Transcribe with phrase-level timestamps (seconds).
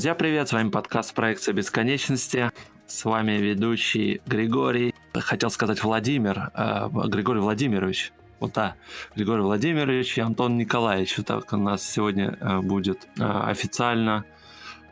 [0.00, 0.48] Друзья, привет!
[0.48, 2.52] С вами подкаст «Проекция бесконечности».
[2.86, 4.94] С вами ведущий Григорий.
[5.12, 6.50] Хотел сказать Владимир.
[6.54, 8.10] Э, Григорий Владимирович.
[8.38, 8.76] Вот да,
[9.14, 11.16] Григорий Владимирович и Антон Николаевич.
[11.26, 14.24] Так у нас сегодня э, будет э, официально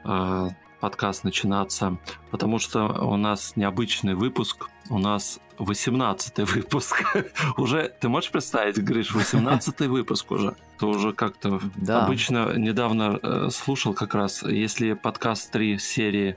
[0.05, 0.49] э,
[0.81, 1.99] подкаст начинаться,
[2.31, 4.69] потому что у нас необычный выпуск.
[4.91, 7.05] У нас 18 выпуск.
[7.57, 10.55] уже, ты можешь представить, Гриш, 18 выпуск уже?
[10.79, 12.05] Ты уже как-то да.
[12.05, 16.37] обычно недавно э, слушал как раз, если подкаст 3 серии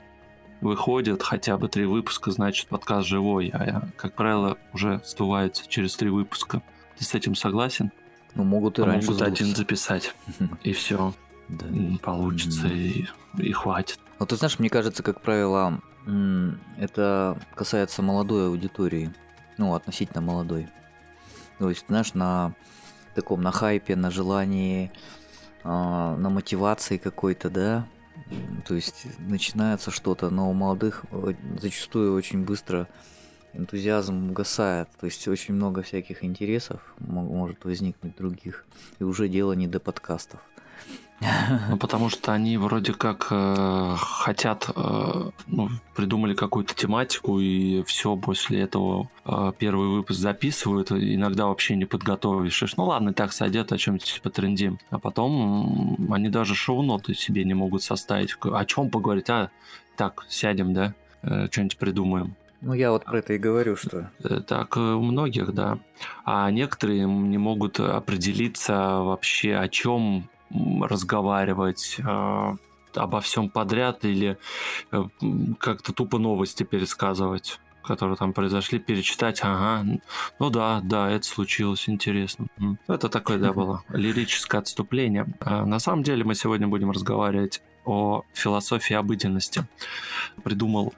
[0.62, 6.08] выходит, хотя бы три выпуска, значит подкаст живой, а, как правило, уже сдувается через три
[6.08, 6.62] выпуска.
[6.96, 7.90] Ты с этим согласен?
[8.34, 10.14] Ну, могут и а раньше Могут один записать,
[10.62, 11.12] и все.
[11.48, 11.66] Да.
[12.02, 13.06] Получится, и,
[13.38, 13.98] и хватит.
[14.22, 15.82] Ну, ты знаешь, мне кажется, как правило,
[16.78, 19.12] это касается молодой аудитории.
[19.58, 20.68] Ну, относительно молодой.
[21.58, 22.54] То есть, знаешь, на
[23.16, 24.92] таком, на хайпе, на желании,
[25.64, 27.88] а, на мотивации какой-то, да,
[28.64, 31.04] то есть начинается что-то, но у молодых
[31.60, 32.86] зачастую очень быстро
[33.54, 38.66] энтузиазм угасает, то есть очень много всяких интересов может возникнуть других,
[39.00, 40.38] и уже дело не до подкастов.
[41.68, 48.16] Ну, потому что они вроде как э, хотят, э, ну, придумали какую-то тематику, и все
[48.16, 52.62] после этого э, первый выпуск записывают, иногда вообще не подготовишь.
[52.76, 54.78] Ну ладно, так сойдет, о чем-нибудь потрендим.
[54.90, 58.36] А потом они даже шоу-ноты себе не могут составить.
[58.40, 59.30] О чем поговорить?
[59.30, 59.50] А,
[59.96, 62.34] так, сядем, да, э, что-нибудь придумаем.
[62.60, 64.10] Ну, я вот про это и говорю, что...
[64.22, 65.78] Э, так, э, у многих, да.
[66.24, 70.28] А некоторые не могут определиться вообще, о чем
[70.82, 72.56] разговаривать э,
[72.94, 74.38] обо всем подряд или
[74.90, 75.04] э,
[75.58, 79.84] как-то тупо новости пересказывать которые там произошли, перечитать, ага,
[80.38, 82.46] ну да, да, это случилось, интересно.
[82.86, 85.26] Это такое, да, было лирическое отступление.
[85.40, 89.66] А на самом деле мы сегодня будем разговаривать о философии обыденности.
[90.44, 90.94] Придумал,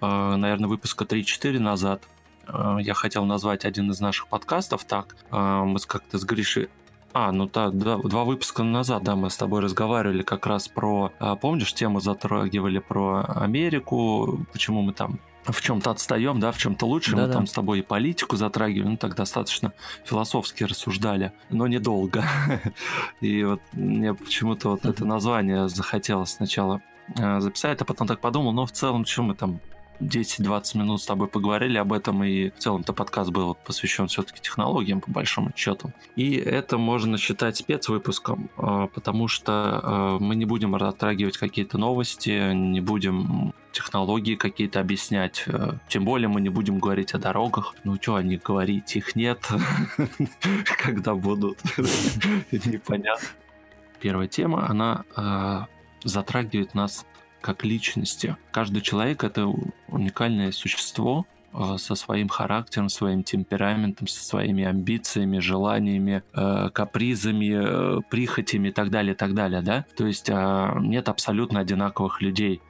[0.00, 2.02] э, наверное, выпуска 3-4 назад.
[2.46, 5.16] Я хотел назвать один из наших подкастов так.
[5.30, 6.68] Мы как-то с Гришей
[7.14, 11.12] а, ну да, да, два выпуска назад, да, мы с тобой разговаривали как раз про,
[11.20, 16.86] а, помнишь, тему затрагивали про Америку, почему мы там в чем-то отстаем, да, в чем-то
[16.86, 17.14] лучше.
[17.14, 19.72] Да, мы там с тобой и политику затрагивали, ну так достаточно
[20.04, 22.24] философски рассуждали, но недолго.
[23.20, 26.80] И вот мне почему-то вот это название захотелось сначала
[27.16, 29.60] а, записать, а потом так подумал, но в целом, что мы там
[30.00, 35.00] 10-20 минут с тобой поговорили об этом, и в целом-то подкаст был посвящен все-таки технологиям,
[35.00, 35.92] по большому счету.
[36.16, 42.52] И это можно считать спецвыпуском, а, потому что а, мы не будем затрагивать какие-то новости,
[42.52, 45.44] не будем технологии какие-то объяснять.
[45.46, 47.74] А, тем более мы не будем говорить о дорогах.
[47.84, 49.46] Ну что они говорить, их нет.
[50.78, 51.58] Когда будут,
[52.50, 53.28] непонятно.
[54.00, 55.66] Первая тема, она
[56.04, 57.06] затрагивает нас
[57.44, 58.38] как личности.
[58.52, 59.52] Каждый человек— это
[59.88, 68.00] уникальное существо, э, со своим характером, своим темпераментом, со своими амбициями, желаниями, э, капризами, э,
[68.08, 69.84] прихотями и так далее, так далее, да?
[69.94, 72.62] То есть нет абсолютно одинаковых людей.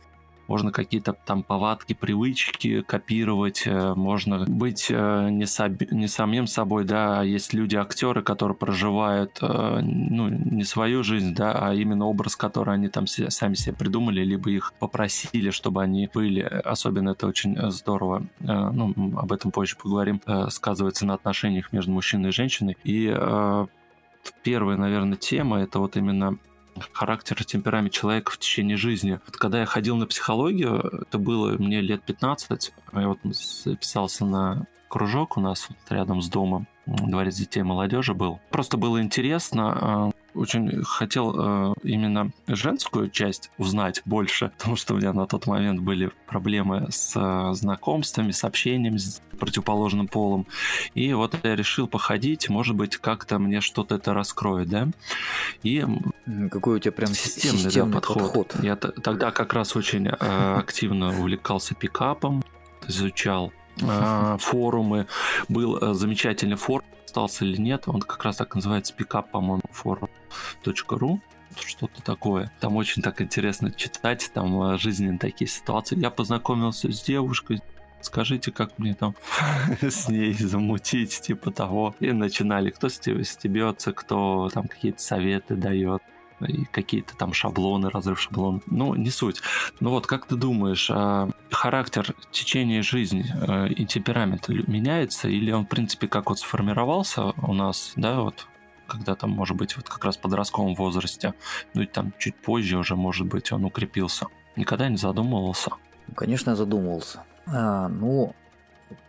[0.46, 5.80] Можно какие-то там повадки, привычки копировать, э, можно быть э, не, соб...
[5.90, 11.52] не самим собой, да, а есть люди-актеры, которые проживают, э, ну, не свою жизнь, да,
[11.52, 16.40] а именно образ, который они там сами себе придумали, либо их попросили, чтобы они были.
[16.40, 22.32] Особенно это очень здорово, ну, об этом позже поговорим, сказывается на отношениях между мужчиной и
[22.32, 22.76] женщиной.
[22.84, 23.14] И
[24.42, 26.38] первая, наверное, тема это вот именно
[26.92, 29.20] характер и темперамент человека в течение жизни.
[29.26, 34.66] Вот когда я ходил на психологию, это было мне лет 15, я вот записался на
[34.88, 38.38] кружок у нас вот рядом с домом, дворец детей и молодежи был.
[38.50, 44.96] Просто было интересно, а, очень хотел э, именно женскую часть узнать больше, потому что у
[44.96, 50.46] меня на тот момент были проблемы с э, знакомствами, с общением с противоположным полом.
[50.94, 54.88] И вот я решил походить, может быть, как-то мне что-то это раскроет, да?
[55.62, 55.84] И
[56.50, 58.22] какой у тебя прям системный, системный да, подход.
[58.22, 58.56] подход.
[58.62, 60.14] Я тогда как раз очень э,
[60.56, 62.42] активно увлекался пикапом,
[62.88, 63.52] изучал
[64.38, 65.06] форумы.
[65.48, 67.84] Был э, замечательный форум, остался или нет.
[67.86, 71.20] Он как раз так называется пикап, по-моему, форум.ру
[71.62, 72.50] что-то такое.
[72.60, 75.98] Там очень так интересно читать, там э, жизненные такие ситуации.
[75.98, 77.60] Я познакомился с девушкой,
[78.00, 79.14] скажите, как мне там
[79.80, 81.94] с ней замутить, типа того.
[82.00, 86.02] И начинали, кто стебется, кто там какие-то советы дает
[86.44, 88.62] и какие-то там шаблоны, разрыв шаблон.
[88.66, 89.40] Ну, не суть.
[89.80, 95.66] Ну вот, как ты думаешь, а характер течения жизни э, и темперамент меняется, или он,
[95.66, 98.46] в принципе, как вот сформировался у нас, да, вот
[98.86, 101.34] когда там, может быть, вот как раз в подростковом возрасте,
[101.72, 104.26] ну и там чуть позже уже, может быть, он укрепился.
[104.56, 105.70] Никогда не задумывался?
[106.14, 107.24] Конечно, я задумывался.
[107.46, 108.34] А, ну,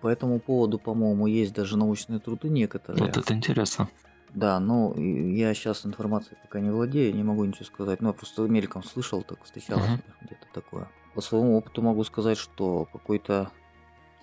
[0.01, 3.03] по этому поводу, по-моему, есть даже научные труды некоторые.
[3.03, 3.89] Вот это интересно.
[4.35, 8.01] Да, ну, я сейчас информацией пока не владею, не могу ничего сказать.
[8.01, 10.01] Ну, я просто мельком слышал, так встречалось uh-huh.
[10.23, 10.89] где-то такое.
[11.13, 13.49] По своему опыту могу сказать, что какой-то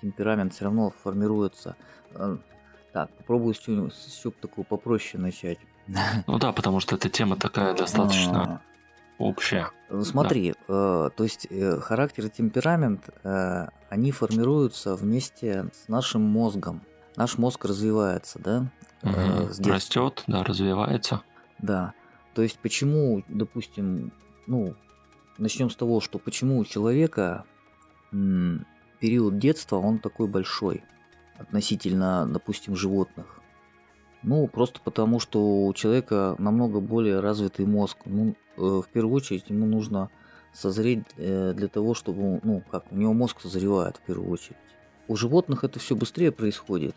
[0.02, 1.76] темперамент все равно формируется.
[2.10, 2.36] Э,
[2.92, 3.94] так, попробую с чего-нибудь
[4.40, 5.58] такую попроще начать.
[6.26, 8.60] Ну да, потому что эта тема такая достаточно а.
[9.18, 9.70] общая.
[9.88, 11.06] Ну, смотри, да.
[11.06, 16.82] э, то есть э, характер и темперамент, э, они формируются вместе с нашим мозгом.
[17.16, 18.70] Наш мозг развивается, да?
[19.02, 19.70] Угу.
[19.70, 21.22] Растет, да, развивается.
[21.58, 21.92] Да.
[22.34, 24.12] То есть почему, допустим,
[24.46, 24.74] ну,
[25.38, 27.44] начнем с того, что почему у человека
[28.10, 30.84] период детства он такой большой
[31.38, 33.40] относительно, допустим, животных.
[34.22, 37.98] Ну, просто потому, что у человека намного более развитый мозг.
[38.04, 40.10] Ну, э, в первую очередь ему нужно
[40.52, 44.56] созреть э, для того, чтобы, ну, как, у него мозг созревает в первую очередь.
[45.08, 46.94] У животных это все быстрее происходит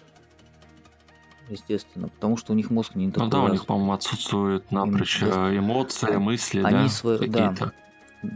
[1.49, 3.25] естественно, потому что у них мозг не такой.
[3.25, 7.73] Ну да, у них, по-моему, отсутствуют напрочь э, эмоции, мысли, они да, свои, какие-то.
[8.23, 8.29] Да.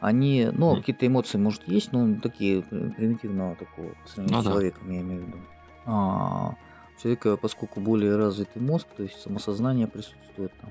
[0.00, 0.78] Они, ну, mm.
[0.78, 5.22] какие-то эмоции, может, есть, но такие примитивного такого по сравнению ну, с человеком, я имею
[5.22, 5.38] в виду.
[5.86, 6.54] А,
[6.96, 10.70] у человека, поскольку более развитый мозг, то есть самосознание присутствует там,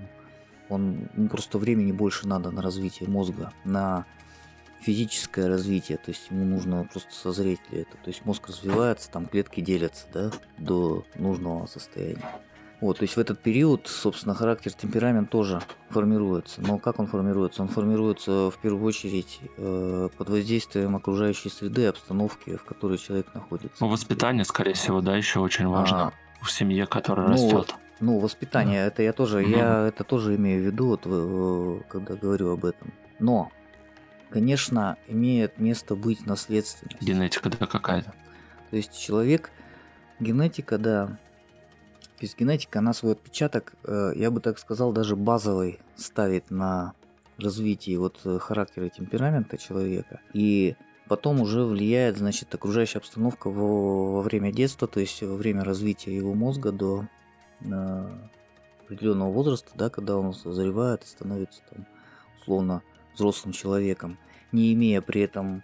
[0.69, 4.05] он ну, просто времени больше надо на развитие мозга, на
[4.85, 7.97] физическое развитие, то есть ему нужно просто созреть для этого.
[8.03, 12.21] То есть мозг развивается, там клетки делятся да, до нужного состояния.
[12.81, 16.61] Вот, то есть в этот период, собственно, характер, темперамент тоже формируется.
[16.61, 17.63] Но как он формируется?
[17.63, 23.77] Он формируется в первую очередь э, под воздействием окружающей среды, обстановки, в которой человек находится.
[23.79, 27.75] Ну, воспитание, скорее всего, да, еще очень важно а, в семье, которая ну, растет.
[28.01, 28.87] Ну, воспитание, да.
[28.87, 29.49] это я тоже, угу.
[29.49, 32.93] я это тоже имею в виду, вот, э, когда говорю об этом.
[33.19, 33.51] Но
[34.35, 37.01] конечно, имеет место быть наследственность.
[37.01, 38.13] Генетика, да, какая-то.
[38.69, 39.49] То есть человек,
[40.19, 45.79] генетика, да, то есть генетика, она свой отпечаток, э, я бы так сказал, даже базовый
[45.95, 46.91] ставит на
[47.37, 50.19] развитие вот э, характера и темперамента человека.
[50.33, 50.75] И
[51.07, 56.13] потом уже влияет, значит, окружающая обстановка во, во время детства, то есть во время развития
[56.13, 57.07] его мозга до
[57.61, 58.09] э,
[58.83, 61.85] определенного возраста, да, когда он созревает и становится там
[62.41, 62.81] условно
[63.15, 64.17] взрослым человеком,
[64.51, 65.63] не имея при этом,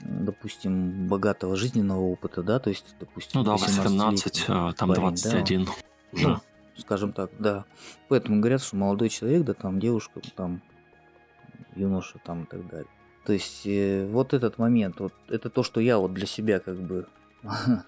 [0.00, 5.64] допустим, богатого жизненного опыта, да, то есть, допустим, ну да, 18, э, там парень, 21
[5.64, 5.72] да,
[6.12, 6.28] уже.
[6.28, 6.36] Ну,
[6.76, 7.64] скажем так, да.
[8.08, 10.62] Поэтому говорят, что молодой человек, да, там девушка, там
[11.74, 12.90] юноша, там и так далее.
[13.24, 16.76] То есть э, вот этот момент, вот это то, что я вот для себя как
[16.80, 17.06] бы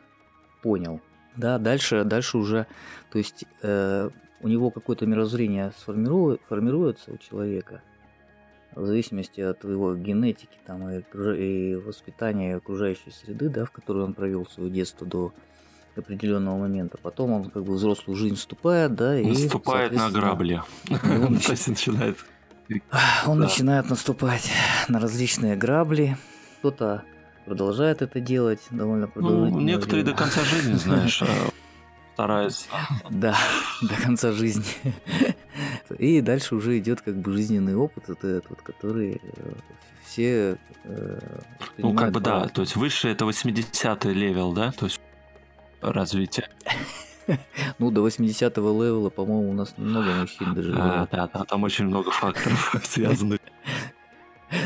[0.62, 1.00] понял.
[1.37, 2.67] Да, дальше, дальше уже,
[3.11, 4.11] то есть э,
[4.41, 7.82] у него какое-то мировоззрение сформирует, формируется у человека,
[8.75, 11.03] в зависимости от его генетики там, и,
[11.38, 15.32] и воспитания и окружающей среды, да, в которой он провел свое детство до
[15.97, 16.99] определенного момента.
[16.99, 19.27] Потом он как бы взрослую жизнь вступает, да, и...
[19.27, 20.63] Наступает на грабли.
[20.91, 21.32] Он,
[21.69, 22.17] начинает...
[23.27, 24.51] он начинает наступать
[24.89, 26.17] на различные грабли.
[26.58, 27.05] Кто-то
[27.44, 29.60] продолжает это делать довольно продолжительно.
[29.60, 31.27] Ну, некоторые до конца жизни, знаешь, а
[32.15, 32.67] стараются.
[33.10, 33.37] Да,
[33.82, 34.65] до конца жизни.
[35.98, 39.53] И дальше уже идет как бы жизненный опыт, вот этот вот, который э,
[40.05, 41.19] все э,
[41.79, 45.00] Ну, как бы да, то есть выше это 80-й level, да, то есть
[45.81, 46.48] развитие.
[47.79, 50.74] Ну, до 80-го левела, по-моему, у нас немного мужчин даже.
[50.76, 53.41] А, да, да, там очень много факторов связанных.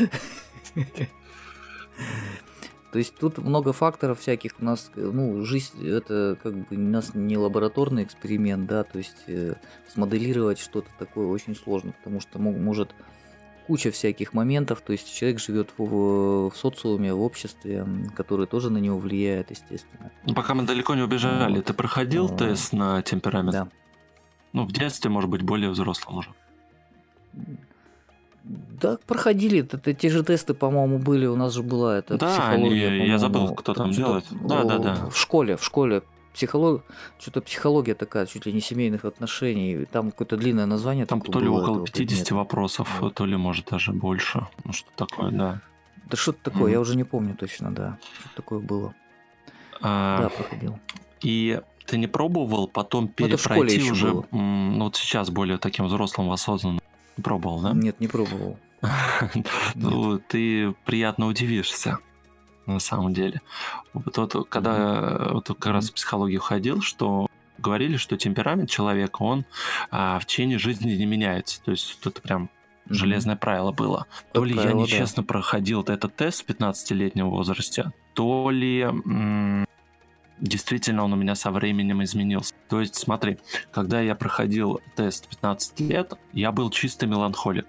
[2.91, 4.53] То есть тут много факторов всяких.
[4.59, 9.17] У нас, ну, жизнь это как бы у нас не лабораторный эксперимент, да, то есть
[9.27, 9.55] э,
[9.87, 12.95] смоделировать что-то такое очень сложно, потому что может
[13.67, 18.79] куча всяких моментов, то есть человек живет в, в социуме, в обществе, которое тоже на
[18.79, 20.11] него влияет, естественно.
[20.25, 21.65] Ну, пока мы далеко не убежали, вот.
[21.65, 23.51] ты проходил а, тест на темперамент?
[23.51, 23.69] Да.
[24.53, 26.33] Ну, в детстве, может быть, более взрослым уже.
[28.43, 29.61] Да, проходили.
[29.61, 31.25] Это, те же тесты, по-моему, были.
[31.25, 32.87] У нас же была эта да, психология.
[32.87, 34.25] Они, я забыл, кто там делает.
[34.31, 35.09] Да, да, да.
[35.09, 36.03] В школе, в школе.
[36.33, 36.83] Психолог...
[37.19, 39.85] Что-то психология такая, чуть ли не семейных отношений.
[39.85, 41.05] Там какое-то длинное название.
[41.05, 42.35] Там то ли около 50 предмета.
[42.35, 43.15] вопросов, вот.
[43.15, 44.47] то ли, может, даже больше.
[44.63, 45.61] Ну, что такое, да.
[46.09, 46.73] Да что-то такое, mm.
[46.73, 47.97] я уже не помню точно, да.
[48.19, 48.95] Что такое было.
[49.81, 50.79] А, да, проходил.
[51.21, 54.25] И ты не пробовал потом ну, перепройти уже, было.
[54.31, 56.79] ну вот сейчас более таким взрослым, осознанным
[57.21, 57.73] Пробовал, да?
[57.73, 58.57] Нет, не пробовал.
[59.75, 61.99] Ну, ты приятно удивишься,
[62.65, 63.41] на самом деле.
[63.93, 69.45] Вот, вот когда вот, как раз в психологию ходил, что говорили, что темперамент человека, он
[69.91, 71.61] а, в течение жизни не меняется.
[71.61, 72.49] То есть это прям
[72.87, 74.07] железное правило было.
[74.33, 78.87] То ли я нечестно проходил этот тест в 15-летнем возрасте, то ли
[80.41, 82.53] действительно он у меня со временем изменился.
[82.67, 83.37] То есть, смотри,
[83.71, 87.65] когда я проходил тест 15 лет, я был чисто меланхолик.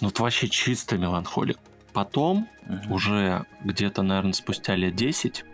[0.00, 1.58] Ну, вот вообще чисто меланхолик.
[1.92, 2.92] Потом, uh-huh.
[2.92, 5.44] уже где-то, наверное, спустя лет 10,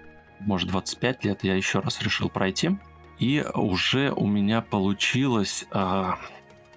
[0.41, 2.71] может, 25 лет, я еще раз решил пройти.
[3.19, 6.19] И уже у меня получилось а,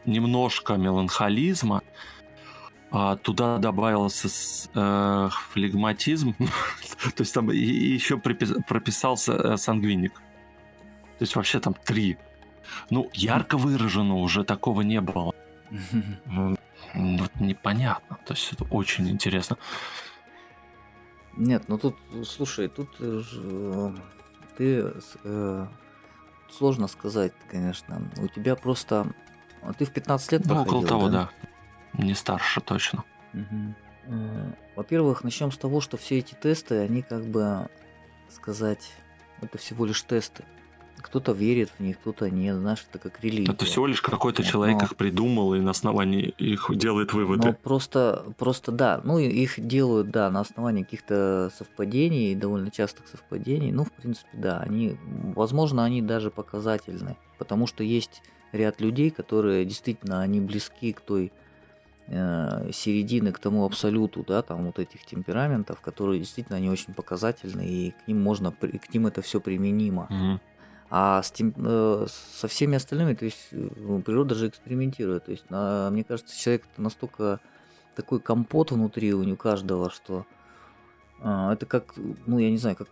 [0.05, 1.81] немножко меланхолизма.
[2.95, 4.27] А, туда добавился
[4.75, 6.35] э, флегматизм.
[7.15, 10.13] То есть там еще прописался э, сангвиник.
[10.13, 12.17] То есть вообще там три.
[12.91, 15.33] Ну, ярко выражено уже такого не было.
[16.93, 18.19] Вот непонятно.
[18.25, 19.57] То есть это очень интересно.
[21.35, 23.93] Нет, ну тут, слушай, тут э,
[24.55, 25.67] ты э,
[26.51, 28.07] сложно сказать, конечно.
[28.17, 29.07] У тебя просто...
[29.79, 31.31] Ты в 15 лет ну, около того, да?
[31.41, 31.42] да.
[31.97, 33.03] Не старше точно.
[33.33, 33.75] Угу.
[34.75, 37.69] Во-первых, начнем с того, что все эти тесты, они как бы
[38.29, 38.91] сказать,
[39.41, 40.43] это всего лишь тесты.
[40.97, 43.51] Кто-то верит в них, кто-то нет, знаешь, это как религия.
[43.51, 44.85] Это всего лишь какой-то человек но...
[44.85, 47.49] их придумал и на основании их делает выводы.
[47.49, 53.71] Ну, просто, просто да, ну, их делают, да, на основании каких-то совпадений, довольно частых совпадений.
[53.71, 54.97] Ну, в принципе, да, они,
[55.35, 58.21] возможно, они даже показательны, потому что есть
[58.53, 61.29] ряд людей, которые действительно, они близки к той э,
[62.07, 67.91] середины, к тому абсолюту, да, там вот этих темпераментов, которые действительно, они очень показательны, и
[67.91, 70.07] к ним можно, к ним это все применимо.
[70.09, 70.39] Угу.
[70.95, 75.25] А с тем, э, со всеми остальными, то есть э, природа же экспериментирует.
[75.25, 77.39] То есть, на, мне кажется, человек настолько
[77.95, 80.27] такой компот внутри у него каждого, что
[81.19, 81.95] э, это как,
[82.27, 82.89] ну я не знаю, как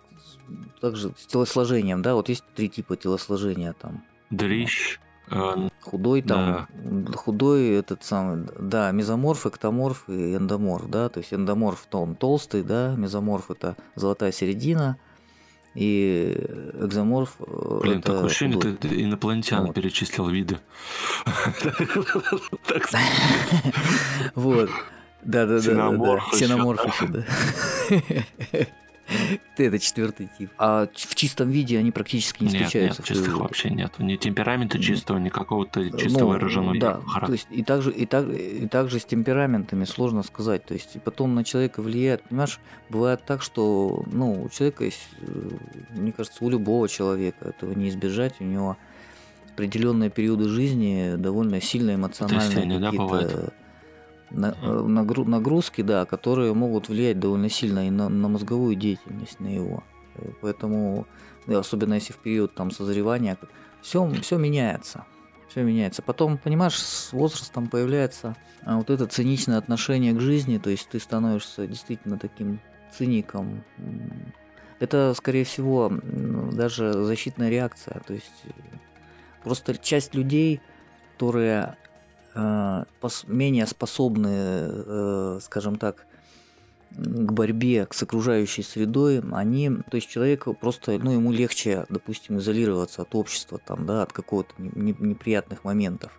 [0.79, 4.03] также с телосложением, да, вот есть три типа телосложения там.
[4.31, 4.99] Дрищ.
[5.81, 7.13] Худой там, да.
[7.13, 12.63] худой этот самый, да, мезоморф, эктоморф и эндоморф, да, то есть эндоморф, то он толстый,
[12.63, 14.97] да, мезоморф это золотая середина,
[15.73, 16.35] и
[16.79, 17.35] экзоморф...
[17.39, 18.75] Э, Блин, это такое ощущение, худой.
[18.75, 19.75] ты инопланетян вот.
[19.75, 20.59] перечислил виды.
[24.35, 24.69] Вот.
[25.23, 26.19] Да, да, да.
[26.31, 27.23] Ксеноморф еще, да.
[29.57, 30.51] Это четвертый тип.
[30.57, 33.01] А в чистом виде они практически не нет, встречаются.
[33.01, 33.93] Нет, чистых вообще нет.
[33.99, 37.25] Ни темперамента чистого, ни какого-то чисто ну, выраженного да, характера.
[37.25, 40.65] То есть и также, и, так, и также с темпераментами сложно сказать.
[40.65, 45.49] То есть потом на человека влияет, понимаешь, бывает так, что ну, у человека есть, э,
[45.91, 48.77] мне кажется, у любого человека этого не избежать, у него
[49.53, 53.49] определенные периоды жизни довольно сильно эмоциональные какие-то Э,
[54.33, 59.83] нагрузки, да, которые могут влиять довольно сильно и на, на мозговую деятельность, на его.
[60.15, 61.07] Э, поэтому,
[61.47, 63.37] особенно если в период там созревания,
[63.81, 65.05] все, все меняется.
[65.49, 66.01] Все меняется.
[66.01, 70.99] Потом, понимаешь, с возрастом появляется а, вот это циничное отношение к жизни, то есть ты
[70.99, 72.61] становишься действительно таким
[72.97, 73.63] циником.
[74.79, 78.01] Это, скорее всего, даже защитная реакция.
[78.07, 78.51] То есть э,
[79.43, 80.61] просто часть людей,
[81.13, 81.90] которые Э,
[83.27, 86.05] менее способны, э, скажем так,
[86.91, 93.03] к борьбе с окружающей средой, они, то есть человек просто, ну, ему легче, допустим, изолироваться
[93.03, 96.11] от общества, там, да, от какого-то неприятных моментов.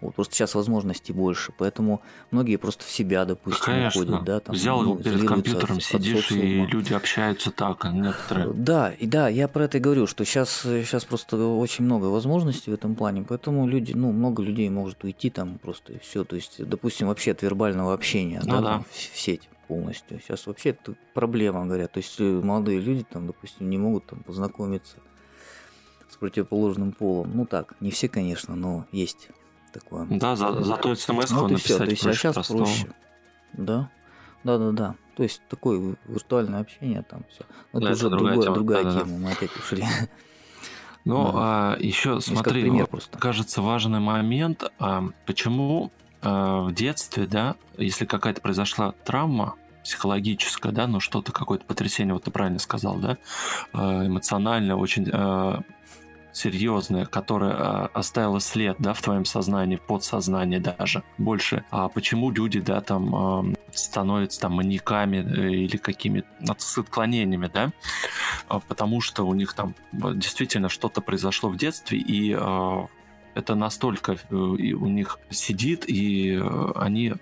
[0.00, 4.00] Вот просто сейчас возможностей больше, поэтому многие просто в себя, допустим, Конечно.
[4.00, 7.92] уходят, да, там, Взял ну, перед компьютером, от, сидишь, от и люди общаются так, а
[7.92, 8.52] некоторые.
[8.54, 12.70] Да, и да, я про это и говорю, что сейчас, сейчас просто очень много возможностей
[12.70, 16.34] в этом плане, поэтому люди, ну, много людей может уйти там просто и все, то
[16.34, 18.68] есть, допустим, вообще от вербального общения, ну, да, да.
[18.70, 20.18] Там, в сеть полностью.
[20.20, 24.20] Сейчас вообще это проблема, говорят, то есть э, молодые люди там, допустим, не могут там
[24.24, 24.96] познакомиться
[26.10, 27.30] с противоположным полом.
[27.34, 29.28] Ну так, не все, конечно, но есть
[29.72, 30.06] такое.
[30.10, 31.78] Да, за, зато смс ну, написать все.
[31.78, 32.64] То есть, а сейчас простого.
[32.64, 32.86] проще.
[33.52, 33.90] Да.
[34.44, 34.94] Да, да, да.
[35.16, 37.44] То есть такое виртуальное общение там все.
[37.72, 38.54] Но да, это, уже другая, тема.
[38.54, 39.06] другая да, тема.
[39.06, 39.18] Да.
[39.18, 39.84] Мы опять ушли.
[41.06, 41.32] Ну, да.
[41.34, 43.16] а, еще смотри, пример просто.
[43.16, 50.86] кажется важный момент, а, почему а, в детстве, да, если какая-то произошла травма психологическая, да,
[50.86, 53.16] ну что-то, какое-то потрясение, вот ты правильно сказал, да,
[53.72, 55.62] а, эмоционально очень а,
[56.32, 61.64] серьезное, которое э, оставило след, да, в твоем сознании, в подсознании даже больше.
[61.70, 67.72] А почему люди, да, там э, становятся там маньяками э, или какими-то с отклонениями, да?
[68.48, 72.86] А потому что у них там действительно что-то произошло в детстве, и э,
[73.34, 77.14] это настолько э, у них сидит, и э, они э,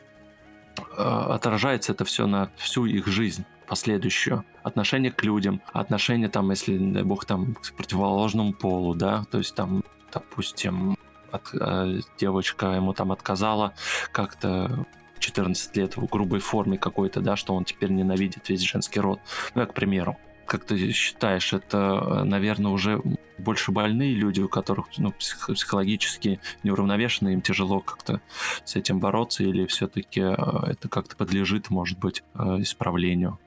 [0.96, 3.44] отражается это все на всю их жизнь.
[3.68, 4.44] Последующую.
[4.62, 9.54] Отношение к людям, отношение там, если, дай бог, там, к противоположному полу, да, то есть
[9.54, 10.96] там, допустим,
[11.30, 13.74] от, э, девочка ему там отказала
[14.12, 14.86] как-то
[15.18, 19.20] 14 лет в грубой форме какой-то, да, что он теперь ненавидит весь женский род.
[19.54, 20.16] Ну, я, к примеру.
[20.46, 23.02] Как ты считаешь, это, наверное, уже
[23.36, 28.22] больше больные люди, у которых ну, псих- психологически неуравновешены, им тяжело как-то
[28.64, 30.34] с этим бороться, или все-таки э,
[30.66, 33.38] это как-то подлежит, может быть, э, исправлению?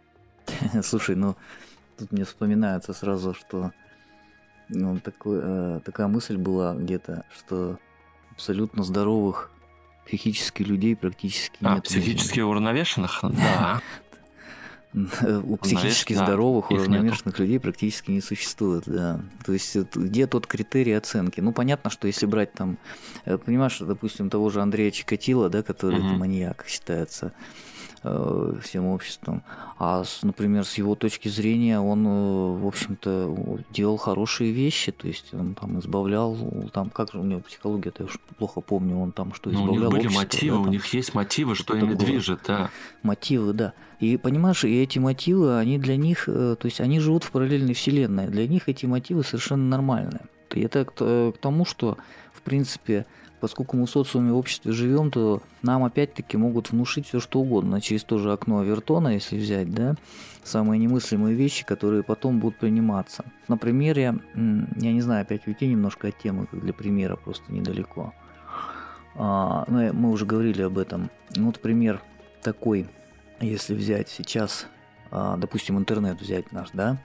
[0.83, 1.35] Слушай, ну
[1.97, 3.71] тут мне вспоминается сразу, что
[4.69, 7.77] ну, такой, э, такая мысль была где-то, что
[8.31, 9.51] абсолютно здоровых
[10.05, 11.83] психически людей практически А, нет.
[11.83, 13.23] психически уравновешенных?
[13.33, 13.81] Да.
[15.45, 19.21] У психически здоровых, уравновешенных людей практически не существует, да.
[19.45, 21.39] То есть это где тот критерий оценки?
[21.39, 22.77] Ну, понятно, что если брать там,
[23.23, 27.31] э, понимаешь, допустим, того же Андрея Чикатила, да, который маньяк считается
[28.03, 29.43] э, всем обществом,
[29.77, 35.07] а, с, например, с его точки зрения он, э, в общем-то, делал хорошие вещи, то
[35.07, 36.37] есть он там избавлял,
[36.73, 39.61] там, как же у него психология-то, я уж плохо помню, он там что, Ну, у
[39.63, 42.39] избавлял них были общество, мотивы, да, у там, них есть мотивы, что что-то ими движет,
[42.47, 42.69] да.
[43.03, 43.73] Мотивы, да.
[43.99, 47.73] И понимаешь, и эти мотивы, они для них, э, то есть они живут в параллельной
[47.73, 50.21] вселенной, для них эти мотивы совершенно нормальные.
[50.53, 51.97] И это к, т- к тому, что,
[52.33, 53.05] в принципе,
[53.41, 57.81] поскольку мы в социуме, в обществе живем, то нам опять-таки могут внушить все что угодно
[57.81, 59.95] через то же окно Авертона, если взять, да,
[60.43, 63.25] самые немыслимые вещи, которые потом будут приниматься.
[63.47, 68.13] На примере, я не знаю, опять уйти немножко от темы, как для примера, просто недалеко.
[69.15, 71.09] А, ну, я- мы уже говорили об этом.
[71.35, 72.01] Ну, Вот пример
[72.41, 72.87] такой,
[73.39, 74.67] если взять сейчас,
[75.11, 76.97] а, допустим, интернет взять наш, да,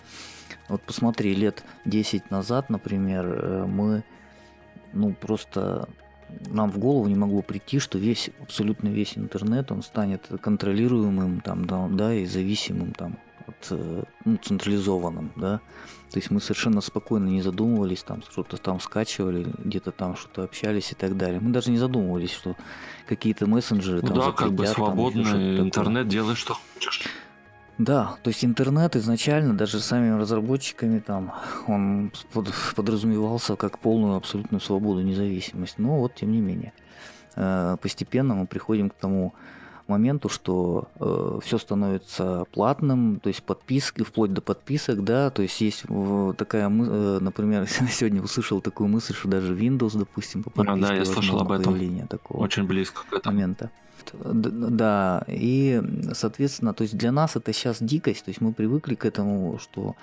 [0.69, 4.05] вот посмотри, лет 10 назад, например, э, мы,
[4.93, 5.89] ну, просто
[6.49, 11.65] нам в голову не могло прийти, что весь, абсолютно весь интернет, он станет контролируемым там,
[11.67, 15.61] да, да, и зависимым там от, э, ну, централизованным, да.
[16.11, 20.93] То есть мы совершенно спокойно не задумывались, там что-то там скачивали, где-то там что-то общались
[20.93, 21.41] и так далее.
[21.41, 22.57] Мы даже не задумывались, что
[23.07, 25.61] какие-то мессенджеры Ну там да, как бы там свободный такое.
[25.61, 27.07] интернет, делай что хочешь.
[27.79, 31.35] Да, то есть интернет изначально даже самими разработчиками там
[31.67, 35.79] он под- подразумевался как полную абсолютную свободу, независимость.
[35.79, 36.73] Но вот тем не менее
[37.35, 39.35] э, постепенно мы приходим к тому
[39.89, 40.89] моменту, что
[41.45, 46.69] все становится платным, то есть подписки, вплоть до подписок, да, то есть есть э, такая,
[46.69, 51.05] э, например, сегодня услышал такую мысль, что даже Windows, допустим, по А, да, подписке я
[51.05, 52.07] слышал об этом.
[52.09, 53.35] такого Очень близко к этому.
[53.35, 53.71] момента.
[54.13, 59.05] Да, и, соответственно, то есть для нас это сейчас дикость, то есть мы привыкли к
[59.05, 59.97] этому, что...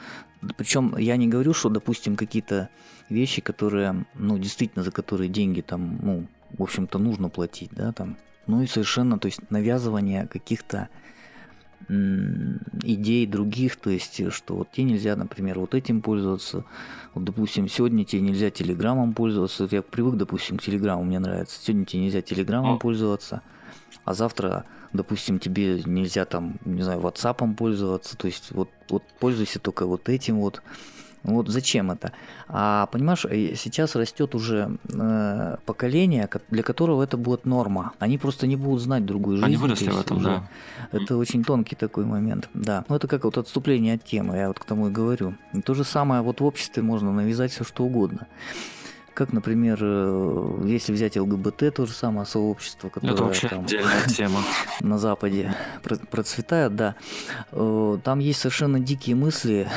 [0.57, 2.69] Причем я не говорю, что, допустим, какие-то
[3.09, 8.17] вещи, которые, ну, действительно, за которые деньги там, ну, в общем-то, нужно платить, да, там.
[8.47, 10.89] Ну и совершенно, то есть навязывание каких-то
[11.89, 16.63] идей других, то есть, что вот тебе нельзя, например, вот этим пользоваться,
[17.13, 21.59] вот, допустим, сегодня тебе нельзя телеграммом пользоваться, Вот я привык, допустим, к телеграмму, мне нравится,
[21.61, 23.41] сегодня тебе нельзя телеграммом пользоваться,
[24.05, 29.59] а завтра, допустим, тебе нельзя там, не знаю, ватсапом пользоваться, то есть вот, вот пользуйся
[29.59, 30.61] только вот этим вот.
[31.23, 32.11] Вот зачем это?
[32.49, 33.25] А понимаешь,
[33.57, 37.93] сейчас растет уже э, поколение, ко- для которого это будет норма.
[37.99, 39.47] Они просто не будут знать другую жизнь.
[39.47, 40.25] Они выросли в этом, уже
[40.91, 40.97] да.
[40.99, 42.83] Это очень тонкий такой момент, да.
[42.89, 45.33] Ну, это как вот отступление от темы, я вот к тому и говорю.
[45.65, 48.27] То же самое вот в обществе можно навязать все что угодно.
[49.13, 54.07] Как, например, э, если взять ЛГБТ, то же самое сообщество, которое Это вообще там отдельная
[54.07, 54.39] тема.
[54.81, 56.95] на Западе про- процветает, да.
[57.51, 59.67] Э, Там есть совершенно дикие мысли,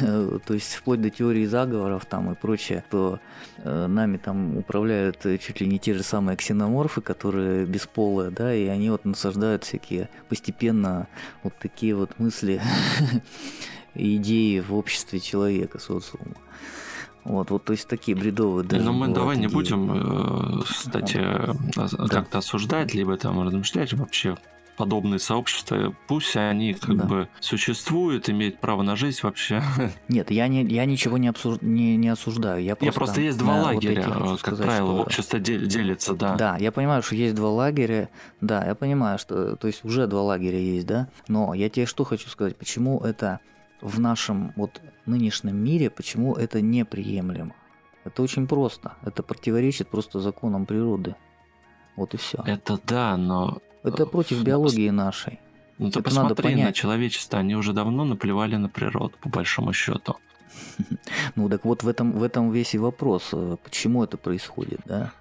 [0.00, 3.18] то есть вплоть до теории заговоров там и прочее, что
[3.58, 8.66] э, нами там управляют чуть ли не те же самые ксеноморфы, которые бесполые, да, и
[8.68, 11.08] они вот насаждают всякие постепенно
[11.42, 12.60] вот такие вот мысли
[13.94, 16.36] и идеи в обществе человека, социума.
[17.24, 19.54] Вот, вот, то есть такие бредовые даже Но мы давай не идеи.
[19.54, 24.36] будем, э, кстати, э, как-то осуждать, либо там размышлять вообще
[24.76, 27.04] подобные сообщества, пусть они как Да.
[27.04, 29.62] бы существуют, имеют право на жизнь вообще.
[30.08, 31.58] Нет, я, не, я ничего не, обсуж...
[31.62, 32.62] не, не осуждаю.
[32.62, 35.64] Я просто, Я просто есть два вот лагеря, э, как сказать, правило, что- общество дел-
[35.64, 36.34] делится, да.
[36.34, 38.08] Да, я понимаю, что есть два лагеря.
[38.40, 41.08] Да, я понимаю, что то есть уже два лагеря есть, да.
[41.28, 43.38] Но я тебе что хочу сказать, почему это
[43.84, 47.54] в нашем вот нынешнем мире, почему это неприемлемо?
[48.04, 48.94] Это очень просто.
[49.02, 51.14] Это противоречит просто законам природы.
[51.96, 52.42] Вот и все.
[52.46, 55.38] Это да, но Это против биологии нашей.
[55.78, 56.74] ну, ты Это надо посмотри на понять.
[56.74, 60.16] человечество, они уже давно наплевали на природу, по большому счету.
[61.36, 65.12] Ну так вот в этом, в этом весь и вопрос, э, почему это происходит, да?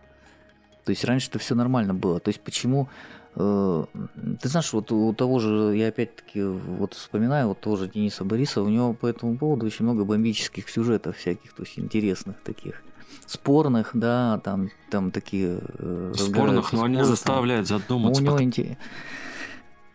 [0.86, 2.19] То есть раньше это все нормально было.
[2.19, 7.60] То есть почему Э, ты знаешь, вот у того же, я опять-таки вот вспоминаю, вот
[7.60, 11.80] тоже Дениса Борисова, у него по этому поводу очень много бомбических сюжетов всяких, то есть
[11.80, 12.84] интересных таких.
[13.26, 15.60] Спорных, да, там, там такие...
[15.80, 18.22] Э, спорных, но они заставляют задуматься.
[18.22, 18.78] У него интерес...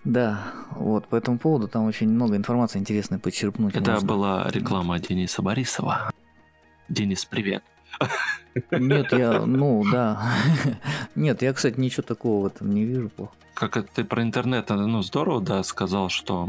[0.05, 3.75] Да, вот по этому поводу там очень много информации интересной подчерпнуть.
[3.75, 4.09] Это можно.
[4.09, 6.11] была реклама Дениса Борисова.
[6.89, 7.63] Денис, привет.
[8.71, 10.35] Нет, я, ну да.
[11.15, 13.33] Нет, я, кстати, ничего такого в этом не вижу плохо.
[13.55, 16.49] Как это ты про интернет, ну здорово, да, сказал, что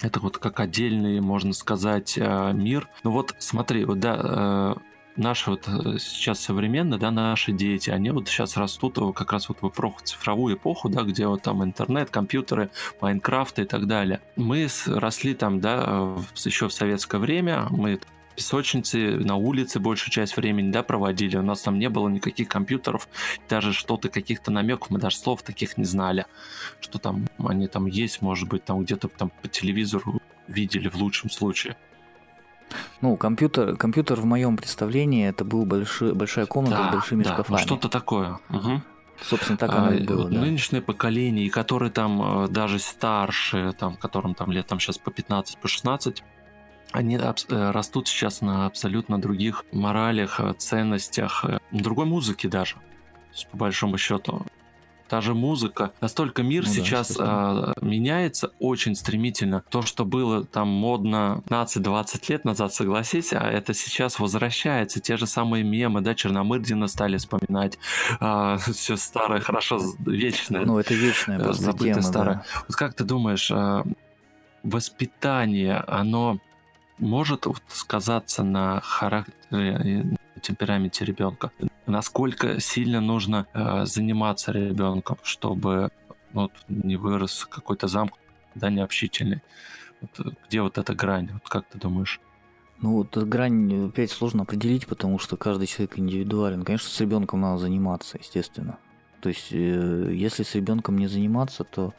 [0.00, 2.88] это вот как отдельный, можно сказать, э, мир.
[3.04, 4.74] Ну вот смотри, вот да, э,
[5.16, 9.62] наши вот э, сейчас современные, да, наши дети, они вот сейчас растут как раз вот
[9.62, 14.20] в эпоху, цифровую эпоху, да, где вот там интернет, компьютеры, Майнкрафт и так далее.
[14.36, 18.00] Мы росли там, да, еще в советское время, мы
[18.34, 21.36] песочнице, на улице большую часть времени, да, проводили.
[21.36, 23.08] У нас там не было никаких компьютеров,
[23.48, 26.26] даже что-то, каких-то намеков, мы даже слов таких не знали,
[26.80, 31.30] что там они там есть, может быть, там где-то там по телевизору видели в лучшем
[31.30, 31.76] случае.
[33.00, 37.32] Ну, компьютер, компьютер в моем представлении это был большой, большая комната да, с большими да,
[37.34, 37.58] шкафами.
[37.58, 38.38] Ну, что-то такое.
[38.48, 38.82] Угу.
[39.22, 40.28] Собственно, так оно а, и было.
[40.28, 40.40] Да.
[40.40, 45.10] Нынешнее поколение, и которые там э, даже старше, там, которым там лет там сейчас по
[45.10, 46.22] 15, по 16,
[46.92, 52.76] они э, растут сейчас на абсолютно других моралях, э, ценностях, э, другой музыке даже,
[53.50, 54.44] по большому счету.
[55.08, 55.92] Та же музыка.
[56.00, 59.62] Настолько мир ну, сейчас да, а, меняется очень стремительно.
[59.68, 65.00] То, что было там модно 15-20 лет назад, согласись, а это сейчас возвращается.
[65.00, 67.78] Те же самые мемы, да, Черномырдина стали вспоминать.
[68.20, 70.64] А, все старое, хорошо, вечное.
[70.64, 72.34] Ну, это вечное просто тема, старое.
[72.36, 72.62] Да.
[72.68, 73.84] Вот как ты думаешь, а,
[74.62, 76.38] воспитание, оно
[77.02, 81.50] может сказаться на характере и темпераменте ребенка.
[81.86, 85.90] Насколько сильно нужно э, заниматься ребенком, чтобы
[86.32, 88.18] ну, вот, не вырос какой-то замок,
[88.54, 89.42] да, необщительный.
[90.00, 91.30] Вот, э, где вот эта грань?
[91.32, 92.20] Вот как ты думаешь?
[92.80, 96.64] Ну, вот грань опять сложно определить, потому что каждый человек индивидуален.
[96.64, 98.78] Конечно, с ребенком надо заниматься, естественно.
[99.20, 101.94] То есть, э, если с ребенком не заниматься, то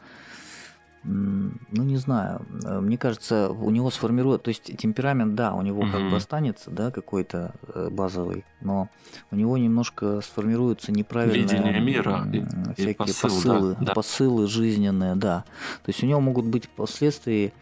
[1.04, 2.46] ну, не знаю.
[2.64, 5.90] Э, мне кажется, у него сформирует, то есть темперамент, да, у него угу.
[5.90, 8.88] как бы останется, да, какой-то э, базовый, но
[9.30, 11.42] у него немножко сформируется неправильное...
[11.42, 12.26] Видение мира.
[12.72, 13.94] Всякие и посыл, посылы, да, да.
[13.94, 15.44] посылы жизненные, да.
[15.84, 17.52] То есть у него могут быть последствия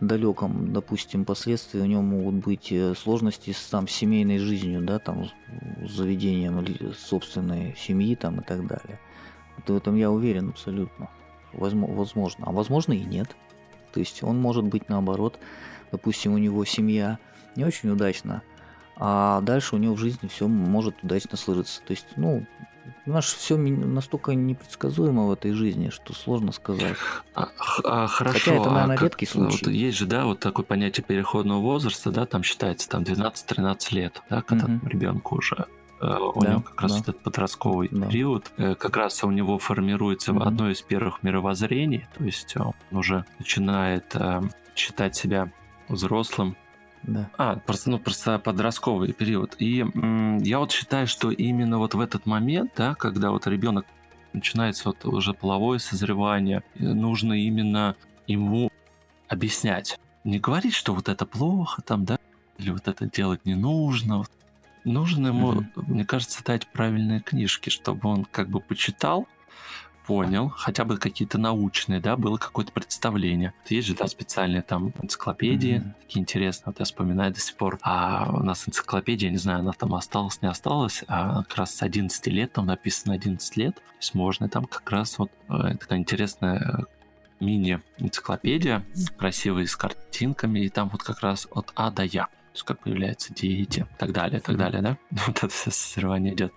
[0.00, 5.26] далеком, допустим, последствия у него могут быть э, сложности с там, семейной жизнью, да, там,
[5.86, 6.66] с заведением
[6.98, 9.00] собственной семьи там, и так далее.
[9.56, 11.08] Вот в этом я уверен абсолютно
[11.52, 13.36] возможно, а возможно и нет.
[13.92, 15.38] То есть он может быть наоборот,
[15.90, 17.18] допустим, у него семья
[17.56, 18.42] не очень удачно,
[18.96, 21.82] а дальше у него в жизни все может удачно сложиться.
[21.82, 22.46] То есть, ну,
[23.04, 26.96] понимаешь, все настолько непредсказуемо в этой жизни, что сложно сказать.
[27.34, 27.48] А,
[27.84, 28.38] а, хорошо.
[28.38, 29.64] Хотя это, наверное, а редкий случай.
[29.64, 34.22] Вот есть же, да, вот такое понятие переходного возраста, да, там считается там 12-13 лет,
[34.30, 34.86] да, когда угу.
[34.86, 35.66] ребенку уже
[36.02, 36.98] у да, него как раз да.
[36.98, 38.06] этот подростковый да.
[38.06, 40.42] период, э, как раз у него формируется mm-hmm.
[40.42, 44.42] одно из первых мировоззрений, то есть он уже начинает э,
[44.74, 45.50] считать себя
[45.88, 46.56] взрослым.
[47.04, 47.28] Да.
[47.36, 49.56] А, просто, ну, просто подростковый период.
[49.58, 53.86] И м, я вот считаю, что именно вот в этот момент, да, когда вот ребенок
[54.32, 58.70] начинается вот уже половое созревание, нужно именно ему
[59.28, 59.98] объяснять.
[60.24, 62.18] Не говорить, что вот это плохо там, да,
[62.58, 64.24] или вот это делать не нужно,
[64.84, 65.84] Нужно ему, mm-hmm.
[65.86, 69.28] мне кажется, дать правильные книжки, чтобы он как бы почитал,
[70.06, 73.54] понял, хотя бы какие-то научные, да, было какое-то представление.
[73.68, 76.02] Есть же, да, специальные там энциклопедии, mm-hmm.
[76.02, 77.78] такие интересные, вот я вспоминаю до сих пор.
[77.82, 81.82] А у нас энциклопедия, не знаю, она там осталась, не осталась, а как раз с
[81.82, 86.00] 11 лет, там написано 11 лет, то есть можно там как раз вот э, такая
[86.00, 86.84] интересная э,
[87.38, 88.84] мини-энциклопедия,
[89.16, 92.80] красивая, с картинками, и там вот как раз от А до Я то есть как
[92.80, 94.98] появляются дети, так далее, так далее, да?
[95.26, 96.52] Вот это все созревание идет.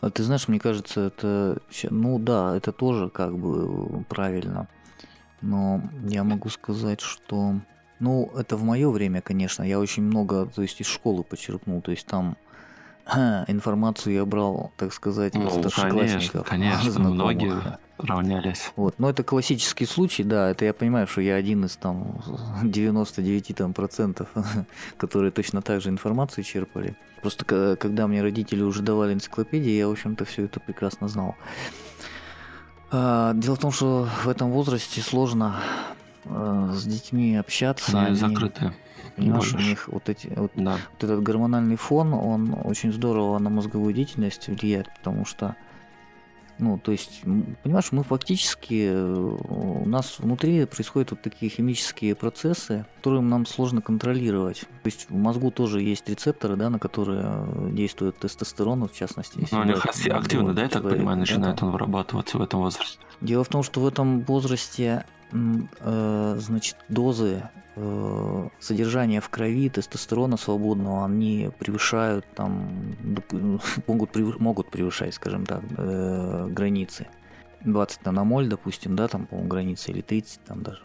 [0.00, 4.66] А ты знаешь, мне кажется, это, ну да, это тоже как бы правильно.
[5.40, 7.60] Но я могу сказать, что,
[8.00, 11.92] ну, это в мое время, конечно, я очень много, то есть из школы почерпнул, то
[11.92, 12.36] есть там
[13.48, 16.46] информацию я брал, так сказать, ну, старшеклассников.
[16.46, 18.72] Конечно, конечно, многие равнялись.
[18.76, 18.98] Вот.
[18.98, 22.20] Но это классический случай, да, это я понимаю, что я один из там
[22.62, 24.28] 99 там, процентов,
[24.96, 26.96] которые точно так же информацию черпали.
[27.22, 31.36] Просто когда мне родители уже давали энциклопедии, я, в общем-то, все это прекрасно знал.
[32.90, 35.56] А, дело в том, что в этом возрасте сложно
[36.24, 37.98] а, с детьми общаться.
[37.98, 38.72] Они, они закрыты.
[39.16, 40.78] Понимаешь, у них вот, эти, вот, да.
[40.92, 45.56] вот этот гормональный фон, он очень здорово на мозговую деятельность влияет, потому что
[46.58, 47.22] Ну, то есть,
[47.62, 53.80] понимаешь, мы фактически, э, у нас внутри происходят вот такие химические процессы, которые нам сложно
[53.80, 54.60] контролировать.
[54.60, 59.38] То есть в мозгу тоже есть рецепторы, да, на которые э, действует тестостерон, в частности.
[59.38, 62.60] Но ну, у них активно, да, я так понимаю, начинает да, он вырабатываться в этом
[62.60, 62.98] возрасте?
[63.22, 67.42] Дело в том, что в этом возрасте значит, дозы
[67.76, 72.96] э, содержания в крови тестостерона свободного, они превышают там,
[73.86, 77.06] могут, могут превышать, скажем так, э, границы.
[77.64, 80.80] 20 наномоль, допустим, да, там, по-моему, граница, или 30 там даже.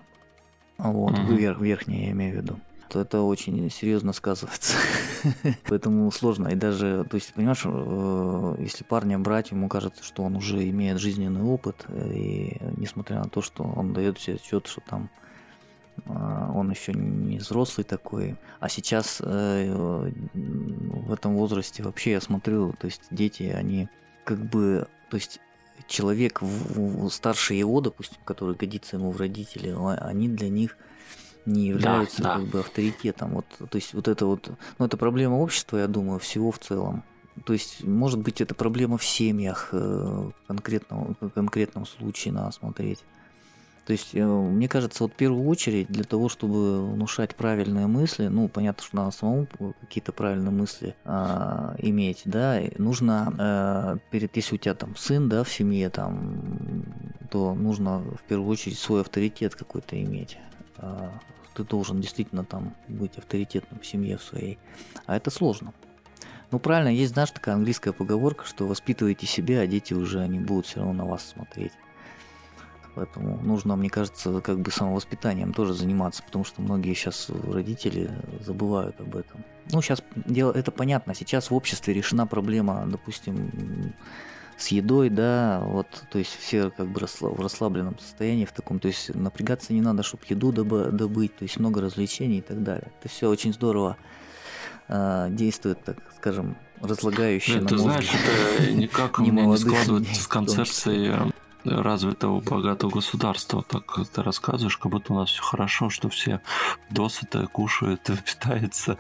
[0.78, 1.34] Вот, угу.
[1.34, 4.78] верх, верхняя я имею в виду то это очень серьезно сказывается.
[5.68, 6.50] Поэтому сложно.
[6.50, 11.00] И даже, то есть, понимаешь, э, если парня брать, ему кажется, что он уже имеет
[11.00, 15.10] жизненный опыт, и несмотря на то, что он дает себе отчет, что там
[16.06, 18.36] э, он еще не взрослый такой.
[18.60, 23.90] А сейчас э, в этом возрасте вообще я смотрю, то есть дети, они
[24.24, 25.40] как бы, то есть
[25.88, 26.42] человек
[27.10, 30.78] старше его, допустим, который годится ему в родители, они для них
[31.46, 32.40] не являются да, да.
[32.40, 33.32] как бы авторитетом.
[33.32, 37.04] Вот, то есть вот это вот, ну это проблема общества, я думаю, всего в целом.
[37.44, 43.00] То есть, может быть, это проблема в семьях э, конкретном, в конкретном случае надо смотреть.
[43.86, 48.28] То есть, э, мне кажется, вот в первую очередь для того, чтобы внушать правильные мысли,
[48.28, 49.48] ну, понятно, что надо самому
[49.82, 55.44] какие-то правильные мысли э, иметь, да, нужно э, перед, если у тебя там сын, да,
[55.44, 56.86] в семье, там,
[57.30, 60.38] то нужно в первую очередь свой авторитет какой-то иметь.
[60.78, 61.12] А,
[61.56, 64.60] ты должен действительно там быть авторитетным в семье в своей.
[65.06, 65.74] А это сложно.
[66.52, 70.68] Ну правильно, есть, знаешь, такая английская поговорка, что воспитывайте себя, а дети уже они будут
[70.68, 71.74] все равно на вас смотреть.
[72.96, 79.00] Поэтому нужно, мне кажется, как бы самовоспитанием тоже заниматься, потому что многие сейчас родители забывают
[79.02, 79.44] об этом.
[79.72, 81.14] Ну, сейчас дело это понятно.
[81.14, 83.94] Сейчас в обществе решена проблема, допустим,
[84.58, 88.88] с едой, да, вот, то есть все как бы в расслабленном состоянии в таком, то
[88.88, 92.92] есть напрягаться не надо, чтобы еду добыть, то есть много развлечений и так далее.
[93.00, 93.98] Это все очень здорово
[94.88, 100.28] э, действует, так скажем, разлагающее на ты знаешь, это никак у меня не складывается с
[100.28, 101.34] концепцией
[101.66, 103.64] развитого богатого государства.
[103.68, 106.42] Так ты рассказываешь, как будто у нас все хорошо, что все
[106.90, 108.98] досыта кушают, питаются.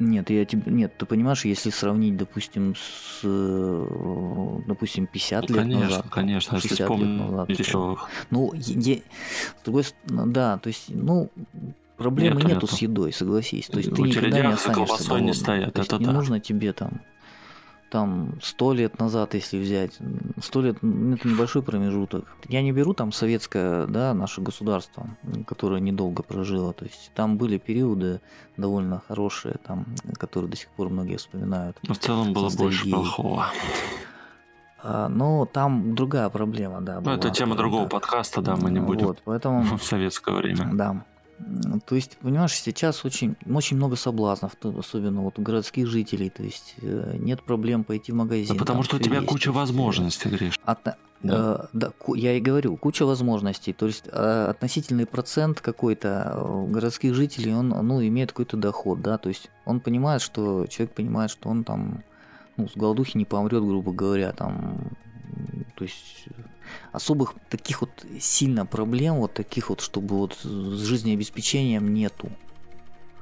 [0.00, 5.62] Нет, я тебе, нет, ты понимаешь, если сравнить, допустим, с, э, допустим, 50 ну, лет
[5.62, 7.98] конечно, назад, конечно, если вспомнить назад, еще...
[8.30, 9.02] ну, е,
[9.60, 11.30] с другой стороны, да, то есть, ну,
[11.98, 12.76] проблемы нету, нету, нету.
[12.76, 16.00] с едой, согласись, то есть ты никогда не останешься голодным, не стоят, то есть это
[16.00, 16.12] не да.
[16.12, 17.02] нужно тебе там
[17.90, 19.98] там сто лет назад, если взять,
[20.40, 22.24] сто лет ну, это небольшой промежуток.
[22.48, 25.08] Я не беру там советское, да, наше государство,
[25.46, 26.72] которое недолго прожило.
[26.72, 28.20] То есть там были периоды
[28.56, 29.86] довольно хорошие, там,
[30.18, 31.76] которые до сих пор многие вспоминают.
[31.86, 33.46] Но в целом было больше плохого.
[34.82, 37.00] А, но там другая проблема, да.
[37.00, 39.08] Ну, это тема другого подкаста, да, мы не будем.
[39.08, 39.62] Вот, поэтому...
[39.76, 40.70] В советское время.
[40.72, 41.04] Да.
[41.86, 46.30] То есть, понимаешь, сейчас очень, очень много соблазнов, особенно вот у городских жителей.
[46.30, 48.54] То есть э, нет проблем пойти в магазин.
[48.54, 49.28] Да потому что у тебя есть.
[49.28, 50.58] куча возможностей, Гриш.
[50.64, 50.96] От, да.
[51.22, 53.72] Э, да, я и говорю, куча возможностей.
[53.72, 59.18] То есть э, относительный процент какой-то городских жителей, он ну, имеет какой-то доход, да.
[59.18, 62.02] То есть он понимает, что человек понимает, что он там
[62.56, 64.90] ну, с голодухи не помрет, грубо говоря, там.
[65.76, 66.26] То есть
[66.92, 72.30] особых таких вот сильно проблем, вот таких вот, чтобы вот с жизнеобеспечением нету.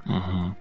[0.04, 0.56] Угу.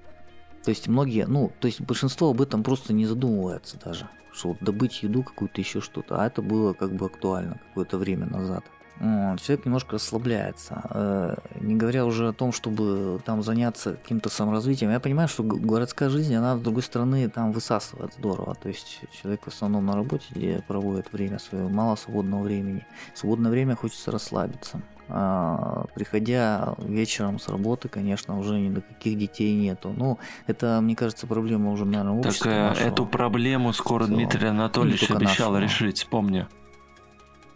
[0.64, 4.58] То есть многие, ну, то есть большинство об этом просто не задумывается даже, что вот
[4.62, 8.66] добыть еду какую-то еще что-то, а это было как бы актуально какое-то время назад
[9.00, 10.82] человек немножко расслабляется.
[10.90, 14.92] Э, не говоря уже о том, чтобы там заняться каким-то саморазвитием.
[14.92, 18.56] Я понимаю, что городская жизнь, она, с другой стороны, там высасывает здорово.
[18.56, 22.86] То есть человек в основном на работе, где проводит время свое, мало свободного времени.
[23.14, 24.82] свободное время хочется расслабиться.
[25.10, 29.94] А, приходя вечером с работы, конечно, уже ни до каких детей нету.
[29.96, 32.88] Ну, это, мне кажется, проблема уже, наверное, общества Так, нашего.
[32.88, 35.58] эту проблему скоро Дмитрий Анатольевич обещал нашего.
[35.60, 36.46] решить, вспомни.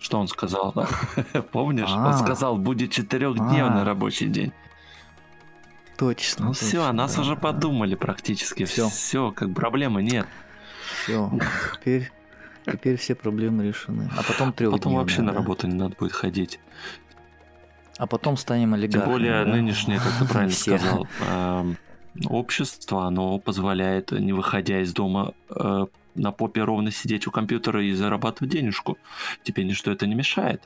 [0.02, 0.74] Что он сказал?
[1.52, 1.90] Помнишь?
[1.90, 2.18] Он а.
[2.18, 3.86] сказал, будет четырехдневный а.
[3.86, 4.52] рабочий день.
[5.96, 6.48] Точно.
[6.48, 8.66] Ну все, о нас уже подумали практически.
[8.66, 8.90] Все.
[8.90, 10.26] Все, как проблемы нет.
[11.04, 11.32] Все.
[11.76, 12.12] Теперь,
[12.66, 14.10] теперь все проблемы решены.
[14.18, 16.60] А потом трех Потом вообще на работу не надо будет ходить.
[18.00, 19.04] А потом станем олигархами.
[19.04, 21.78] Тем более нынешнее, как ты правильно сказал, эм,
[22.26, 27.93] общество, оно позволяет, не выходя из дома, э, на попе ровно сидеть у компьютера и
[27.93, 28.97] зарабатывать денежку.
[29.43, 30.62] Тебе ничто это не мешает.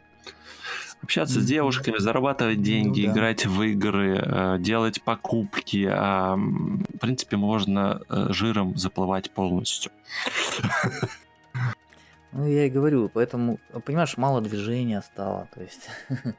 [1.01, 1.43] Общаться mm-hmm.
[1.43, 3.13] с девушками, зарабатывать деньги, ну, да.
[3.13, 5.87] играть в игры, э, делать покупки.
[5.91, 9.91] А, в принципе, можно э, жиром заплывать полностью.
[12.31, 15.47] Ну, я и говорю, поэтому, понимаешь, мало движения стало.
[15.53, 15.89] То есть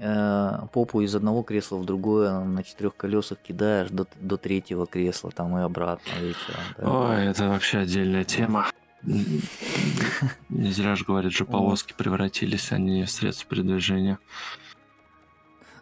[0.00, 5.56] попу из одного кресла в другое на четырех колесах кидаешь до, до третьего кресла, там
[5.58, 6.62] и обратно вечером.
[6.78, 6.90] Да?
[6.90, 8.66] Ой, это вообще отдельная тема.
[9.02, 14.18] Не зря же говорят, что повозки превратились, они в средства передвижения.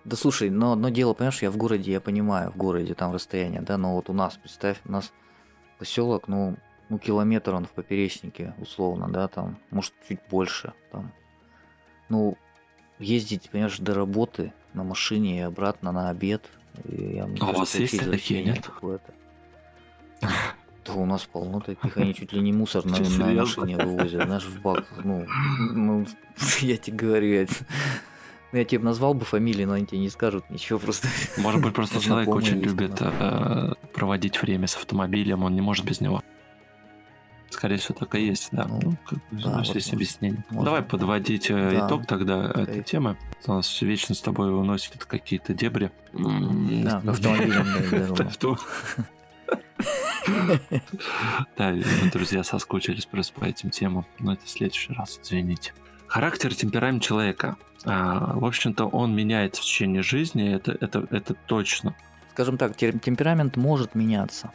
[0.04, 3.61] Да слушай, но одно дело, понимаешь, я в городе, я понимаю, в городе там расстояние,
[3.61, 5.12] да, но вот у нас, представь, у нас
[5.78, 6.57] поселок, ну,
[6.88, 11.12] ну, километр он в поперечнике, условно, да, там, может, чуть больше, там.
[12.09, 12.38] Ну,
[12.98, 16.44] ездить, понимаешь, до работы на машине и обратно на обед.
[16.84, 18.64] И я, а у вас есть такие, нет?
[18.64, 19.12] Какое-то.
[20.20, 24.44] Да у нас полно таких, они чуть ли не мусор на, на машине вывозят, знаешь,
[24.44, 24.87] в бак.
[25.04, 25.26] Ну,
[25.72, 26.06] ну
[26.61, 27.46] я тебе говорю, я,
[28.52, 31.08] я тебе назвал бы фамилии, но они тебе не скажут ничего просто.
[31.37, 36.00] Может быть, просто человек очень любит э, проводить время с автомобилем, он не может без
[36.00, 36.22] него.
[37.50, 38.66] Скорее всего, так и есть, да.
[38.66, 40.44] Ну, как бы, да, вот есть объяснение.
[40.50, 40.64] Можно.
[40.64, 41.87] Давай подводить э, да.
[41.87, 42.62] итог тогда okay.
[42.62, 43.16] этой темы.
[43.46, 45.90] У нас вечно с тобой выносят какие-то дебри.
[46.12, 47.66] Да, автомобилем.
[51.56, 51.74] Да,
[52.12, 55.72] друзья, соскучились просто по этим темам, но это в следующий раз, извините.
[56.06, 57.56] Характер, темперамент человека.
[57.84, 61.94] А, в общем-то, он меняется в течение жизни, это, это, это точно.
[62.32, 64.50] Скажем так, темперамент может меняться.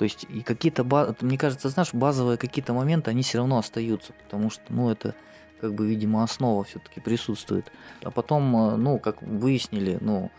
[0.00, 0.82] То есть и какие-то,
[1.20, 5.14] мне кажется, знаешь, базовые какие-то моменты, они все равно остаются, потому что, ну, это
[5.60, 7.70] как бы, видимо, основа все-таки присутствует.
[8.02, 10.30] А потом, э, ну, как выяснили, ну,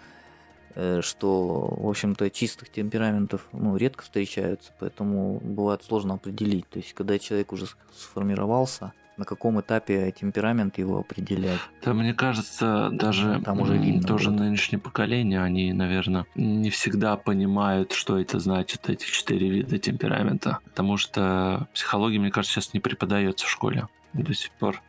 [0.74, 6.68] э, что, в общем-то, чистых темпераментов ну, редко встречаются, поэтому бывает сложно определить.
[6.68, 11.60] То есть, когда человек уже сформировался, на каком этапе темперамент его определять.
[11.86, 14.40] Да, мне кажется, даже Там уже видно тоже будет.
[14.40, 20.58] нынешнее поколение, они, наверное, не всегда понимают, что это значит, эти четыре вида темперамента.
[20.64, 24.82] Потому что психология, мне кажется, сейчас не преподается в школе до сих пор.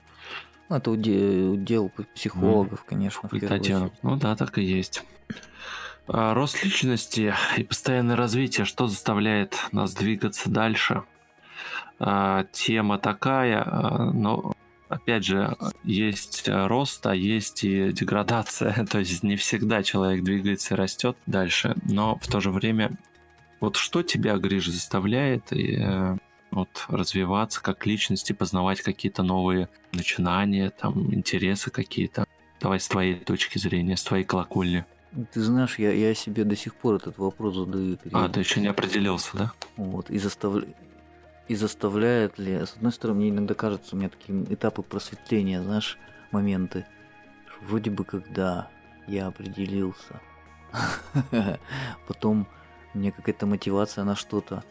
[0.71, 2.89] Ну, это удел, психологов, mm.
[2.89, 5.05] конечно, в Ну да, так и есть.
[6.09, 11.03] А рост личности и постоянное развитие, что заставляет нас двигаться дальше?
[12.05, 14.55] А, тема такая, а, но
[14.89, 18.85] опять же, есть рост, а есть и деградация.
[18.91, 22.91] То есть не всегда человек двигается и растет дальше, но в то же время
[23.61, 26.17] вот что тебя, Гриш, заставляет и, э,
[26.51, 32.27] вот, развиваться как личности, познавать какие-то новые начинания, там, интересы какие-то?
[32.61, 34.85] Давай с твоей точки зрения, с твоей колокольни.
[35.33, 37.97] Ты знаешь, я, я себе до сих пор этот вопрос задаю.
[38.13, 39.53] А, ты еще не определился, да?
[39.77, 40.75] Вот, и заставляю
[41.49, 42.55] и заставляет ли...
[42.55, 45.99] С одной стороны, мне иногда кажется, у меня такие этапы просветления, знаешь,
[46.31, 46.87] моменты.
[47.63, 48.69] Вроде бы когда
[49.07, 50.21] я определился.
[52.07, 52.47] Потом
[52.95, 54.65] у меня какая-то мотивация на что-то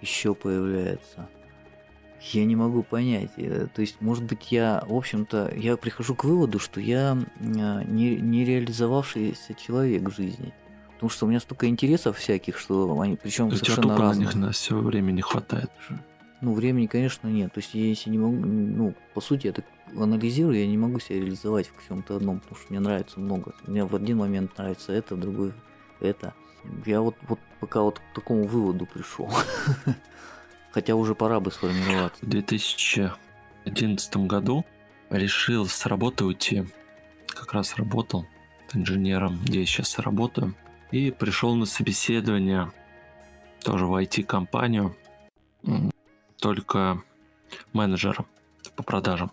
[0.00, 1.28] еще появляется.
[2.20, 3.32] Я не могу понять.
[3.36, 8.16] Э, то есть, может быть, я, в общем-то, я прихожу к выводу, что я не,
[8.16, 10.54] не реализовавшийся человек в жизни.
[10.96, 14.14] Потому что у меня столько интересов всяких, что они, причем совершенно у тебя разные.
[14.14, 15.70] на них на все время не хватает.
[16.40, 17.52] Ну, времени, конечно, нет.
[17.52, 21.00] То есть, я если не могу, ну, по сути, я так анализирую, я не могу
[21.00, 23.54] себя реализовать в чем-то одном, потому что мне нравится много.
[23.66, 25.52] Мне в один момент нравится это, в другой
[26.00, 26.34] это.
[26.84, 29.30] Я вот, вот пока вот к такому выводу пришел.
[30.72, 32.24] Хотя уже пора бы сформироваться.
[32.24, 34.64] В 2011 году
[35.10, 36.64] решил с работы уйти.
[37.28, 38.26] Как раз работал
[38.74, 40.54] инженером, где я сейчас работаю.
[40.90, 42.70] И пришел на собеседование
[43.62, 44.96] тоже в IT-компанию,
[46.38, 47.02] только
[47.72, 48.26] менеджером
[48.76, 49.32] по продажам.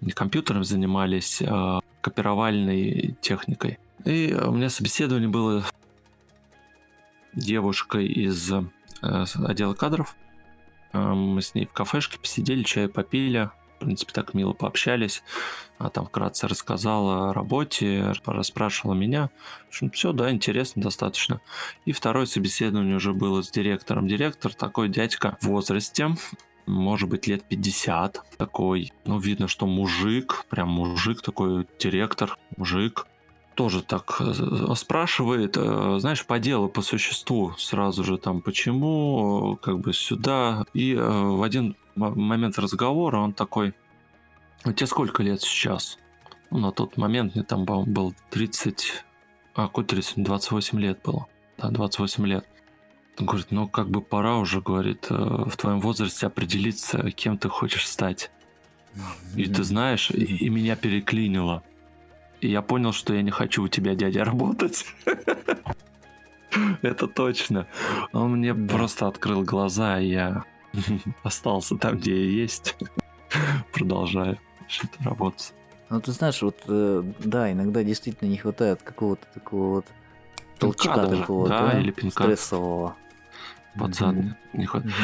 [0.00, 3.78] Не компьютером занимались, а копировальной техникой.
[4.04, 5.64] И у меня собеседование было
[7.32, 8.62] девушкой из э,
[9.02, 10.14] отдела кадров.
[10.92, 15.22] Мы с ней в кафешке посидели, чай попили, в принципе, так мило пообщались.
[15.78, 19.30] А там вкратце рассказала о работе, расспрашивала меня.
[19.66, 21.40] В общем, все, да, интересно достаточно.
[21.84, 24.06] И второе собеседование уже было с директором.
[24.06, 26.16] Директор такой дядька в возрасте,
[26.66, 28.22] может быть, лет 50.
[28.38, 33.06] Такой, ну, видно, что мужик, прям мужик такой, директор, мужик
[33.54, 39.80] тоже так э, спрашивает, э, знаешь, по делу, по существу, сразу же там, почему, как
[39.80, 40.64] бы сюда.
[40.74, 43.74] И э, в один момент разговора он такой,
[44.64, 45.98] у тебя сколько лет сейчас?
[46.50, 49.04] Ну, на тот момент мне там был 30,
[49.54, 51.26] а какой 30, 28 лет было.
[51.58, 52.46] Да, 28 лет.
[53.18, 57.86] Он говорит, ну как бы пора уже, говорит, в твоем возрасте определиться, кем ты хочешь
[57.86, 58.30] стать.
[59.36, 61.62] И ты знаешь, и, и меня переклинило.
[62.40, 64.84] И я понял, что я не хочу у тебя, дядя, работать.
[66.82, 67.66] Это точно.
[68.12, 70.44] Он мне просто открыл глаза, и я
[71.22, 72.76] остался там, где я есть.
[73.72, 75.52] продолжаю что-то работать.
[75.90, 79.86] Ну, ты знаешь, вот, э, да, иногда действительно не хватает какого-то такого вот
[80.58, 82.22] толчка такого, да, да, или пинка.
[82.22, 82.96] стрессового.
[83.78, 84.16] Под зад
[84.52, 84.94] не хватает.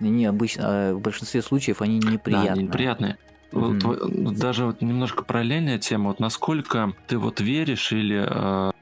[0.00, 2.52] Не, обычно, а в большинстве случаев они Да, неприятные.
[2.52, 3.18] они неприятные.
[3.52, 6.08] Вот, вот даже вот немножко параллельная тема.
[6.08, 8.72] Вот насколько ты вот веришь или э,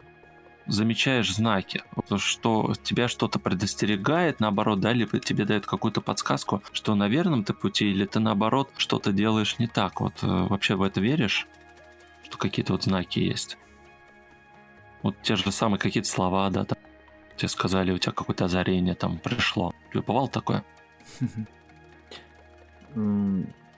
[0.66, 6.94] замечаешь знаки, вот что тебя что-то предостерегает, наоборот, да, либо тебе дает какую-то подсказку, что
[6.94, 10.00] на верном ты пути, или ты наоборот что-то делаешь не так.
[10.00, 11.48] Вот э, вообще в это веришь,
[12.22, 13.58] что какие-то вот знаки есть?
[15.02, 16.78] Вот те же самые какие-то слова, да, там,
[17.36, 19.74] тебе сказали, у тебя какое-то озарение там пришло.
[19.90, 20.62] Тебе бывало такое?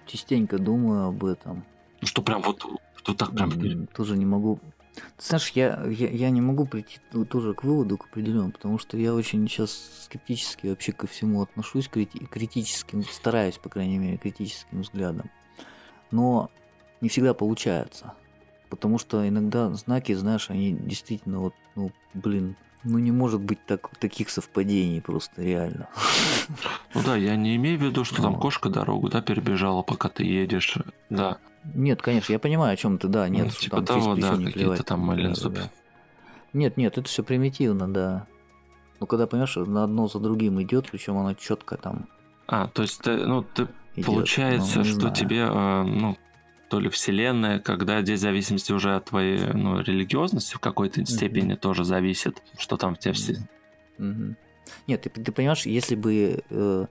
[0.06, 1.64] Частенько думаю об этом.
[2.00, 2.64] Ну что прям вот,
[3.06, 3.86] вот так прям...
[3.88, 4.58] Тоже не могу.
[4.94, 7.00] Ты знаешь, я, я, я не могу прийти
[7.30, 11.88] тоже к выводу к определенному, потому что я очень сейчас скептически вообще ко всему отношусь,
[11.88, 15.30] крити- критическим, стараюсь, по крайней мере, критическим взглядом.
[16.10, 16.50] Но
[17.00, 18.14] не всегда получается.
[18.68, 23.88] Потому что иногда знаки, знаешь, они действительно вот, ну, блин, ну не может быть так,
[23.98, 25.88] таких совпадений просто реально.
[26.94, 28.42] Ну да, я не имею в виду, что там Вот.
[28.42, 30.76] кошка дорогу, да, перебежала, пока ты едешь.
[31.10, 31.38] Да.
[31.74, 34.82] Нет, конечно, я понимаю, о чем ты, да, нет, Ну, типа там того, да, какие-то
[34.82, 35.70] там малин да, да.
[36.52, 38.26] Нет, нет, это все примитивно, да.
[39.00, 42.08] Ну, когда, понимаешь, на одно за другим идет, причем оно четко там
[42.46, 44.06] А, то есть, ты, ну, ты, идет.
[44.06, 45.14] получается, Ну, что знаю.
[45.14, 46.16] тебе, э, ну,
[46.72, 51.54] то ли вселенная, когда здесь в зависимости уже от твоей, ну, религиозности в какой-то степени
[51.54, 53.36] тоже зависит, что там в тебя все...
[53.98, 54.38] Мгм.
[54.86, 56.86] Нет, ты, ты понимаешь, если бы, э,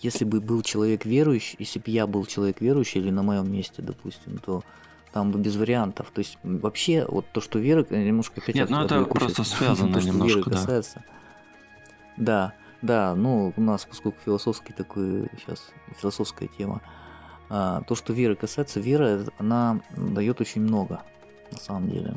[0.00, 3.82] если бы был человек верующий, если бы я был человек верующий или на моем месте,
[3.82, 4.64] допустим, то
[5.12, 6.10] там бы без вариантов.
[6.14, 9.44] То есть вообще вот то, что вера, э, немножко опять Нет, ну это отвлекусь просто
[9.56, 10.56] связано то, что немножко, веры да.
[10.56, 11.04] касается.
[12.16, 16.99] Да, да, ну у нас, поскольку философский такой сейчас философская тема, а,
[17.50, 21.02] то, что веры касается, вера, она дает очень много,
[21.50, 22.14] на самом деле.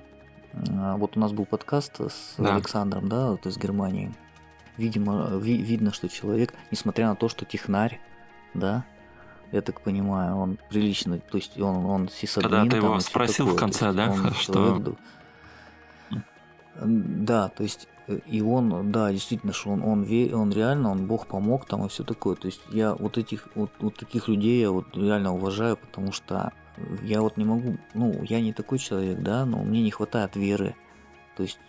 [0.69, 2.55] А, Вот у нас был подкаст с Да.
[2.55, 4.13] Александром, да, вот из Германии.
[4.77, 7.99] Видимо, ви- видно, что человек, несмотря на то, что технарь,
[8.53, 8.85] да,
[9.51, 12.51] я так понимаю, он прилично, то есть он, он сисадмин.
[12.51, 14.97] Когда ты его спросил в такое, то конце, да, он что- человек,
[16.75, 17.49] да.
[17.49, 21.65] То есть и он, да, действительно, что он, он, ве- он реально, он Бог помог
[21.65, 22.35] там и все такое.
[22.35, 26.51] То есть я вот этих, вот, вот таких людей я вот реально уважаю, потому что
[27.03, 30.75] я вот не могу, ну, я не такой человек, да, но мне не хватает веры.
[31.37, 31.59] То есть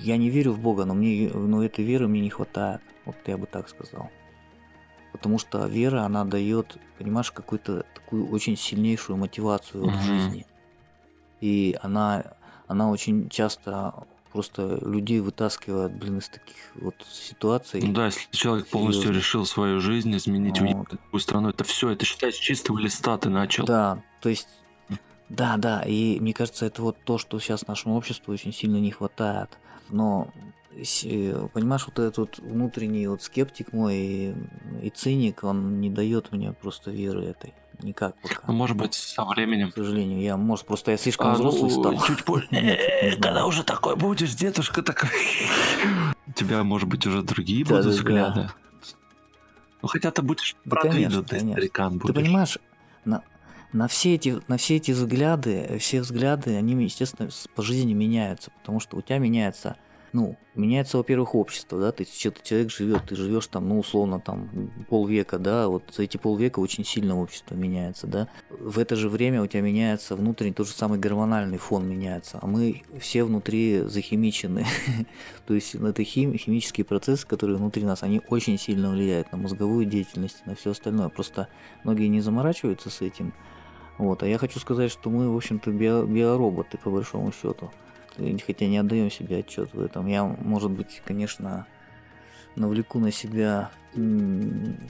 [0.00, 2.82] я не верю в Бога, но мне, но этой веры мне не хватает.
[3.06, 4.10] Вот я бы так сказал.
[5.12, 10.00] Потому что вера, она дает, понимаешь, какую-то такую очень сильнейшую мотивацию в Мгм.
[10.00, 10.46] жизни.
[11.40, 12.34] И она,
[12.66, 13.94] она очень часто
[14.34, 17.80] просто людей вытаскивает, блин, из таких вот ситуаций.
[17.80, 19.18] Ну да, если человек полностью Серьезно.
[19.20, 20.66] решил свою жизнь изменить, Вот.
[20.66, 23.64] уехать в другую страну, это все, это считай, с чистого листа ты начал.
[23.64, 24.48] Да, то есть,
[25.28, 28.90] да, да, и мне кажется, это вот то, что сейчас нашему обществу очень сильно не
[28.90, 29.50] хватает.
[29.88, 30.32] Но,
[30.72, 34.34] э, понимаешь, вот этот внутренний вот скептик мой и,
[34.82, 37.54] и циник, он не дает мне просто веры этой.
[37.82, 38.40] Никак пока.
[38.46, 39.70] Ну, может быть, со временем.
[39.70, 42.00] К сожалению, я, может, просто я слишком А, взрослый ну, стал.
[42.06, 42.46] Чуть позже.
[42.50, 43.12] Знаю.
[43.20, 45.10] Когда уже такой будешь, дедушка такой.
[46.26, 48.48] У тебя, может быть, уже другие будут взгляды.
[49.82, 52.58] Ну, хотя ты будешь Да, продвинутый старикан Ты понимаешь,
[53.04, 53.22] на,
[53.72, 58.80] на, все эти, на все эти взгляды, все взгляды, они, естественно, по жизни меняются, потому
[58.80, 59.76] что у тебя меняется,
[60.14, 64.48] ну, меняется, во-первых, общество, да, че- человек живет, ты живешь там, ну, условно, там,
[64.88, 68.28] полвека, да, вот за эти полвека очень сильно общество меняется, да.
[68.48, 72.46] В это же время у тебя меняется внутренний, тот же самый гормональный фон меняется, а
[72.46, 74.64] мы все внутри захимичены,
[75.46, 79.84] то есть это хим- химические процессы, которые внутри нас, они очень сильно влияют на мозговую
[79.84, 81.48] деятельность, на все остальное, просто
[81.82, 83.34] многие не заморачиваются с этим,
[83.98, 87.72] вот, а я хочу сказать, что мы, в общем-то, био- биороботы, по большому счету.
[88.46, 90.06] Хотя не отдаем себе отчет в этом.
[90.06, 91.66] Я, может быть, конечно,
[92.56, 93.70] навлеку на себя,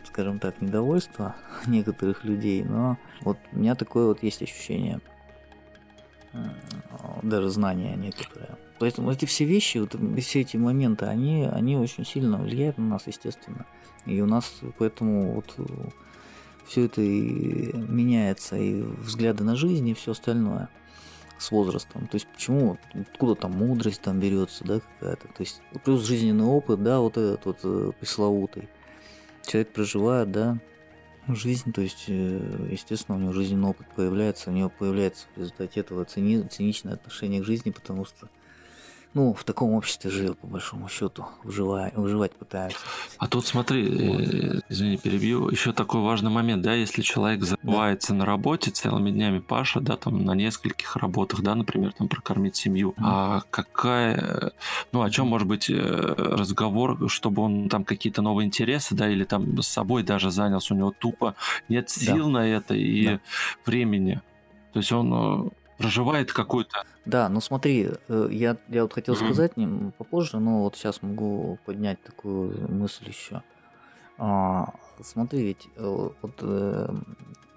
[0.06, 1.34] скажем так, недовольство
[1.66, 5.00] некоторых людей, но вот у меня такое вот есть ощущение,
[7.22, 8.58] даже знание некоторое.
[8.78, 13.06] Поэтому эти все вещи, вот все эти моменты, они, они очень сильно влияют на нас,
[13.06, 13.66] естественно.
[14.04, 15.56] И у нас поэтому вот
[16.66, 20.68] все это и меняется, и взгляды на жизнь, и все остальное
[21.38, 22.06] с возрастом.
[22.06, 25.28] То есть почему, откуда там мудрость там берется, да, какая-то.
[25.28, 28.68] То есть плюс жизненный опыт, да, вот этот вот э, пресловутый.
[29.46, 30.58] Человек проживает, да,
[31.28, 35.80] жизнь, то есть, э, естественно, у него жизненный опыт появляется, у него появляется в результате
[35.80, 38.28] этого цини- циничное отношение к жизни, потому что
[39.14, 42.78] ну, в таком обществе живет, по большому счету, выживать, выживать пытаются.
[43.18, 44.20] А тут смотри, вот.
[44.20, 48.18] э, извини, перебью, еще такой важный момент, да, если человек забывается да.
[48.18, 52.90] на работе целыми днями Паша, да, там на нескольких работах, да, например, там прокормить семью,
[52.96, 53.02] mm.
[53.04, 54.52] а какая,
[54.90, 59.24] ну, о чем может быть э, разговор, чтобы он там какие-то новые интересы, да, или
[59.24, 61.36] там с собой даже занялся, у него тупо
[61.68, 62.30] нет сил да.
[62.30, 63.20] на это и да.
[63.64, 64.20] времени.
[64.72, 65.50] То есть он э,
[65.84, 66.84] проживает какой-то...
[67.04, 69.24] Да, ну смотри, э, я, я вот хотел mm-hmm.
[69.26, 73.42] сказать ним попозже, но вот сейчас могу поднять такую мысль еще.
[74.16, 74.72] А,
[75.02, 76.88] смотри, ведь э, вот э,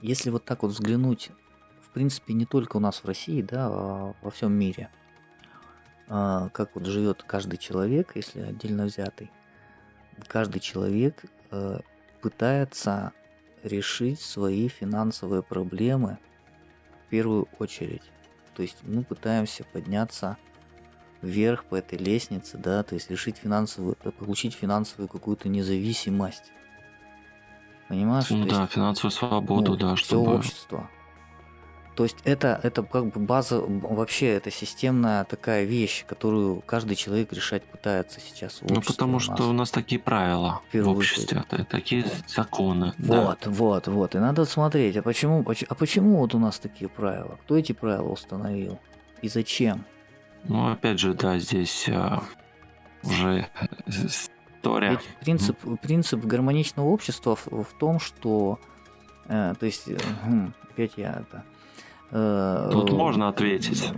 [0.02, 1.32] если вот так вот взглянуть,
[1.82, 4.90] в принципе, не только у нас в России, да, а во всем мире,
[6.10, 9.32] а, как вот живет каждый человек, если отдельно взятый,
[10.28, 11.24] каждый человек
[12.22, 13.14] пытается
[13.64, 16.18] решить свои финансовые проблемы
[17.06, 18.04] в первую очередь.
[18.58, 20.36] То есть мы пытаемся подняться
[21.22, 26.52] вверх по этой лестнице, да, то есть решить финансовую, э, получить финансовую какую-то независимость.
[27.88, 28.32] Понимаешь?
[28.32, 30.24] Ну то да, есть, финансовую свободу, ну, да, чтобы...
[30.24, 30.90] Все общество.
[31.98, 37.34] То есть это, это как бы база, вообще это системная такая вещь, которую каждый человек
[37.34, 38.60] решать пытается сейчас.
[38.62, 41.68] ну потому что у нас такие правила в, в обществе, очередь.
[41.70, 42.94] такие законы.
[43.00, 43.50] Вот, да.
[43.50, 44.14] вот, вот.
[44.14, 47.40] И надо смотреть, а почему, а почему вот у нас такие правила?
[47.46, 48.80] Кто эти правила установил?
[49.24, 49.84] И зачем?
[50.44, 52.22] Ну, опять же, да, здесь а,
[53.02, 53.48] уже
[53.88, 54.92] история.
[54.92, 58.60] Ведь принцип, принцип гармоничного общества в, в том, что,
[59.26, 61.57] э, то есть, э, хм, опять я это Э,
[62.10, 63.92] Тут можно ответить.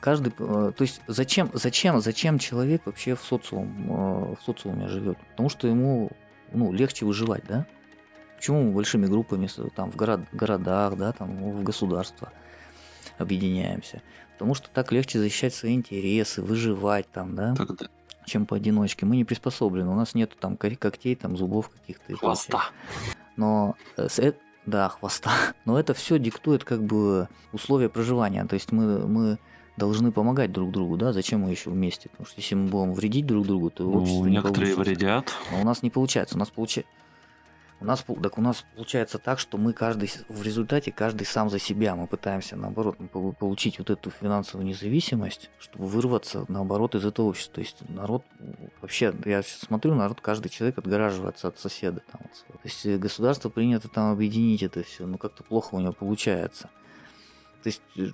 [0.00, 5.18] Каждый, э, то есть зачем, зачем, зачем человек вообще в социум, э, в социуме живет?
[5.30, 6.10] Потому что ему,
[6.52, 7.66] ну, легче выживать, да?
[8.36, 12.32] Почему большими группами там в город, городах, да, там в государства
[13.18, 14.02] объединяемся?
[14.32, 17.54] Потому что так легче защищать свои интересы, выживать там, да?
[17.54, 17.86] Тогда.
[18.24, 19.04] Чем поодиночке.
[19.04, 19.90] Мы не приспособлены.
[19.90, 22.16] У нас нету там когтей, там зубов каких-то.
[22.16, 22.64] Хвоста.
[23.36, 23.74] Но
[24.66, 25.30] да, хвоста.
[25.64, 28.44] Но это все диктует как бы условия проживания.
[28.44, 29.38] То есть мы, мы
[29.76, 31.12] должны помогать друг другу, да?
[31.12, 32.08] Зачем мы еще вместе?
[32.08, 35.32] Потому что если мы будем вредить друг другу, то ну, общество некоторые не вредят.
[35.50, 36.36] Но у нас не получается.
[36.36, 36.90] У нас получается
[37.82, 41.58] у нас, так у нас получается так, что мы каждый в результате каждый сам за
[41.58, 41.96] себя.
[41.96, 42.96] Мы пытаемся наоборот
[43.38, 47.54] получить вот эту финансовую независимость, чтобы вырваться наоборот из этого общества.
[47.54, 48.24] То есть народ
[48.80, 52.02] вообще, я смотрю, народ каждый человек отгораживается от соседа.
[52.12, 56.70] Там, то есть государство принято там объединить это все, но как-то плохо у него получается.
[57.64, 58.08] То есть э,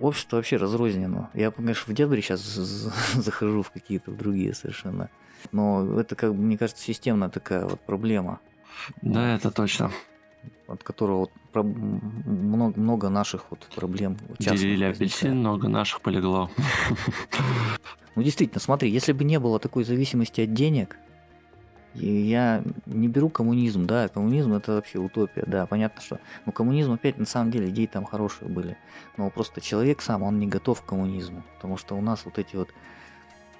[0.00, 1.30] общество вообще разрознено.
[1.32, 2.40] Я, конечно, в дебри сейчас
[3.14, 5.10] захожу в какие-то другие совершенно.
[5.52, 8.40] Но это, как бы, мне кажется, системная такая вот проблема.
[9.02, 9.90] Да, это точно.
[10.68, 14.16] От которого много, много наших вот проблем.
[14.38, 16.50] Делили апельсин, много наших полегло.
[18.14, 20.96] Ну действительно, смотри, если бы не было такой зависимости от денег,
[21.94, 27.18] я не беру коммунизм, да, коммунизм это вообще утопия, да, понятно, что, ну коммунизм опять
[27.18, 28.76] на самом деле идеи там хорошие были,
[29.16, 32.56] но просто человек сам, он не готов к коммунизму, потому что у нас вот эти
[32.56, 32.68] вот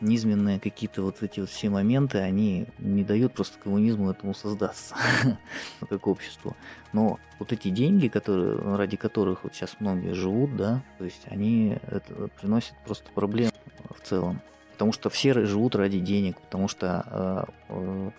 [0.00, 4.94] низменные какие-то вот эти вот все моменты, они не дают просто коммунизму этому создаться,
[5.88, 6.56] как обществу.
[6.92, 11.78] Но вот эти деньги, которые, ради которых вот сейчас многие живут, да, то есть они
[11.86, 13.50] это приносят просто проблем
[13.90, 14.40] в целом.
[14.72, 18.10] Потому что все живут ради денег, потому что э, э,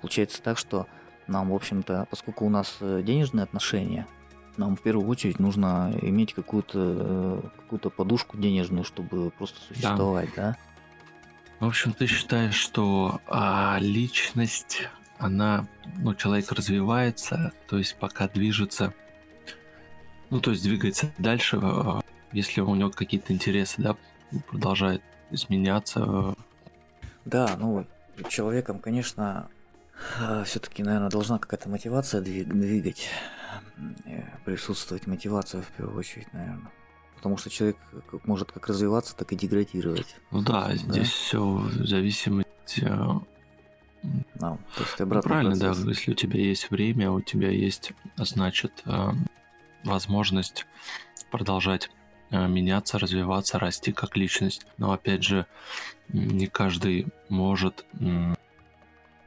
[0.00, 0.86] получается так, что
[1.26, 4.06] нам, в общем-то, поскольку у нас э, денежные отношения,
[4.56, 10.42] нам в первую очередь нужно иметь какую-то какую подушку денежную, чтобы просто существовать, да.
[10.42, 10.56] да?
[11.60, 14.88] В общем, ты считаешь, что а, личность,
[15.18, 18.92] она, ну, человек развивается, то есть пока движется,
[20.28, 22.02] ну, то есть двигается дальше, а,
[22.32, 23.96] если у него какие-то интересы, да,
[24.48, 26.34] продолжает изменяться.
[27.24, 27.86] Да, ну,
[28.28, 29.48] человеком, конечно,
[30.20, 33.08] а, все-таки, наверное, должна какая-то мотивация двигать,
[34.44, 36.70] присутствовать мотивация в первую очередь, наверное
[37.26, 37.76] потому что человек
[38.24, 40.14] может как развиваться, так и деградировать.
[40.30, 40.76] Ну да, да?
[40.76, 42.80] здесь все зависимость.
[42.84, 43.20] А,
[44.38, 45.78] то есть ну, правильно, процесс.
[45.78, 49.12] да, если у тебя есть время, у тебя есть, значит, а,
[49.82, 50.66] возможность
[51.32, 51.90] продолжать
[52.30, 54.64] а, меняться, развиваться, расти как личность.
[54.78, 55.46] Но опять же,
[56.08, 57.86] не каждый может,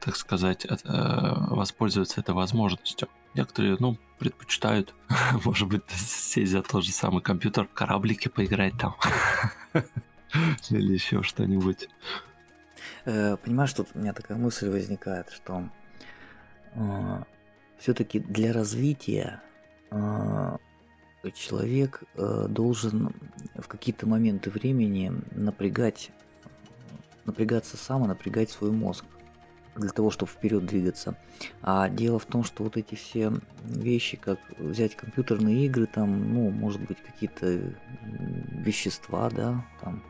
[0.00, 3.08] так сказать, воспользоваться этой возможностью.
[3.34, 4.94] Некоторые, ну, предпочитают,
[5.44, 8.96] может быть, сесть за тот же самый компьютер, кораблики поиграть там.
[10.70, 11.88] Или еще что-нибудь.
[13.04, 15.68] Э, понимаешь, тут у меня такая мысль возникает, что
[16.74, 17.22] э,
[17.78, 19.42] все-таки для развития
[19.90, 20.56] э,
[21.34, 23.14] человек должен
[23.54, 26.12] в какие-то моменты времени напрягать
[27.26, 29.04] напрягаться сам и напрягать свой мозг
[29.76, 31.16] для того, чтобы вперед двигаться.
[31.62, 33.32] А дело в том, что вот эти все
[33.64, 37.74] вещи, как взять компьютерные игры, там, ну, может быть, какие-то
[38.52, 40.02] вещества, да, там,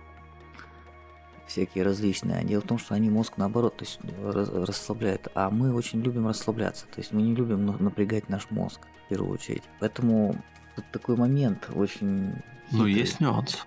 [1.46, 2.38] всякие различные.
[2.38, 5.28] А дело в том, что они мозг наоборот, то есть расслабляют.
[5.34, 6.86] А мы очень любим расслабляться.
[6.86, 9.64] То есть мы не любим напрягать наш мозг в первую очередь.
[9.80, 10.36] Поэтому
[10.76, 12.34] тут такой момент очень.
[12.70, 13.66] Ну, есть нюанс.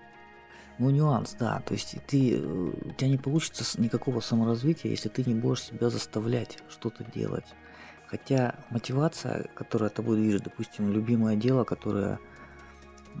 [0.78, 1.62] Ну, нюанс, да.
[1.66, 5.88] То есть ты, э, у тебя не получится никакого саморазвития, если ты не будешь себя
[5.88, 7.46] заставлять что-то делать.
[8.06, 12.18] Хотя мотивация, которая тобой движет, допустим, любимое дело, которое,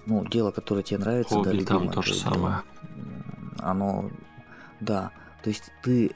[0.06, 2.62] ну, дело, которое тебе нравится, Хобби, да, любимое, там то же самое.
[3.58, 4.10] Оно,
[4.80, 5.12] да.
[5.42, 6.12] То есть ты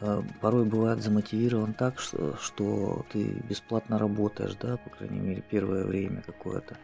[0.00, 5.84] э, порой бывает замотивирован так, что, что ты бесплатно работаешь, да, по крайней мере, первое
[5.84, 6.76] время какое-то.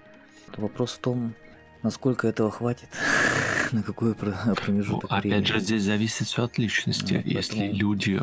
[0.57, 1.35] Вопрос в том,
[1.83, 2.89] Насколько этого хватит?
[3.73, 5.45] На какой промежуток ну, Опять времени?
[5.45, 7.23] же, здесь зависит все от личности.
[7.25, 7.79] Ну, Если поэтому...
[7.79, 8.21] люди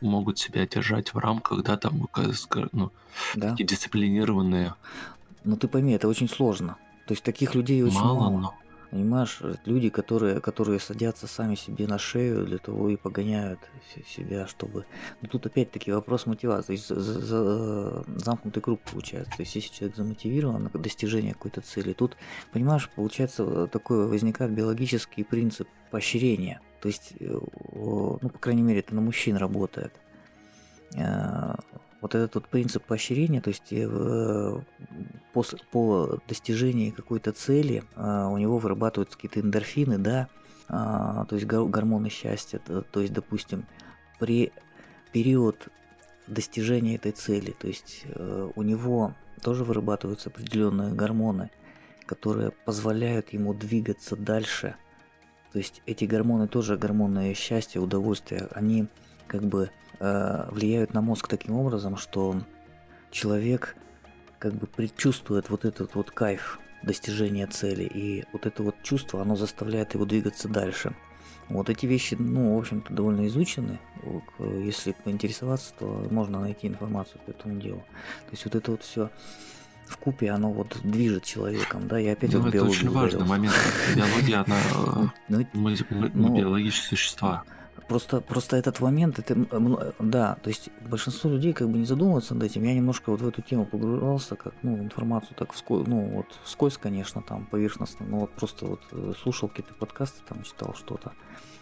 [0.00, 2.08] могут себя держать в рамках, да, там,
[2.72, 2.92] ну,
[3.34, 3.50] да?
[3.50, 4.74] такие дисциплинированные.
[5.44, 6.76] Ну, ты пойми, это очень сложно.
[7.06, 8.20] То есть таких людей очень мало.
[8.20, 8.38] мало.
[8.38, 8.54] Но...
[8.94, 13.58] Понимаешь, люди, которые, которые садятся сами себе на шею для того и погоняют
[14.06, 14.84] себя, чтобы...
[15.20, 16.76] Но тут опять-таки вопрос мотивации.
[16.76, 19.32] То за, за, замкнутый круг получается.
[19.36, 22.16] То есть если человек замотивирован на достижение какой-то цели, тут,
[22.52, 26.60] понимаешь, получается такой возникает биологический принцип поощрения.
[26.80, 27.26] То есть, э,
[27.72, 29.92] ну, по крайней мере, это на мужчин работает
[30.94, 31.54] э,
[32.04, 34.60] вот этот вот принцип поощрения, то есть э,
[35.32, 40.28] по, по достижении какой-то цели э, у него вырабатываются какие-то эндорфины, да,
[40.68, 43.64] а, то есть гормоны счастья, то есть, допустим,
[44.20, 44.52] при
[45.12, 45.68] период
[46.26, 51.50] достижения этой цели, то есть э, у него тоже вырабатываются определенные гормоны,
[52.04, 54.76] которые позволяют ему двигаться дальше.
[55.52, 58.88] То есть эти гормоны тоже гормоны счастья, удовольствия, они
[59.26, 59.70] как бы
[60.04, 62.36] э, влияют на мозг таким образом, что
[63.10, 63.76] человек
[64.38, 69.36] как бы предчувствует вот этот вот кайф достижения цели, и вот это вот чувство, оно
[69.36, 70.94] заставляет его двигаться дальше.
[71.48, 73.78] Вот эти вещи, ну, в общем-то, довольно изучены.
[74.38, 77.84] Если поинтересоваться, то можно найти информацию по этому делу.
[78.26, 79.10] То есть вот это вот все
[79.86, 83.54] в купе оно вот движет человеком, да, и опять ну, вот это очень важный момент.
[83.94, 85.12] Биология, она...
[85.28, 87.44] Ну, мы, мы, мы биологические существа.
[87.88, 89.36] Просто, просто этот момент, это,
[89.98, 92.64] да, то есть большинство людей как бы не задумываются над этим.
[92.64, 96.78] Я немножко вот в эту тему погружался, как, ну, информацию так вскользь, ну, вот вскользь,
[96.78, 101.12] конечно, там, поверхностно, но вот просто вот э, слушал какие-то подкасты, там, читал что-то.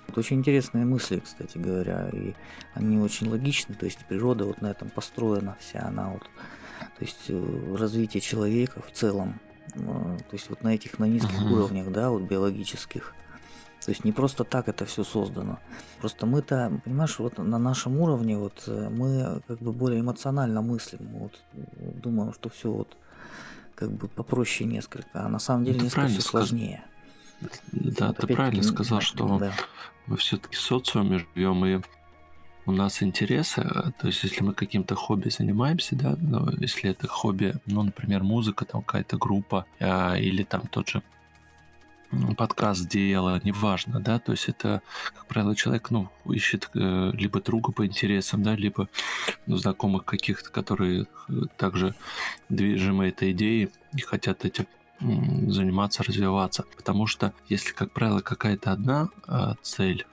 [0.06, 2.34] Вот очень интересные мысли, кстати говоря, и
[2.74, 7.24] они очень логичны, то есть природа вот на этом построена вся, она вот, то есть
[7.28, 9.40] э, развитие человека в целом,
[9.74, 11.52] э, то есть вот на этих, на низких uh-huh.
[11.52, 13.14] уровнях, да, вот биологических,
[13.84, 15.58] то есть не просто так это все создано.
[16.00, 21.08] Просто мы-то, понимаешь, вот на нашем уровне вот э, мы как бы более эмоционально мыслим.
[21.14, 21.40] Вот
[22.02, 22.96] думаем, что все вот
[23.74, 26.84] как бы попроще несколько, а на самом деле ну, несколько все сложнее.
[27.72, 29.52] Да, вот ты правильно сказал, что да.
[30.06, 31.80] мы все-таки в социуме живем и
[32.64, 33.62] у нас интересы,
[33.98, 38.64] то есть если мы каким-то хобби занимаемся, да, но если это хобби, ну, например, музыка,
[38.64, 41.02] там какая-то группа, а, или там тот же
[42.36, 44.82] подкаст дело, неважно, да, то есть это,
[45.14, 48.88] как правило, человек, ну, ищет э, либо друга по интересам, да, либо
[49.46, 51.94] ну, знакомых каких-то, которые э, также
[52.48, 54.66] движимы этой идеей и хотят этим
[55.00, 56.64] заниматься, развиваться.
[56.76, 60.06] Потому что если, как правило, какая-то одна э, цель,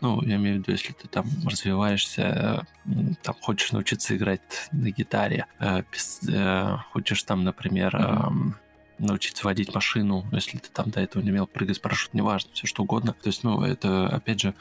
[0.00, 4.90] ну, я имею в виду, если ты там развиваешься, э, там хочешь научиться играть на
[4.90, 5.82] гитаре, э,
[6.28, 8.54] э, хочешь там, например, mm-hmm
[8.98, 12.66] научиться водить машину, если ты там до этого не умел прыгать с парашютом, неважно, все
[12.66, 13.12] что угодно.
[13.12, 14.54] То есть, ну, это, опять же,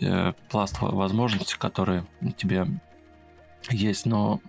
[0.00, 2.06] э, пласт возможностей, которые
[2.36, 2.66] тебе
[3.70, 4.40] есть, но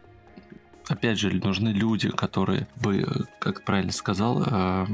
[0.88, 4.86] опять же, нужны люди, которые бы, как правильно сказал, э,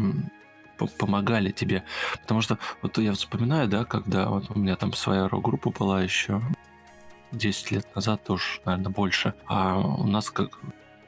[0.97, 1.83] помогали тебе.
[2.21, 6.41] Потому что вот я вспоминаю, да, когда вот у меня там своя рок-группа была еще
[7.31, 9.33] 10 лет назад, тоже, наверное, больше.
[9.45, 10.59] А у нас как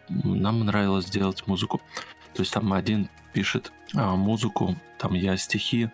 [0.07, 1.81] нам нравилось делать музыку.
[2.33, 5.89] То есть там один пишет а, музыку, там я стихи,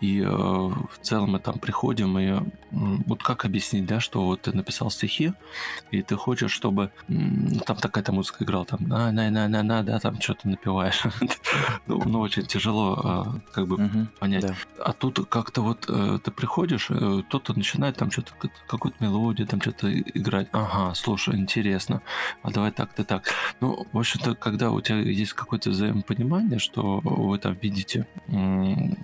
[0.00, 4.52] и э, в целом мы там приходим, и вот как объяснить, да, что вот ты
[4.52, 5.32] написал стихи,
[5.90, 6.90] и ты хочешь, чтобы
[7.66, 11.02] там такая-то музыка играла, там на на на на на да, там что-то напиваешь.
[11.86, 14.44] ну, ну, очень тяжело э, как бы понять.
[14.78, 18.32] А тут как-то вот э, ты приходишь, э, кто-то начинает там что-то,
[18.66, 20.48] какую-то мелодию, там что-то играть.
[20.52, 22.00] Ага, слушай, интересно,
[22.42, 23.24] а давай так-то так.
[23.60, 28.06] Ну, в общем-то, когда у тебя есть какое-то взаимопонимание, что вы там видите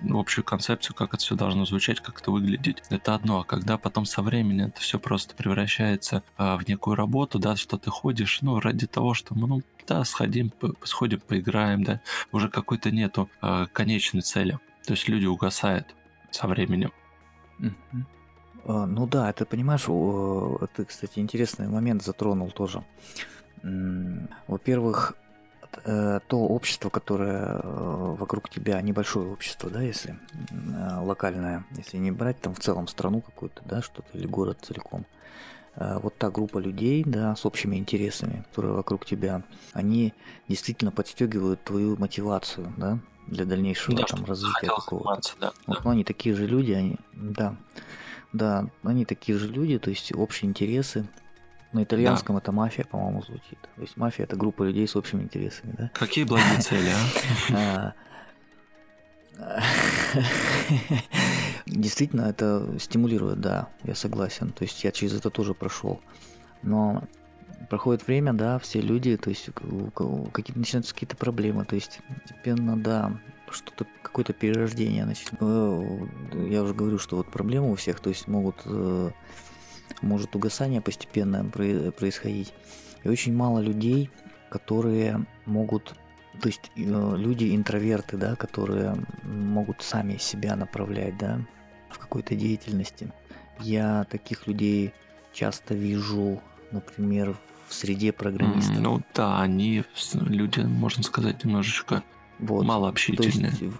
[0.09, 2.83] общую концепцию, как это все должно звучать, как это выглядеть.
[2.89, 7.39] Это одно, а когда потом со временем это все просто превращается а, в некую работу,
[7.39, 10.51] да, что ты ходишь, ну, ради того, что, ну, да, сходим,
[10.83, 12.01] сходим, поиграем, да,
[12.31, 14.59] уже какой-то нету а, конечной цели.
[14.85, 15.95] То есть люди угасают
[16.31, 16.91] со временем.
[18.65, 19.85] А, ну да, ты понимаешь,
[20.75, 22.83] ты, кстати, интересный момент затронул тоже.
[24.47, 25.15] Во-первых,
[25.83, 30.17] то общество, которое э, вокруг тебя, небольшое общество, да, если
[30.51, 35.05] э, локальное, если не брать там в целом страну какую-то, да, что-то, или город целиком,
[35.75, 39.43] вот та группа людей, да, с общими интересами, которые вокруг тебя,
[39.73, 40.15] они
[40.47, 42.97] действительно подстегивают твою мотивацию, да,
[43.27, 45.33] для дальнейшего да, там развития какого-то.
[45.39, 45.81] Да, вот, да.
[45.83, 47.55] Ну, они такие же люди, они, да,
[48.33, 51.07] да, они такие же люди, то есть общие интересы,
[51.73, 52.41] на итальянском да.
[52.41, 53.59] это мафия, по-моему, звучит.
[53.75, 55.91] То есть мафия это группа людей с общими интересами, да?
[55.93, 56.91] Какие благие цели,
[57.53, 57.93] а?
[61.65, 64.51] Действительно, это стимулирует, да, я согласен.
[64.51, 66.01] То есть я через это тоже прошел.
[66.63, 67.03] Но
[67.69, 69.49] проходит время, да, все люди, то есть
[70.33, 75.99] какие-то начинаются какие-то проблемы, то есть постепенно, да, что-то какое-то перерождение значит, э,
[76.49, 79.11] Я уже говорю, что вот проблемы у всех, то есть могут э,
[80.01, 82.53] может угасание постепенно происходить.
[83.03, 84.09] И очень мало людей,
[84.49, 85.95] которые могут,
[86.41, 86.81] то есть э,
[87.17, 91.39] люди интроверты, да, которые могут сами себя направлять, да,
[91.89, 93.11] в какой-то деятельности.
[93.59, 94.93] Я таких людей
[95.33, 97.35] часто вижу, например,
[97.67, 98.79] в среде программистов.
[98.79, 99.83] Ну да, они
[100.13, 102.03] люди, можно сказать, немножечко
[102.39, 102.65] вот.
[102.65, 103.51] мало общительные.
[103.51, 103.75] То есть,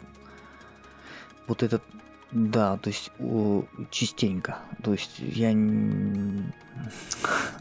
[1.47, 1.83] вот этот
[2.31, 4.59] да, то есть о, частенько.
[4.83, 5.51] То есть я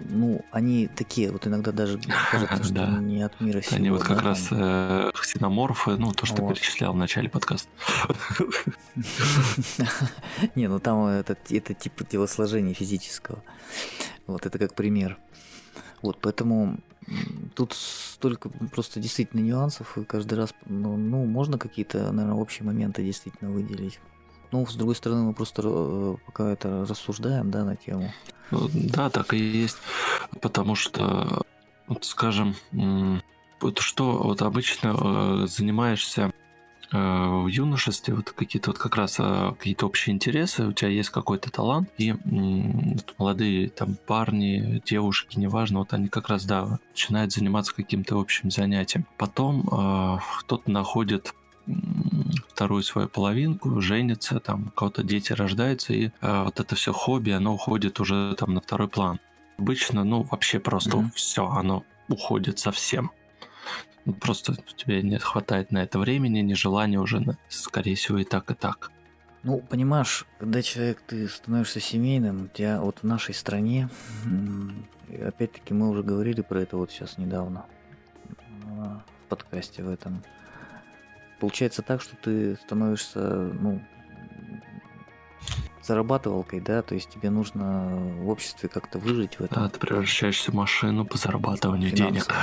[0.00, 2.00] ну, они такие, вот иногда даже
[2.30, 2.98] кажется, что да.
[2.98, 3.76] не от мира сего.
[3.76, 6.54] Они вот как да, раз э, ксеноморфы, ну, то, что вот.
[6.54, 7.68] перечислял в начале подкаста.
[10.54, 13.42] Не, ну там это, это типа телосложения физического.
[14.26, 15.18] Вот это как пример.
[16.02, 16.78] Вот, поэтому
[17.54, 23.02] тут столько просто действительно нюансов, и каждый раз, ну, ну можно какие-то, наверное, общие моменты
[23.02, 24.00] действительно выделить.
[24.52, 28.12] Ну, с другой стороны, мы просто э, пока это рассуждаем, да, на тему.
[28.50, 29.78] Ну, да, так и есть.
[30.40, 31.42] Потому что,
[31.88, 32.54] вот скажем,
[33.78, 36.43] что вот обычно э, занимаешься э,
[36.94, 41.90] в юношестве, вот какие-то вот как раз какие-то общие интересы, у тебя есть какой-то талант,
[41.98, 48.20] и вот молодые там парни, девушки, неважно, вот они как раз, да, начинают заниматься каким-то
[48.20, 49.06] общим занятием.
[49.18, 51.34] Потом кто-то находит
[52.48, 57.30] вторую свою половинку, женится, там у кого-то дети рождаются, и э, вот это все хобби,
[57.30, 59.18] оно уходит уже там на второй план.
[59.58, 61.10] Обычно, ну, вообще просто mm-hmm.
[61.14, 63.10] все, оно уходит совсем.
[64.04, 68.24] Ну, просто тебе не хватает на это времени, ни желания уже, на, скорее всего, и
[68.24, 68.90] так, и так.
[69.42, 73.88] Ну, понимаешь, когда человек, ты становишься семейным, у тебя вот в нашей стране,
[75.26, 77.66] опять-таки мы уже говорили про это вот сейчас недавно
[78.64, 80.22] в подкасте в этом,
[81.40, 83.82] получается так, что ты становишься, ну,
[85.82, 87.88] зарабатывалкой, да, то есть тебе нужно
[88.20, 89.62] в обществе как-то выжить в этом.
[89.62, 92.10] Да, ты превращаешься в машину по зарабатыванию Финансово.
[92.10, 92.34] денег.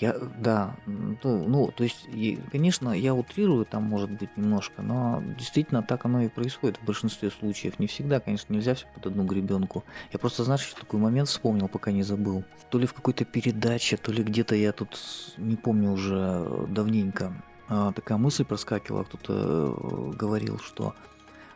[0.00, 2.08] Я, да, ну, ну, то есть,
[2.50, 7.30] конечно, я утрирую там, может быть, немножко, но действительно так оно и происходит в большинстве
[7.30, 7.78] случаев.
[7.78, 9.84] Не всегда, конечно, нельзя все под одну гребенку.
[10.10, 12.44] Я просто, знаешь, такой момент вспомнил, пока не забыл.
[12.70, 14.98] То ли в какой-то передаче, то ли где-то я тут,
[15.36, 17.34] не помню уже давненько,
[17.68, 20.94] а, такая мысль проскакивала, кто-то э, говорил, что,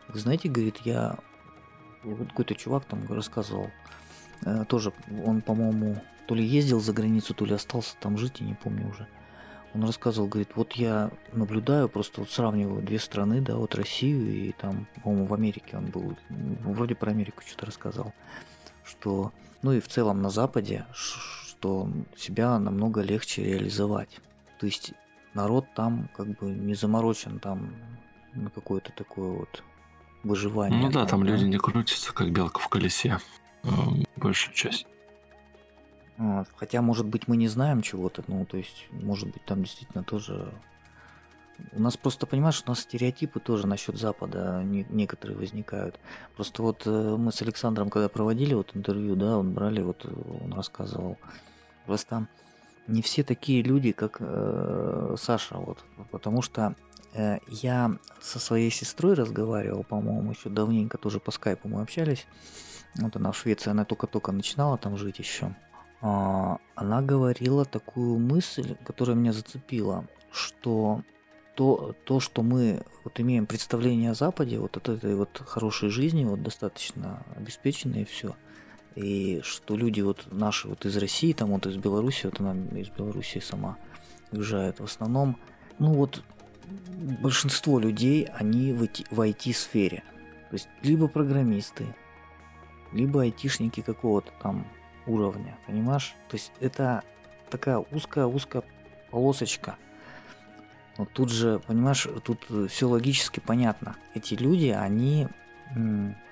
[0.09, 1.17] вы знаете, говорит, я,
[2.03, 3.71] какой-то чувак там рассказывал,
[4.45, 4.93] э, тоже,
[5.25, 8.89] он, по-моему, то ли ездил за границу, то ли остался там жить, я не помню
[8.89, 9.07] уже.
[9.75, 14.53] Он рассказывал, говорит, вот я наблюдаю, просто вот сравниваю две страны, да, вот Россию и
[14.53, 18.15] там, по-моему, в Америке он был, вроде про Америку что-то рассказал,
[18.85, 24.21] что, ну и в целом на Западе, что себя намного легче реализовать.
[24.61, 24.93] То есть
[25.35, 27.75] народ там как бы не заморочен там
[28.33, 29.65] на какое-то такое вот
[30.23, 30.81] выживание.
[30.81, 31.33] Ну да, там, да?
[31.33, 33.19] люди не крутятся, как белка в колесе,
[33.65, 33.69] э,
[34.17, 34.87] большую часть.
[36.17, 36.49] Вот.
[36.57, 40.53] Хотя, может быть, мы не знаем чего-то, ну, то есть, может быть, там действительно тоже...
[41.73, 46.01] У нас просто, понимаешь, у нас стереотипы тоже насчет Запада не, некоторые возникают.
[46.35, 50.53] Просто вот э, мы с Александром, когда проводили вот интервью, да, он брали, вот он
[50.53, 51.17] рассказывал,
[51.87, 52.27] просто
[52.89, 56.75] не все такие люди, как э, Саша, вот, потому что
[57.13, 62.27] э, я со своей сестрой разговаривал, по-моему, еще давненько, тоже по скайпу мы общались.
[62.97, 65.55] Вот она в Швеции, она только-только начинала там жить еще.
[66.07, 71.01] А, она говорила такую мысль, которая меня зацепила, что
[71.55, 76.27] то, то, что мы вот имеем представление о Западе, вот от этой вот хорошей жизни,
[76.27, 78.37] вот достаточно обеспеченные и все,
[78.97, 82.91] и что люди вот наши вот из России, там вот из Беларуси, вот она из
[82.91, 83.79] Беларуси сама
[84.31, 85.39] уезжает, в основном,
[85.79, 86.23] ну вот
[87.23, 90.03] большинство людей, они в IT-сфере.
[90.51, 91.87] То есть либо программисты,
[92.93, 94.67] либо айтишники какого-то там
[95.07, 96.15] уровня, понимаешь?
[96.29, 97.03] То есть это
[97.51, 98.63] такая узкая-узкая
[99.11, 99.77] полосочка.
[100.97, 103.97] Но тут же, понимаешь, тут все логически понятно.
[104.15, 105.29] Эти люди, они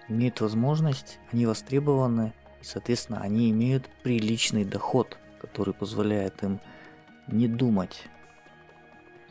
[0.08, 6.60] имеют возможность, они востребованы, и, соответственно, они имеют приличный доход, который позволяет им
[7.26, 8.08] не думать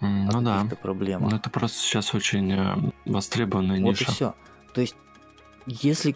[0.02, 0.68] ну о да.
[0.82, 1.32] проблемах.
[1.32, 4.06] Ну это просто сейчас очень э, востребованная вот ниша.
[4.06, 4.36] Вот и все.
[4.74, 4.96] То есть,
[5.68, 6.16] если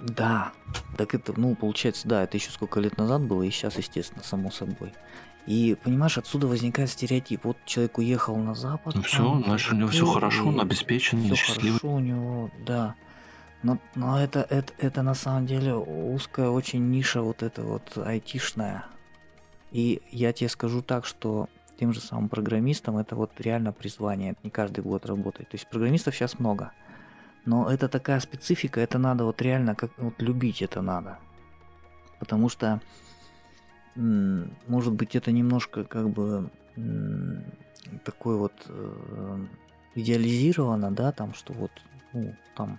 [0.00, 0.52] да,
[0.96, 4.50] так это, ну, получается, да, это еще сколько лет назад было, и сейчас, естественно, само
[4.50, 4.92] собой.
[5.46, 7.44] И, понимаешь, отсюда возникает стереотип.
[7.44, 8.94] Вот человек уехал на Запад.
[8.94, 11.78] Ну все, значит, у него все хорошо, он обеспечен, все счастливый.
[11.78, 12.94] хорошо у него, да.
[13.62, 18.84] Но, но это, это, это на самом деле узкая очень ниша вот эта вот айтишная.
[19.70, 21.48] И я тебе скажу так, что
[21.78, 25.48] тем же самым программистам это вот реально призвание, это не каждый будет работать.
[25.48, 26.72] То есть программистов сейчас много.
[27.46, 31.18] Но это такая специфика, это надо вот реально как вот любить это надо.
[32.18, 32.80] Потому что
[33.96, 36.50] может быть это немножко как бы
[38.04, 39.38] такой вот э,
[39.94, 41.72] идеализировано, да, там, что вот,
[42.12, 42.78] ну, там,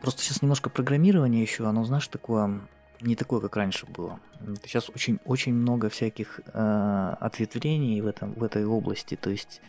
[0.00, 2.60] просто сейчас немножко программирование еще, оно, знаешь, такое,
[3.00, 4.20] не такое, как раньше было.
[4.62, 9.60] Сейчас очень, очень много всяких э, ответвлений в, этом, в этой области, то есть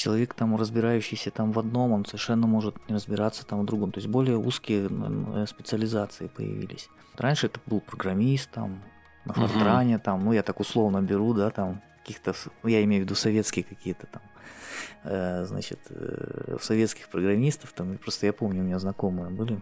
[0.00, 3.92] человек там разбирающийся там в одном, он совершенно может не разбираться там в другом.
[3.92, 6.88] То есть более узкие э, специализации появились.
[7.18, 8.82] Раньше это был программист там
[9.26, 10.02] на Фортране, угу.
[10.02, 12.34] там, ну я так условно беру, да, там каких-то,
[12.64, 14.22] я имею в виду советские какие-то там,
[15.04, 19.60] э, значит, э, советских программистов, там, просто я помню, у меня знакомые были.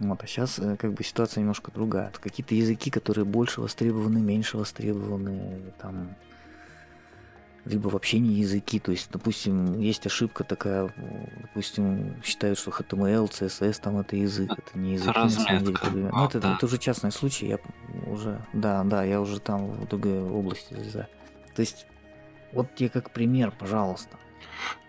[0.00, 2.10] Вот, а сейчас э, как бы ситуация немножко другая.
[2.20, 6.16] Какие-то языки, которые больше востребованы, меньше востребованы, там,
[7.66, 8.78] либо вообще не языки.
[8.78, 10.92] То есть, допустим, есть ошибка такая,
[11.42, 15.14] допустим, считают, что HTML, CSS там это язык, это не язык.
[15.14, 15.78] на самом деле.
[16.12, 16.54] Ну, это, да.
[16.54, 17.58] это уже частный случай, я
[18.06, 21.08] уже, да, да, я уже там в другой области залезаю.
[21.54, 21.86] То есть,
[22.52, 24.16] вот тебе как пример, пожалуйста.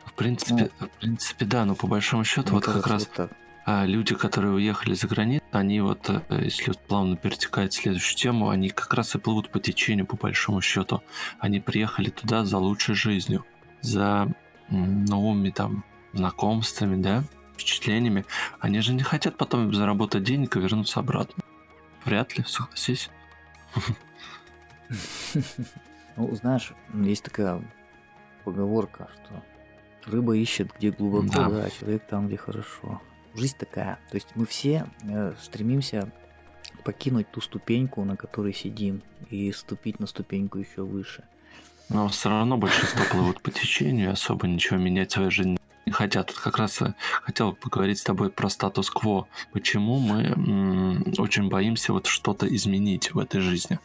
[0.06, 3.32] В принципе, ну, в принципе, да, но по большому счету, вот как раз вот так.
[3.70, 8.18] А люди, которые уехали за границу, они вот, э, если вот плавно перетекать в следующую
[8.18, 11.04] тему, они как раз и плывут по течению, по большому счету.
[11.40, 13.44] Они приехали туда за лучшей жизнью,
[13.82, 14.34] за
[14.70, 18.24] новыми там знакомствами, да, впечатлениями.
[18.62, 21.44] Они же не хотят потом заработать денег и вернуться обратно.
[22.06, 23.10] Вряд ли, согласись.
[26.16, 27.62] Ну, знаешь, есть такая
[28.46, 29.44] поговорка, что
[30.10, 33.02] рыба ищет где глубоко, да а человек там, где хорошо
[33.38, 34.00] жизнь такая.
[34.10, 36.12] То есть мы все э, стремимся
[36.84, 41.24] покинуть ту ступеньку, на которой сидим, и ступить на ступеньку еще выше.
[41.90, 45.58] Но все равно большинство плывут по течению, особо ничего менять в своей жизни
[45.88, 46.28] не хотят.
[46.28, 49.28] Тут как раз э, хотел поговорить с тобой про статус-кво.
[49.54, 53.80] Почему мы м- очень боимся вот что-то изменить в этой жизни?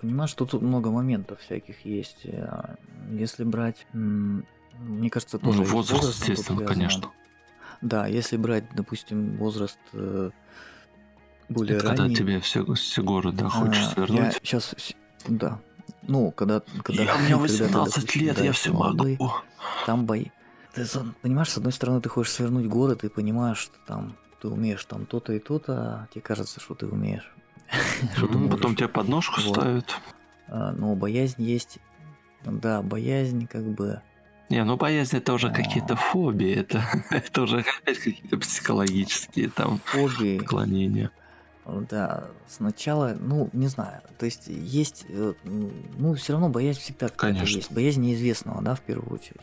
[0.00, 2.22] Понимаешь, что тут много моментов всяких есть.
[2.24, 2.74] Э,
[3.10, 5.58] если брать, мне кажется, тоже...
[5.60, 7.10] Ну, возраст, естественно, конечно.
[7.84, 10.30] Да, если брать, допустим, возраст э,
[11.50, 11.98] более Это ранний...
[11.98, 14.20] когда тебе все, все горы, да, хочешь а, свернуть?
[14.20, 14.74] Я сейчас,
[15.28, 15.60] да.
[16.00, 16.62] Ну, когда...
[16.82, 19.32] когда я, у меня 18 допустим, лет, да, я все могу.
[19.84, 20.28] Там бои.
[20.72, 20.86] Ты
[21.20, 25.04] понимаешь, с одной стороны, ты хочешь свернуть горы, ты понимаешь, что там ты умеешь там
[25.04, 27.30] то-то и то-то, а тебе кажется, что ты умеешь.
[28.18, 29.94] Ну, потом тебе подножку ставят.
[30.48, 31.80] А, но боязнь есть.
[32.46, 34.00] Да, боязнь как бы
[34.48, 40.38] не, ну боязнь это уже какие-то фобии, это, это уже опять какие-то психологические там фобии.
[40.38, 41.10] отклонения.
[41.66, 47.56] Да, сначала, ну, не знаю, то есть есть, э, ну, все равно боязнь всегда Конечно.
[47.56, 47.72] есть.
[47.72, 49.40] Боязнь неизвестного, да, в первую очередь.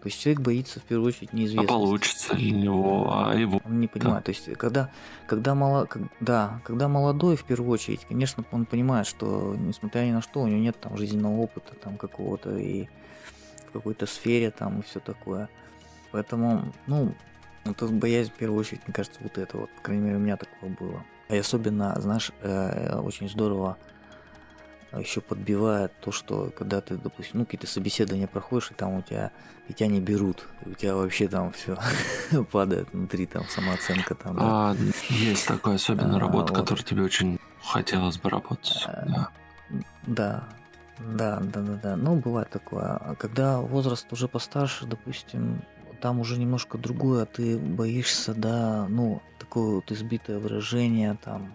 [0.00, 1.70] То есть человек боится в первую очередь неизвестности.
[1.70, 3.60] А получится ли него, а его...
[3.64, 4.18] Он не понимает.
[4.18, 4.22] Да.
[4.22, 4.90] То есть когда,
[5.26, 10.12] когда, мало, как, да, когда молодой, в первую очередь, конечно, он понимает, что несмотря ни
[10.12, 12.86] на что, у него нет там жизненного опыта там какого-то, и
[13.68, 15.48] в какой-то сфере там и все такое.
[16.10, 17.14] Поэтому, ну,
[17.76, 20.36] тут боязнь в первую очередь, мне кажется, вот это вот, по крайней мере, у меня
[20.36, 21.04] такое было.
[21.28, 23.76] И особенно, знаешь, э, очень здорово
[24.96, 29.32] еще подбивает то, что когда ты, допустим, ну, какие-то собеседования проходишь, и там у тебя,
[29.68, 31.76] и тебя не берут, у тебя вообще там все
[32.52, 34.36] падает внутри, там самооценка там.
[34.36, 34.42] Да.
[34.42, 34.76] А,
[35.10, 36.62] есть такая особенная а, работа, вот.
[36.62, 38.84] которую тебе очень хотелось бы работать.
[38.86, 39.28] А, да.
[40.06, 40.48] да,
[40.98, 41.96] Да, да, да, да.
[41.96, 42.96] Ну, бывает такое.
[42.96, 45.62] А когда возраст уже постарше, допустим,
[46.00, 51.54] там уже немножко другое, ты боишься, да, ну, такое вот избитое выражение, там,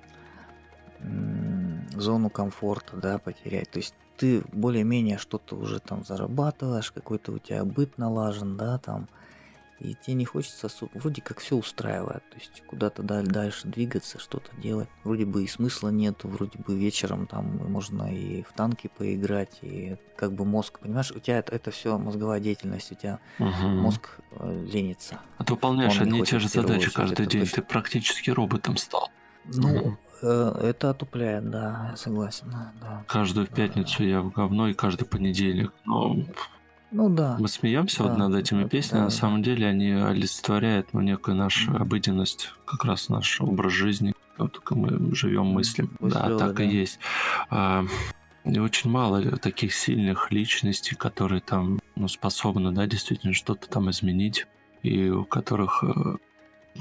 [1.96, 3.70] зону комфорта, да, потерять.
[3.70, 9.08] То есть ты более-менее что-то уже там зарабатываешь, какой-то у тебя быт налажен, да, там,
[9.80, 14.49] и тебе не хочется особо, вроде как все устраивает, то есть куда-то дальше двигаться, что-то
[14.57, 14.88] делать.
[15.03, 19.97] Вроде бы и смысла нету, вроде бы вечером там можно и в танки поиграть, и
[20.15, 23.67] как бы мозг, понимаешь, у тебя это, это все мозговая деятельность, у тебя угу.
[23.67, 25.19] мозг э, ленится.
[25.38, 27.55] А ты выполняешь одни и те же задачи каждый день, точно...
[27.55, 29.09] ты практически роботом стал.
[29.45, 29.97] Ну, угу.
[30.21, 33.03] это отупляет, да, согласен, да.
[33.07, 36.15] Каждую пятницу я в говно и каждый понедельник, но
[36.94, 37.36] ну да.
[37.39, 41.36] Мы смеемся да, вот над этими песнями, да, на самом деле они олицетворяют ну, некую
[41.36, 45.89] нашу обыденность, как раз наш образ жизни, вот только мы живем, мыслим.
[46.00, 46.64] Пусть да, так да.
[46.64, 47.00] и есть.
[47.50, 47.86] А,
[48.46, 54.48] и очень мало таких сильных личностей, которые там ну, способны, да, действительно что-то там изменить,
[54.82, 56.18] и у которых э,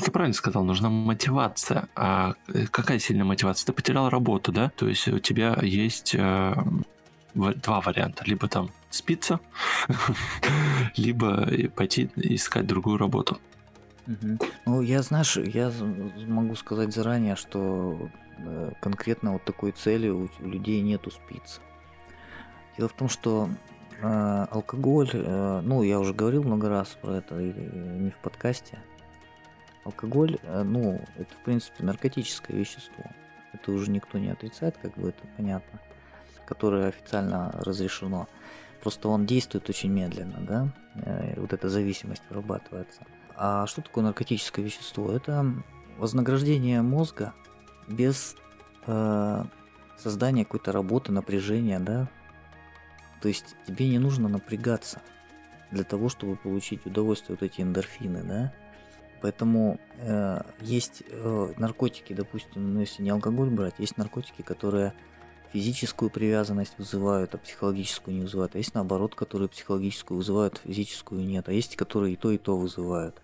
[0.00, 1.88] ты правильно сказал, нужна мотивация.
[1.94, 3.66] А э, какая сильная мотивация?
[3.66, 4.70] Ты потерял работу, да?
[4.76, 6.54] То есть у тебя есть э,
[7.34, 8.24] два варианта.
[8.26, 9.40] Либо там спиться,
[10.96, 13.38] либо пойти искать другую работу.
[14.66, 15.72] Ну, я, знаешь, я
[16.26, 21.60] могу сказать заранее, что э, конкретно вот такой цели у людей нету спиться.
[22.76, 23.48] Дело в том, что
[24.00, 28.78] э, алкоголь, э, ну, я уже говорил много раз про это, не в подкасте.
[29.84, 33.04] Алкоголь, ну, это, в принципе, наркотическое вещество.
[33.52, 35.80] Это уже никто не отрицает, как бы это понятно
[36.52, 38.28] которое официально разрешено.
[38.82, 43.00] Просто он действует очень медленно, да, э, вот эта зависимость вырабатывается.
[43.36, 45.10] А что такое наркотическое вещество?
[45.10, 45.46] Это
[45.96, 47.32] вознаграждение мозга
[47.88, 48.36] без
[48.86, 49.44] э,
[49.96, 52.08] создания какой-то работы, напряжения, да.
[53.22, 55.00] То есть тебе не нужно напрягаться
[55.70, 58.52] для того, чтобы получить удовольствие, вот эти эндорфины, да.
[59.22, 64.92] Поэтому э, есть э, наркотики, допустим, ну если не алкоголь брать, есть наркотики, которые
[65.52, 68.54] физическую привязанность вызывают, а психологическую не вызывают.
[68.54, 71.48] А есть наоборот, которые психологическую вызывают, физическую нет.
[71.48, 73.20] А есть, которые и то, и то вызывают.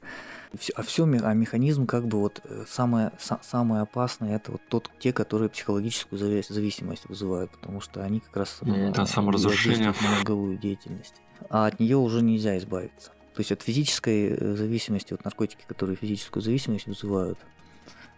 [0.74, 5.12] А все, а механизм как бы вот э, самое, самое опасное это вот тот, те,
[5.12, 11.14] которые психологическую зависимость вызывают, потому что они как раз это саморазрушение мозговую деятельность.
[11.50, 13.10] А от нее уже нельзя избавиться.
[13.34, 17.38] То есть от физической э, зависимости, вот наркотики, которые физическую зависимость вызывают,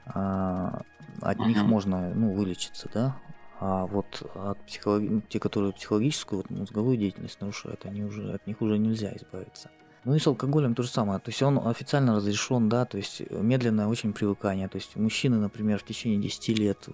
[0.07, 0.83] а,
[1.21, 3.17] от них можно ну, вылечиться, да,
[3.61, 5.03] а вот от психолог...
[5.03, 9.71] Ну, те, которые психологическую, вот, мозговую деятельность нарушают, они уже, от них уже нельзя избавиться.
[10.05, 11.21] Ну и с алкоголем то же самое.
[11.21, 14.67] То есть он официально разрешен, да, то есть медленное очень привыкание.
[14.69, 16.93] То есть мужчины, например, в течение 10 лет э,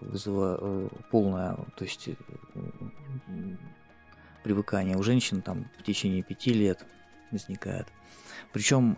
[0.00, 2.08] вызывают э, полное, то есть
[4.42, 4.96] привыкание.
[4.96, 6.86] У женщин там в течение 5 лет
[7.30, 7.88] возникает.
[8.54, 8.96] Причем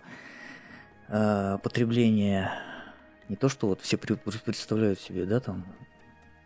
[1.09, 2.53] э, потребление
[3.29, 5.64] не то, что вот все представляют себе, да, там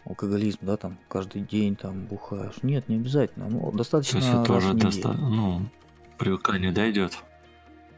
[0.05, 2.62] алкоголизм, да, там каждый день там бухаешь.
[2.62, 3.48] Нет, не обязательно.
[3.48, 4.20] Ну, достаточно.
[4.20, 5.12] То есть тоже доста...
[5.12, 5.62] ну,
[6.18, 7.18] привыкание дойдет.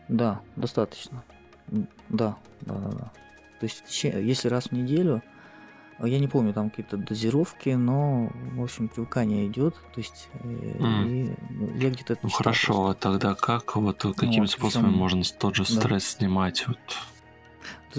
[0.09, 1.25] Да, достаточно.
[1.69, 3.13] Да, да, да, да.
[3.61, 5.23] То есть, если раз в неделю,
[5.99, 9.75] а я не помню там какие-то дозировки, но, в общем, привыкание идет.
[9.95, 11.09] То есть, mm.
[11.09, 12.19] и, ну, я где-то.
[12.23, 14.99] Ну хорошо, а тогда как вот какими ну, способами причем...
[14.99, 16.19] можно тот же стресс да.
[16.19, 16.67] снимать?
[16.67, 16.79] Вот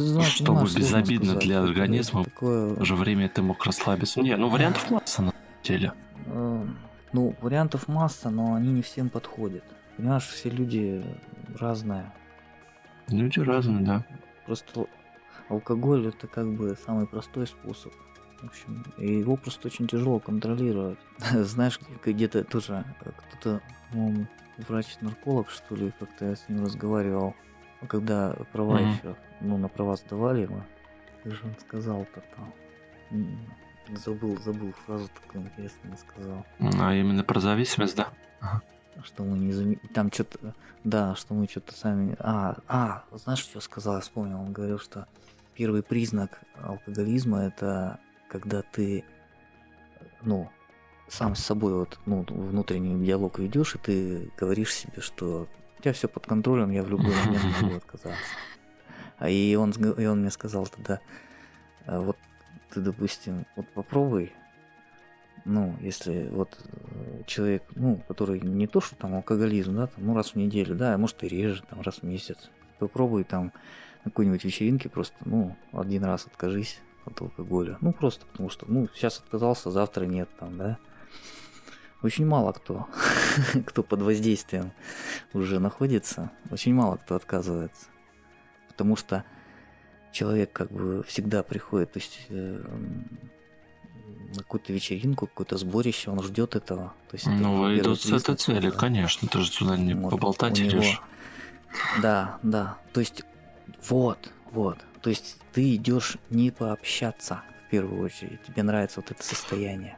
[0.02, 2.74] знаешь, Чтобы безобидно сказать, для организма, такое...
[2.74, 4.22] в то же время ты мог расслабиться.
[4.22, 5.34] Не, ну вариантов масса на
[5.64, 5.93] деле.
[6.28, 6.78] Эм,
[7.14, 9.64] ну, вариантов масса, но они не всем подходят.
[9.98, 11.04] Понимаешь, все люди
[11.58, 12.12] разные.
[13.08, 14.06] Люди разные, да.
[14.46, 14.88] Просто
[15.50, 17.93] алкоголь это как бы самый простой способ.
[18.41, 21.00] В общем, и его просто очень тяжело контролировать.
[21.32, 24.28] Знаешь, где-то тоже кто-то, по-моему,
[24.58, 27.36] врач-нарколог, что ли, как-то я с ним разговаривал
[27.88, 28.98] когда права mm-hmm.
[28.98, 30.64] еще, ну, на права сдавали мы,
[31.24, 32.54] как же он сказал-то там,
[33.94, 36.46] забыл, забыл фразу такую интересную сказал.
[36.60, 38.10] А именно про зависимость, да?
[39.04, 39.76] Что мы не зам...
[39.94, 40.56] Там что-то...
[40.86, 42.16] Да, что мы что-то сами...
[42.20, 43.96] А, а, знаешь, что сказал?
[43.96, 44.40] Я вспомнил.
[44.40, 45.08] Он говорил, что
[45.54, 48.00] первый признак алкоголизма это
[48.30, 49.04] когда ты,
[50.22, 50.50] ну,
[51.08, 55.48] сам с собой вот, ну, внутренний диалог ведешь, и ты говоришь себе, что
[55.82, 58.24] тебя все под контролем, я в любой момент могу отказаться.
[59.18, 61.00] А и он, и он мне сказал тогда,
[61.86, 62.18] «А вот
[62.70, 64.34] ты, допустим, вот попробуй,
[65.46, 70.16] ну, если вот э, человек, ну, который не то, что там алкоголизм, да, там, ну,
[70.16, 72.50] раз в неделю, да, а может и реже, там, раз в месяц,
[72.80, 73.54] попробуй там
[74.04, 77.78] на какой-нибудь вечеринке просто, ну, один раз откажись от алкоголя.
[77.82, 80.78] Ну, просто потому что, ну, сейчас отказался, завтра нет, там, да.
[82.02, 82.88] очень мало кто,
[83.66, 84.72] кто под воздействием
[85.34, 87.88] уже находится, очень мало кто отказывается.
[88.68, 89.24] Потому что
[90.12, 92.64] человек как бы всегда приходит, то есть э,
[94.36, 96.94] на какую-то вечеринку, какое-то сборище, он ждет этого.
[97.10, 101.02] То есть ну, идут с этой цели, конечно, ты же сюда не вот, поболтать идешь.
[102.02, 103.24] Да, да, то есть
[103.90, 109.22] вот, вот, то есть ты идешь не пообщаться в первую очередь, тебе нравится вот это
[109.24, 109.98] состояние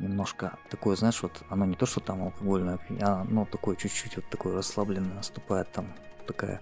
[0.00, 4.28] немножко такое, знаешь, вот оно не то, что там алкогольное, а оно такое чуть-чуть вот
[4.30, 5.86] такое расслабленное наступает, там
[6.26, 6.60] такая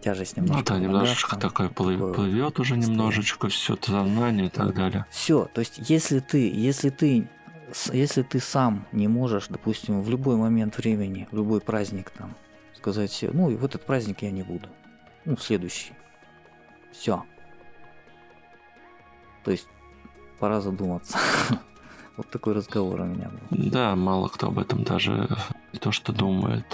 [0.00, 0.58] тяжесть немножко.
[0.58, 5.06] Ну да, немножечко такое плывет, плывет уже немножечко все сознание и так далее.
[5.10, 7.28] Все, то есть если ты, если ты
[7.92, 12.34] если ты сам не можешь, допустим, в любой момент времени, в любой праздник там,
[12.74, 14.68] сказать себе, ну и в этот праздник я не буду,
[15.24, 15.92] ну в следующий,
[16.92, 17.22] все.
[19.44, 19.66] То есть
[20.38, 21.18] пора задуматься.
[22.22, 23.40] Вот такой разговор у меня был.
[23.50, 25.28] Да, мало кто об этом даже
[25.72, 26.64] не то что думает.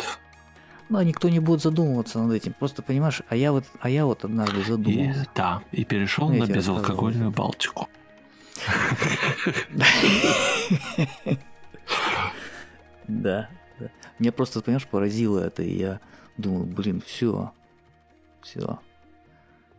[0.90, 2.52] Ну, а никто не будет задумываться над этим.
[2.52, 5.22] Просто понимаешь, а я вот, а я вот однажды задумался.
[5.22, 7.88] И, да, и перешел на безалкогольную Балтику.
[13.06, 13.88] Да, да.
[14.18, 16.00] Меня просто, понимаешь, поразило это, и я
[16.36, 17.52] думаю, блин, все,
[18.42, 18.78] все.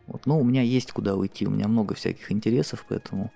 [0.08, 3.30] Вот, ну, у меня есть куда уйти, у меня много всяких интересов, поэтому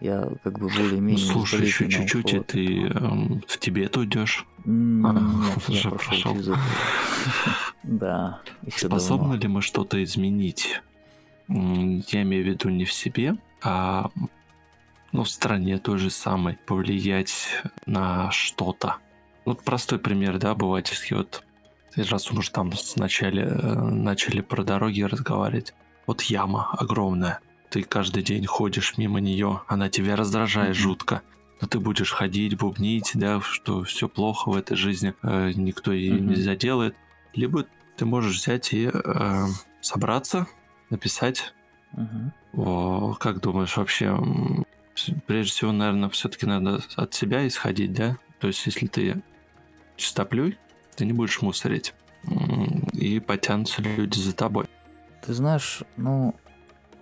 [0.00, 1.26] я как бы более-менее...
[1.26, 4.46] Ну, слушай, еще чуть-чуть, и ты эм, в Тибет уйдешь.
[4.64, 6.60] Нет, я прошел через это.
[7.82, 8.40] Да.
[8.74, 10.80] Способны ли мы что-то изменить?
[11.48, 14.10] Я имею в виду не в себе, а
[15.12, 18.96] ну, в стране той же самой повлиять на что-то.
[19.44, 21.16] Вот простой пример, да, обывательский.
[21.16, 21.42] Вот
[21.96, 25.74] раз уже там сначала э, начали про дороги разговаривать.
[26.06, 27.40] Вот яма огромная
[27.70, 30.80] ты каждый день ходишь мимо нее, она тебя раздражает mm-hmm.
[30.80, 31.22] жутко.
[31.60, 36.14] Но ты будешь ходить, бубнить, да, что все плохо в этой жизни, э, никто ее
[36.14, 36.20] mm-hmm.
[36.20, 36.96] не заделает.
[37.34, 37.66] Либо
[37.96, 39.46] ты можешь взять и э,
[39.80, 40.46] собраться,
[40.90, 41.54] написать.
[41.94, 42.30] Mm-hmm.
[42.54, 44.18] О, как думаешь, вообще,
[45.26, 48.18] прежде всего, наверное, все-таки надо от себя исходить, да?
[48.40, 49.22] То есть, если ты
[49.96, 50.58] чистоплюй,
[50.96, 51.94] ты не будешь мусорить.
[52.92, 54.66] И потянутся люди за тобой.
[55.24, 56.34] Ты знаешь, ну,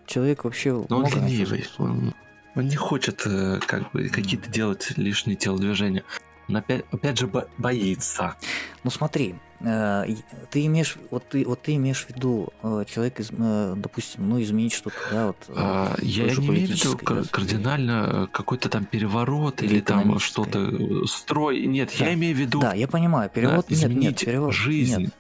[0.09, 0.85] человек вообще...
[0.89, 2.15] Но он ленивый, он,
[2.57, 6.03] он не хочет э, как бы какие-то делать лишние телодвижения.
[6.49, 8.37] Он опять, опять же бо- боится.
[8.83, 10.07] Ну смотри, э,
[10.51, 14.41] ты имеешь, вот ты, вот ты имеешь в виду э, человек, из, э, допустим, ну
[14.41, 15.37] изменить что-то, да, вот.
[15.49, 19.81] Э, а, я не имею в виду да, кардинально э, какой-то там переворот или, или
[19.81, 21.67] там что-то строй.
[21.67, 22.07] Нет, да.
[22.07, 22.61] я имею в виду.
[22.61, 23.67] Да, я понимаю, перевод.
[23.69, 25.15] Да, изменить нет, нет, перевод, жизнь нет.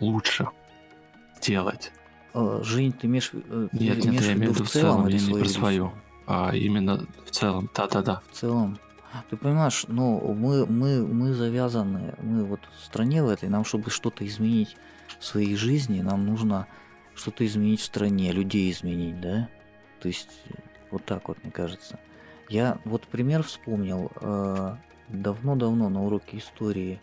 [0.00, 0.48] лучше
[1.40, 1.92] делать.
[2.34, 5.34] Э, жизнь ты имеешь, э, нет, нет, я имею в виду в целом, я не
[5.34, 5.92] про свою,
[6.26, 8.22] а именно в целом, да-да-да.
[8.30, 8.78] В целом.
[9.28, 13.90] Ты понимаешь, ну, мы, мы, мы завязаны, мы вот в стране в этой, нам, чтобы
[13.90, 14.76] что-то изменить
[15.18, 16.66] в своей жизни, нам нужно
[17.14, 19.48] что-то изменить в стране, людей изменить, да?
[20.00, 20.30] То есть,
[20.90, 21.98] вот так вот, мне кажется.
[22.48, 24.10] Я вот пример вспомнил.
[24.20, 24.76] Э,
[25.08, 27.00] давно-давно на уроке истории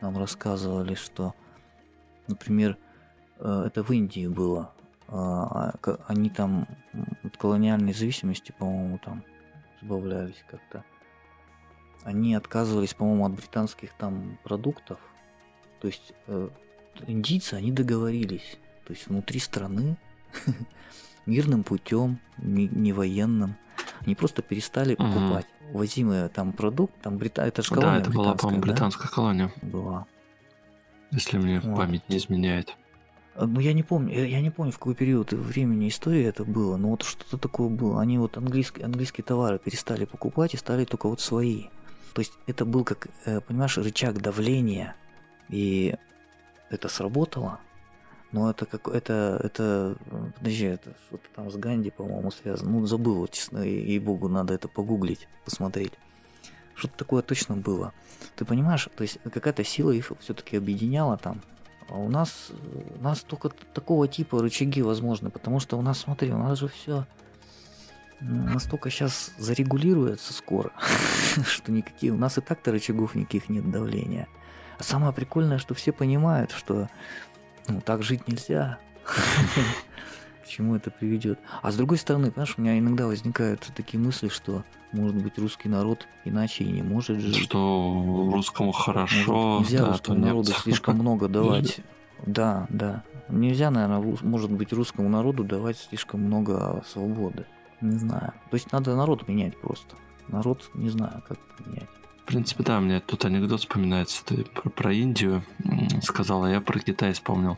[0.00, 1.34] нам рассказывали, что,
[2.28, 2.76] например,
[3.48, 4.72] это в Индии было.
[5.08, 6.66] А, а, они там
[7.22, 9.24] от колониальной зависимости, по-моему, там
[9.80, 10.84] избавлялись как-то.
[12.02, 14.98] Они отказывались, по-моему, от британских там продуктов.
[15.80, 16.48] То есть э,
[17.06, 18.58] индийцы, они договорились.
[18.86, 19.96] То есть внутри страны
[21.26, 23.56] мирным путем, не, военным.
[24.00, 27.42] Они просто перестали покупать возимый там продукт, там Брита...
[27.42, 29.14] это же колония Да, это была, по-моему, британская да?
[29.14, 29.52] колония.
[29.62, 30.06] Была.
[31.10, 31.76] Если мне вот.
[31.76, 32.76] память не изменяет.
[33.34, 36.76] Э, ну, я не помню, я не помню, в какой период времени истории это было,
[36.76, 38.00] но вот что-то такое было.
[38.00, 41.64] Они вот английские, английские товары перестали покупать и стали только вот свои.
[42.14, 44.94] То есть это был как, э, понимаешь, рычаг давления,
[45.48, 45.94] и
[46.70, 47.60] это сработало.
[48.32, 49.96] Но это как это это
[50.38, 52.70] подожди, это что-то там с Ганди, по-моему, связано.
[52.70, 55.92] Ну забыл, вот честно, ей богу, надо это погуглить, посмотреть.
[56.74, 57.92] Что-то такое точно было.
[58.34, 61.42] Ты понимаешь, то есть какая-то сила их все-таки объединяла там.
[61.92, 62.48] А у нас,
[62.98, 66.68] у нас только такого типа рычаги возможны, потому что у нас, смотри, у нас же
[66.68, 67.04] все
[68.20, 70.72] настолько сейчас зарегулируется скоро,
[71.46, 74.26] что никакие, у нас и так-то рычагов никаких нет давления.
[74.78, 76.88] А самое прикольное, что все понимают, что
[77.68, 78.78] ну, так жить нельзя.
[80.52, 81.38] Чему это приведет?
[81.62, 85.70] А с другой стороны, понимаешь, у меня иногда возникают такие мысли, что может быть русский
[85.70, 87.36] народ иначе и не может жить.
[87.36, 89.32] Что русскому хорошо.
[89.32, 90.58] Может, нельзя да, русскому народу нет.
[90.58, 91.80] слишком много давать.
[92.26, 93.02] Да, да.
[93.30, 97.46] Нельзя, наверное, может быть, русскому народу давать слишком много свободы.
[97.80, 98.34] Не знаю.
[98.50, 99.96] То есть надо народ менять просто.
[100.28, 101.88] Народ, не знаю, как менять.
[102.24, 104.22] В принципе, да, мне тут анекдот вспоминается.
[104.26, 105.44] Ты про, про Индию
[106.02, 107.56] сказала, я про Китай вспомнил.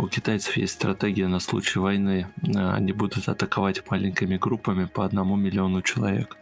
[0.00, 2.26] У китайцев есть стратегия на случай войны.
[2.54, 6.38] Они будут атаковать маленькими группами по одному миллиону человек.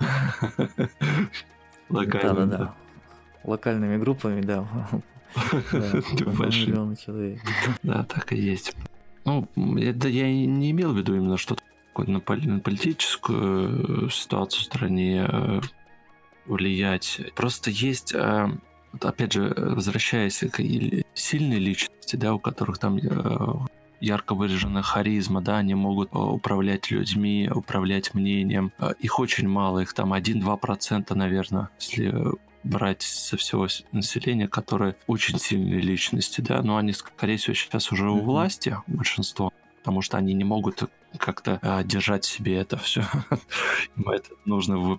[1.88, 2.34] Локально.
[2.34, 2.74] Да, да, да.
[3.44, 4.66] Локальными группами, да.
[5.72, 7.40] Миллион человек.
[7.84, 8.74] Да, так и есть.
[9.24, 11.62] Ну, это я не имел в виду именно что-то
[11.98, 15.60] на политическую э, ситуацию в стране э,
[16.46, 17.20] влиять.
[17.36, 18.48] Просто есть, э,
[19.00, 20.58] опять же, возвращаясь к
[21.18, 22.98] сильной личности, да, у которых там
[24.00, 28.72] ярко выраженная харизма, да, они могут управлять людьми, управлять мнением.
[29.00, 32.14] Их очень мало, их там 1-2%, наверное, если
[32.64, 38.10] брать со всего населения, которые очень сильные личности, да, но они, скорее всего, сейчас уже
[38.10, 40.84] у власти, большинство, потому что они не могут
[41.16, 43.04] как-то а, держать себе это все.
[43.96, 44.98] Им это нужно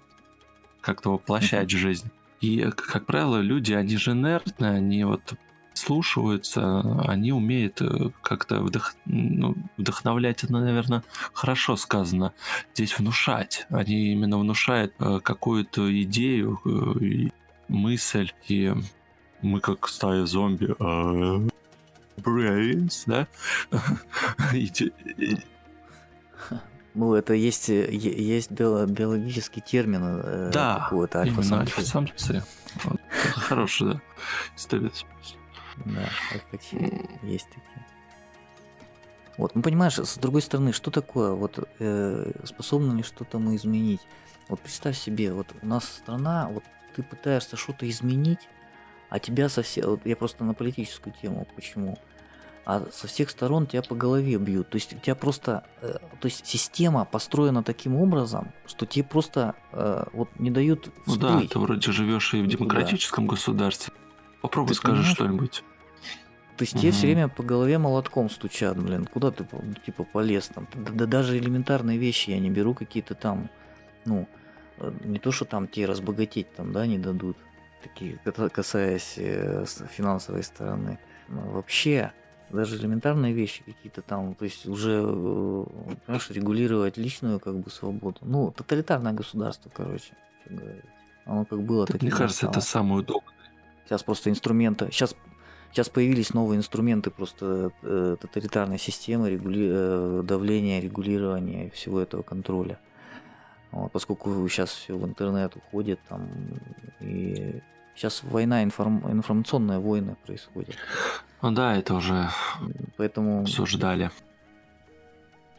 [0.82, 2.10] как-то воплощать в жизнь.
[2.42, 5.34] И, как правило, люди, они же инертные, они вот
[5.74, 8.96] слушаются, они умеют э, как-то вдох...
[9.06, 12.34] ну, вдохновлять, это, наверное, хорошо сказано.
[12.74, 13.66] Здесь внушать.
[13.70, 17.30] Они именно внушают э, какую-то идею, э,
[17.68, 18.74] мысль, и
[19.42, 20.76] мы как стая зомби
[22.18, 23.28] brains, да?
[26.96, 31.62] Ну, это есть, есть биологический термин да, какой-то альфа-самцы.
[31.62, 32.44] альфа-самцы.
[33.36, 34.02] Хороший, да.
[35.86, 36.10] Да,
[37.24, 37.86] есть такие.
[39.38, 44.02] Вот, ну понимаешь, с другой стороны, что такое, вот э, способны ли что-то мы изменить?
[44.50, 46.64] Вот представь себе, вот у нас страна, вот
[46.96, 48.50] ты пытаешься что-то изменить,
[49.10, 49.92] а тебя совсем...
[49.92, 51.98] Вот я просто на политическую тему, почему?
[52.66, 54.70] А со всех сторон тебя по голове бьют.
[54.70, 55.64] То есть у тебя просто...
[55.82, 61.16] Э, то есть система построена таким образом, что тебе просто э, вот не дают Ну
[61.16, 63.32] да, ты вроде живешь и в демократическом да.
[63.32, 63.94] государстве.
[64.42, 65.64] Попробуй ты скажи что-нибудь.
[66.60, 66.82] То есть угу.
[66.82, 69.48] тебе все время по голове молотком стучат, блин, куда ты
[69.84, 70.68] типа полез там.
[70.76, 73.50] Да, да даже элементарные вещи я не беру какие-то там,
[74.06, 74.28] ну,
[74.80, 77.38] Э, не то, что там те разбогатеть там, да, не дадут,
[77.84, 78.18] такие,
[78.52, 81.00] касаясь э, финансовой стороны.
[81.28, 82.12] Но вообще,
[82.50, 85.66] даже элементарные вещи какие-то там, то есть уже, э,
[86.06, 88.20] понимаешь, регулировать личную как бы свободу.
[88.22, 90.14] Ну, тоталитарное государство, короче,
[91.26, 93.34] оно как было, так, Мне кажется, это самое удобное.
[93.86, 95.16] Сейчас просто инструменты, сейчас
[95.72, 99.70] Сейчас появились новые инструменты просто э, тоталитарной системы, регули...
[99.72, 102.80] э, давления, регулирования всего этого контроля.
[103.72, 106.28] Вот, поскольку сейчас все в интернет уходит, там,
[107.02, 107.62] и
[107.96, 109.04] сейчас война, информ...
[109.12, 110.76] информационные войны происходят.
[111.42, 112.30] Ну да, это уже
[112.98, 113.42] Поэтому...
[113.42, 114.10] обсуждали.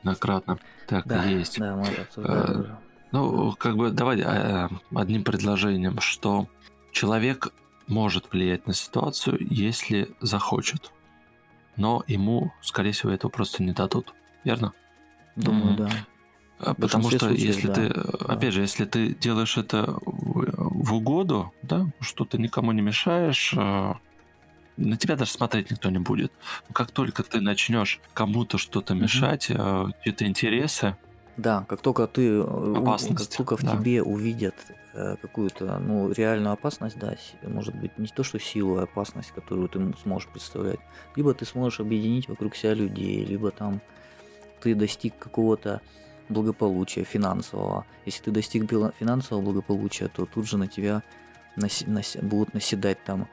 [0.02, 0.58] Накратно.
[0.88, 1.58] Так да, и есть.
[1.58, 2.78] Да, мы это обсуждали э, уже.
[3.12, 6.48] Ну, как бы давай э, одним предложением, что
[6.90, 7.52] человек
[7.90, 10.92] может влиять на ситуацию, если захочет.
[11.76, 14.14] Но ему, скорее всего, этого просто не дадут.
[14.44, 14.72] Верно?
[15.36, 15.76] Думаю, mm-hmm.
[15.76, 15.90] да.
[16.58, 17.74] А, потому что случаев, если да.
[17.74, 18.34] ты, да.
[18.34, 23.96] опять же, если ты делаешь это в угоду, да, что ты никому не мешаешь, а,
[24.76, 26.32] на тебя даже смотреть никто не будет.
[26.72, 29.94] Как только ты начнешь кому-то что-то мешать, mm-hmm.
[30.04, 30.96] чьи-то интересы,
[31.40, 33.76] да, как только ты, э, опасность, как только в да.
[33.76, 34.54] тебе увидят
[34.94, 39.68] э, какую-то, ну, реальную опасность, да, может быть, не то, что силу, а опасность, которую
[39.68, 40.80] ты сможешь представлять,
[41.16, 43.80] либо ты сможешь объединить вокруг себя людей, либо там
[44.60, 45.80] ты достиг какого-то
[46.28, 47.86] благополучия финансового.
[48.06, 48.68] Если ты достиг
[48.98, 51.02] финансового благополучия, то тут же на тебя
[51.56, 53.28] наси- наси- будут наседать там,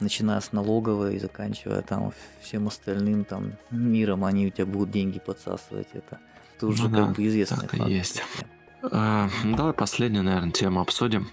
[0.00, 5.18] начиная с налоговой и заканчивая там всем остальным там миром, они у тебя будут деньги
[5.18, 5.88] подсасывать.
[5.92, 6.18] Это,
[6.62, 7.56] это уже ну, как да, бы известно.
[7.56, 8.22] Так и есть.
[8.82, 11.28] А, ну, давай последнюю, наверное, тему обсудим.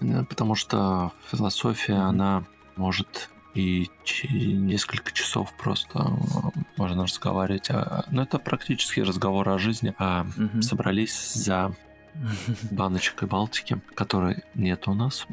[0.00, 2.08] Э, потому что философия, mm-hmm.
[2.08, 2.44] она
[2.76, 3.90] может и
[4.32, 7.70] несколько часов просто э, можно разговаривать.
[7.70, 9.94] А, ну, это практически разговор о жизни.
[9.98, 10.62] А угу.
[10.62, 11.74] собрались за
[12.70, 15.26] баночкой Балтики, которой нет у нас.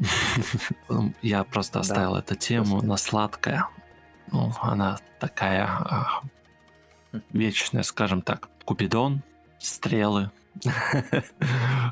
[1.22, 3.68] Я просто оставил эту тему на сладкое.
[4.30, 6.22] Ну, она такая а,
[7.32, 8.48] вечная, скажем так.
[8.68, 9.22] Купидон,
[9.58, 10.30] стрелы,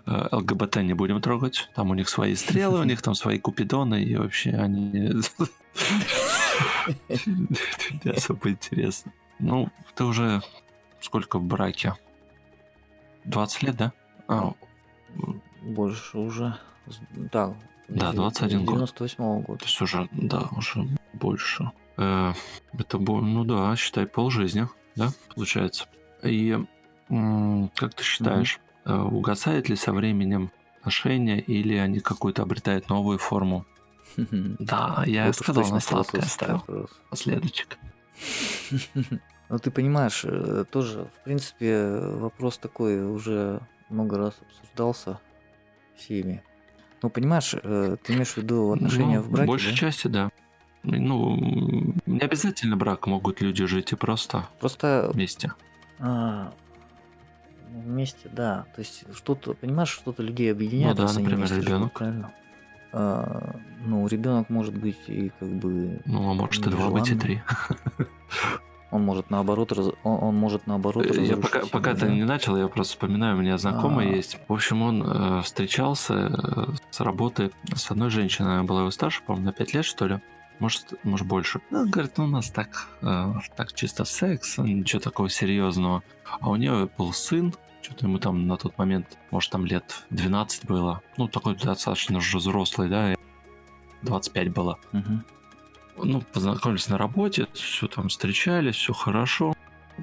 [0.06, 1.70] ЛГБТ не будем трогать.
[1.74, 5.14] Там у них свои стрелы, у них там свои купидоны, и вообще они...
[7.08, 9.10] Не особо интересно.
[9.38, 10.42] Ну, ты уже
[11.00, 11.94] сколько в браке?
[13.24, 13.92] 20 лет, да?
[14.28, 14.52] А.
[15.62, 16.58] Больше уже.
[17.32, 17.56] Да.
[17.88, 18.74] Да, 21 год.
[18.74, 19.58] 98 -го года.
[19.60, 21.70] То есть уже, да, уже больше.
[21.96, 22.34] Э,
[22.78, 25.86] это, ну да, считай, полжизни, да, получается.
[26.22, 26.58] И
[27.76, 29.08] как ты считаешь, mm-hmm.
[29.08, 30.50] угасает ли со временем
[30.86, 33.64] отношения, или они какую-то обретают новую форму.
[34.16, 36.90] Да, я Вот сказал, на сладкое вопрос.
[37.10, 37.78] Последочек.
[39.48, 45.20] Ну, ты понимаешь, э, тоже, в принципе, вопрос такой уже много раз обсуждался
[45.96, 46.42] всеми.
[47.00, 49.76] Ну, понимаешь, э, ты имеешь в виду отношения Ну, в браке, большей да?
[49.76, 50.30] части, да.
[50.82, 55.52] Ну, не обязательно брак, могут люди жить и просто Просто вместе.
[55.98, 56.52] А,
[57.70, 58.66] вместе, да.
[58.74, 60.98] То есть что-то, понимаешь, что-то людей объединяет.
[60.98, 61.92] Ну да, они например, вместе ребенок.
[61.92, 62.32] правильно?
[62.92, 67.14] А, ну, ребенок может быть и как бы Ну, а может и два быть, и
[67.14, 67.42] три.
[68.90, 72.56] он может наоборот раз- он, он может наоборот Я пока, семью, пока ты не начал,
[72.56, 74.16] я просто вспоминаю, у меня знакомый А.
[74.16, 74.38] есть.
[74.48, 79.22] В общем, он э, встречался э, с работы с одной женщиной, она была его старше,
[79.26, 80.20] по-моему, на 5 лет, что ли.
[80.58, 81.60] Может, может больше.
[81.70, 86.02] Ну, говорит, ну, у нас так, э, так чисто секс, ничего такого серьезного.
[86.40, 90.66] А у нее был сын, что-то ему там на тот момент, может, там лет 12
[90.66, 91.02] было.
[91.16, 93.16] Ну, такой достаточно уже взрослый, да, и
[94.02, 94.78] 25 было.
[94.92, 95.24] Мгм.
[95.98, 99.54] Ну, познакомились на работе, все там встречались, все хорошо.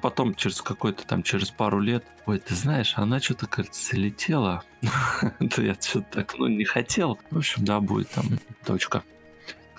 [0.01, 4.63] Потом через какой-то там, через пару лет, ой, ты знаешь, она что-то, залетела.
[5.39, 7.19] Да я что-то так, ну, не хотел.
[7.29, 8.25] В общем, да, будет там
[8.65, 9.03] дочка.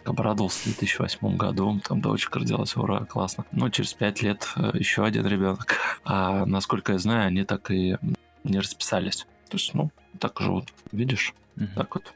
[0.05, 3.45] Обрадовался в 2008 году, там дочка родилась, ура, классно.
[3.53, 5.77] Но через пять лет еще один ребенок.
[6.05, 7.97] А насколько я знаю, они так и
[8.45, 9.27] не расписались.
[9.49, 11.71] То есть, ну, так живут, видишь, Мгм.
[11.75, 12.13] так вот.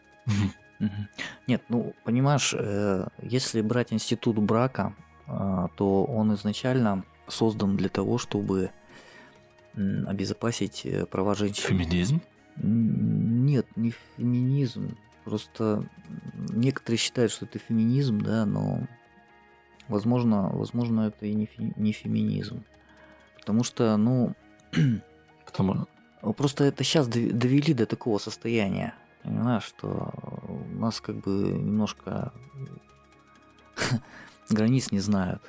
[0.79, 1.09] Мгм.
[1.47, 4.95] Нет, ну, понимаешь, э, если брать институт брака,
[5.27, 8.71] а, то он изначально создан для того, чтобы
[9.75, 11.63] обезопасить э, права женщин.
[11.63, 12.21] Феминизм?
[12.57, 14.97] Нет, не феминизм.
[15.25, 15.85] Просто
[16.37, 18.87] некоторые считают, что это феминизм, да, но
[19.89, 22.65] возможно, возможно, это и не, фе- не феминизм.
[23.39, 24.35] Потому что, ну,
[25.45, 25.87] Потому
[26.37, 28.93] Просто это сейчас довели до такого состояния,
[29.23, 30.13] понимаешь, что
[30.49, 32.33] у нас как бы немножко
[34.51, 35.43] границ не знают.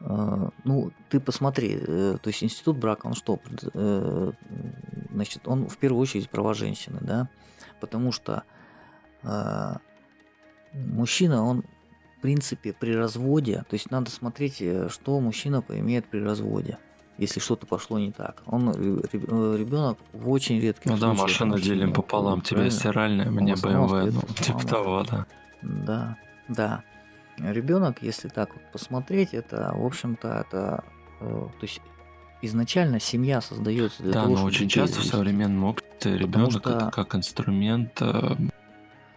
[0.00, 3.38] Э, Ну, ты посмотри, э, то есть институт брака, он что,
[3.74, 4.32] э,
[5.12, 7.28] значит, он в первую очередь права женщины, да,
[7.80, 8.42] потому что
[10.72, 11.64] мужчина, он
[12.18, 16.78] в принципе при разводе, то есть надо смотреть, э, что мужчина имеет при разводе,
[17.18, 18.42] если что-то пошло не так.
[18.46, 22.40] Он ребенок в очень редких Ну да, случаях машину он делим пополам.
[22.42, 22.78] Тебе правильно?
[22.78, 24.10] стиральная, мне BMW.
[24.12, 25.26] Ну, типа того, да.
[25.62, 26.16] Да,
[26.48, 26.82] да.
[27.38, 30.84] Ребенок, если так вот посмотреть, это, в общем-то, это,
[31.20, 31.80] э, то есть
[32.42, 36.70] изначально семья создается для Да, того, но чтобы очень часто в современном опыте ребенок что-
[36.70, 38.36] это как инструмент э,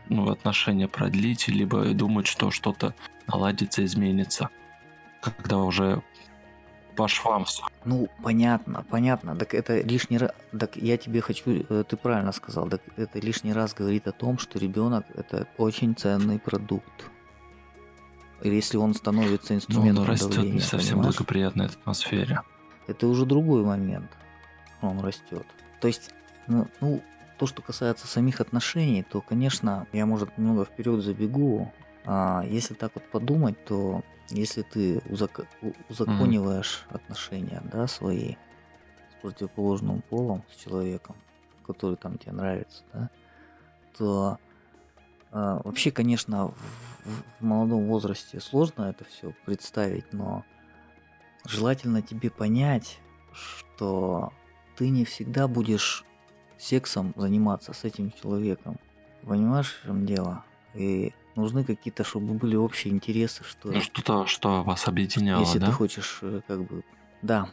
[0.09, 2.93] ну, отношения продлить, либо думать, что что-то
[3.27, 4.49] наладится, изменится.
[5.21, 6.01] Когда уже
[6.95, 7.63] по швам все.
[7.85, 9.35] Ну, понятно, понятно.
[9.35, 10.31] Так это лишний раз.
[10.57, 14.37] Так я тебе хочу, э, ты правильно сказал, так это лишний раз говорит о том,
[14.37, 17.09] что ребенок это очень ценный продукт.
[18.41, 21.15] Или если он становится Но он инструментом растет не давления, совсем понимаешь?
[21.15, 22.41] благоприятной атмосфере.
[22.87, 24.11] это уже другой момент.
[24.81, 25.47] Он растет.
[25.79, 26.11] То есть,
[26.47, 27.01] ну, ну,
[27.37, 31.71] то, что касается самих отношений, то, конечно, я, может, немного вперед забегу.
[32.05, 35.47] А если так вот подумать, то если ты узак-
[35.89, 38.35] узакониваешь отношения, да, свои
[39.11, 41.15] с противоположным полом, с человеком,
[41.65, 43.09] который там тебе нравится, да,
[43.97, 44.37] то
[45.31, 50.43] а, вообще, конечно, в- в молодом возрасте сложно это все представить, но
[51.45, 52.99] желательно тебе понять,
[53.33, 54.31] что
[54.77, 56.05] ты не всегда будешь
[56.63, 58.77] сексом заниматься с этим человеком.
[59.23, 60.43] Понимаешь, в чем дело?
[60.73, 65.67] И нужны какие-то, чтобы были общие интересы, что Ну, что-то, что вас объединяло, если да?
[65.67, 66.83] ты хочешь, э, как бы,
[67.21, 67.47] да,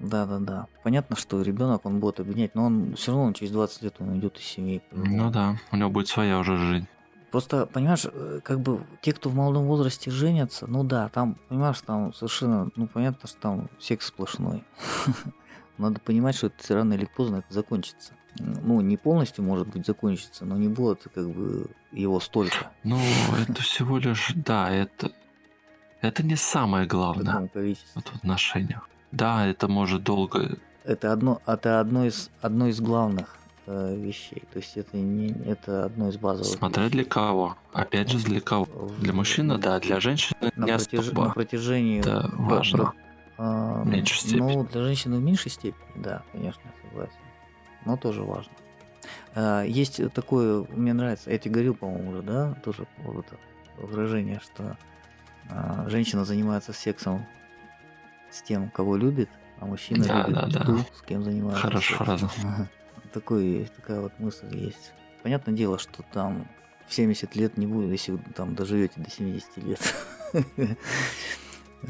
[0.00, 0.66] да, да, да.
[0.82, 4.38] Понятно, что ребенок он будет объединять, но он все равно через 20 лет он уйдет
[4.38, 4.82] из семьи.
[4.90, 6.86] Ну да, у него будет своя уже жизнь.
[7.30, 11.80] Просто, понимаешь, э, как бы те, кто в молодом возрасте женятся, ну да, там, понимаешь,
[11.80, 14.62] там совершенно, ну понятно, что там секс сплошной.
[15.78, 18.12] Надо понимать, что это рано или поздно это закончится.
[18.38, 22.98] Ну, не полностью, может быть, закончится, но не будет как бы его столько Ну,
[23.40, 25.12] это всего лишь, да, это,
[26.00, 28.88] это не самое главное в отношениях.
[29.12, 30.58] Да, это может долго...
[30.84, 33.36] Это одно, это одно из, одно из главных
[33.66, 34.42] э, вещей.
[34.52, 36.58] То есть это не, это одно из базовых.
[36.58, 37.56] Смотря для кого.
[37.72, 38.66] Опять же, для кого.
[38.98, 41.24] Для мужчины, да, для женщины на, не протяж- особо.
[41.24, 42.78] на протяжении Это важно.
[42.78, 42.94] про-
[43.38, 44.38] а, В меньшей степени.
[44.56, 47.12] Ну, для женщины в меньшей степени, да, конечно, согласен.
[47.84, 48.52] Но тоже важно.
[49.34, 53.26] А, Есть такое, мне нравится, я тебе говорил, по-моему, уже, да, тоже вот
[53.78, 54.76] выражение, что
[55.50, 57.26] а, женщина занимается сексом
[58.30, 59.28] с тем, кого любит,
[59.60, 60.64] а мужчина Да, любит да, да.
[60.64, 61.62] ту, с кем занимается.
[61.62, 62.06] Хорошая сексом.
[62.06, 62.30] фраза.
[62.42, 62.68] Ага.
[63.12, 64.92] Такой, такая вот мысль есть.
[65.22, 66.48] понятное дело, что там
[66.88, 69.94] в 70 лет не будет, если вы там доживете до 70 лет.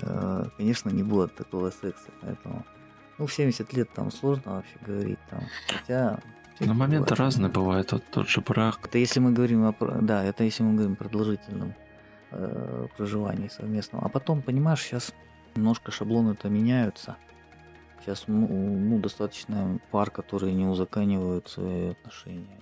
[0.02, 2.64] Э, конечно, не будет такого секса, поэтому...
[3.18, 6.18] Ну, в 70 лет там сложно вообще говорить, там, хотя...
[6.60, 7.20] Но моменты бывает.
[7.20, 8.78] разные бывают, вот тот же брак.
[8.84, 9.74] Это если мы говорим о...
[10.00, 11.74] Да, это если мы говорим о продолжительном
[12.30, 14.04] э, проживании совместном.
[14.04, 15.12] А потом, понимаешь, сейчас
[15.56, 17.16] немножко шаблоны-то меняются.
[18.00, 22.60] Сейчас ну, достаточно пар, которые не узаканивают свои отношения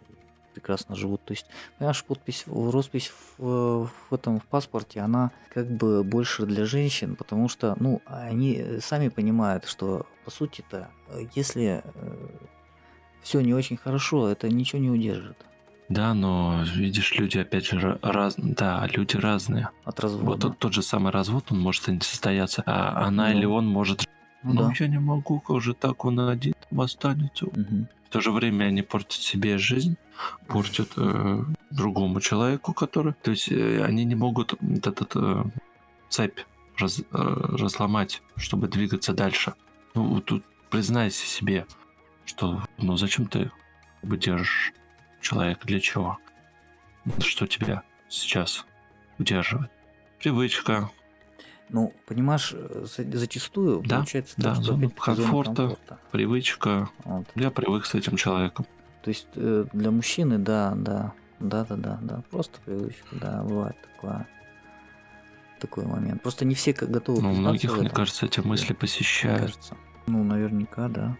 [0.53, 1.25] прекрасно живут.
[1.25, 1.47] То есть,
[1.79, 7.49] понимаешь, подпись, роспись в, в этом в паспорте, она как бы больше для женщин, потому
[7.49, 10.89] что, ну, они сами понимают, что по сути-то,
[11.35, 12.29] если э,
[13.23, 15.37] все не очень хорошо, это ничего не удержит.
[15.89, 18.55] Да, но видишь, люди опять же разные.
[18.55, 19.69] Да, люди разные.
[19.85, 20.27] От развода.
[20.27, 23.67] Вот тот, тот же самый развод, он может не состояться, а она ну, или он
[23.67, 24.05] может.
[24.43, 24.73] Ну, ну да.
[24.79, 27.47] я не могу, как же так он один там останется.
[27.47, 27.87] Угу.
[28.07, 29.97] В то же время они портят себе жизнь,
[30.47, 33.15] портят э, другому человеку, который...
[33.23, 35.45] То есть э, они не могут этот э,
[36.09, 36.41] цепь
[36.79, 39.55] раз, э, разломать, чтобы двигаться дальше.
[39.95, 41.67] Ну, тут признайся себе,
[42.25, 43.51] что ну зачем ты
[44.03, 44.73] держишь
[45.21, 46.19] человека, для чего?
[47.19, 48.65] Что тебя сейчас
[49.19, 49.71] удерживает?
[50.19, 50.91] Привычка.
[51.69, 52.55] Ну, понимаешь,
[52.85, 56.91] зачастую да, получается да, так, зона комфорта, комфорта, привычка.
[57.05, 57.27] Вот.
[57.35, 58.67] Я привык с этим человеком.
[59.03, 63.77] То есть э, для мужчины, да, да, да, да, да, да, просто привычка, да, бывает
[63.83, 64.29] такое,
[65.59, 66.23] такой момент.
[66.23, 67.21] Просто не все готовы.
[67.21, 69.41] Ну, многих, мне кажется, эти мысли посещают.
[69.41, 69.77] Кажется.
[70.07, 71.17] Ну, наверняка, да.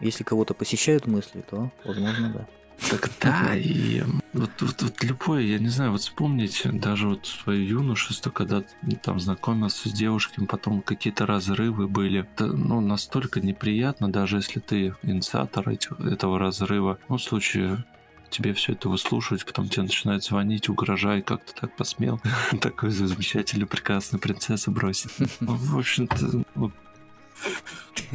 [0.00, 2.46] Если кого-то посещают мысли, то, возможно, да.
[2.90, 4.02] Так да, и
[4.32, 8.62] вот, вот, вот любое, я не знаю, вот вспомните даже вот свое юношество, когда
[9.02, 12.20] там знакомился с девушками, потом какие-то разрывы были.
[12.20, 16.98] Это, ну, настолько неприятно, даже если ты инициатор этих, этого разрыва.
[17.08, 17.84] Ну, в случае
[18.28, 22.20] тебе все это выслушивать, потом тебе начинают звонить, угрожай, как ты так посмел
[22.60, 25.12] такую замечательную, прекрасную принцессу бросить.
[25.40, 26.44] В общем-то,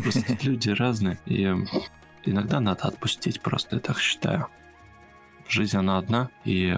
[0.04, 1.56] просто люди разные, и
[2.26, 4.48] иногда надо отпустить, просто я так считаю.
[5.48, 6.78] Жизнь она одна, и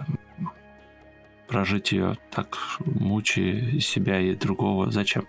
[1.47, 5.27] прожить ее так мучая себя и другого зачем?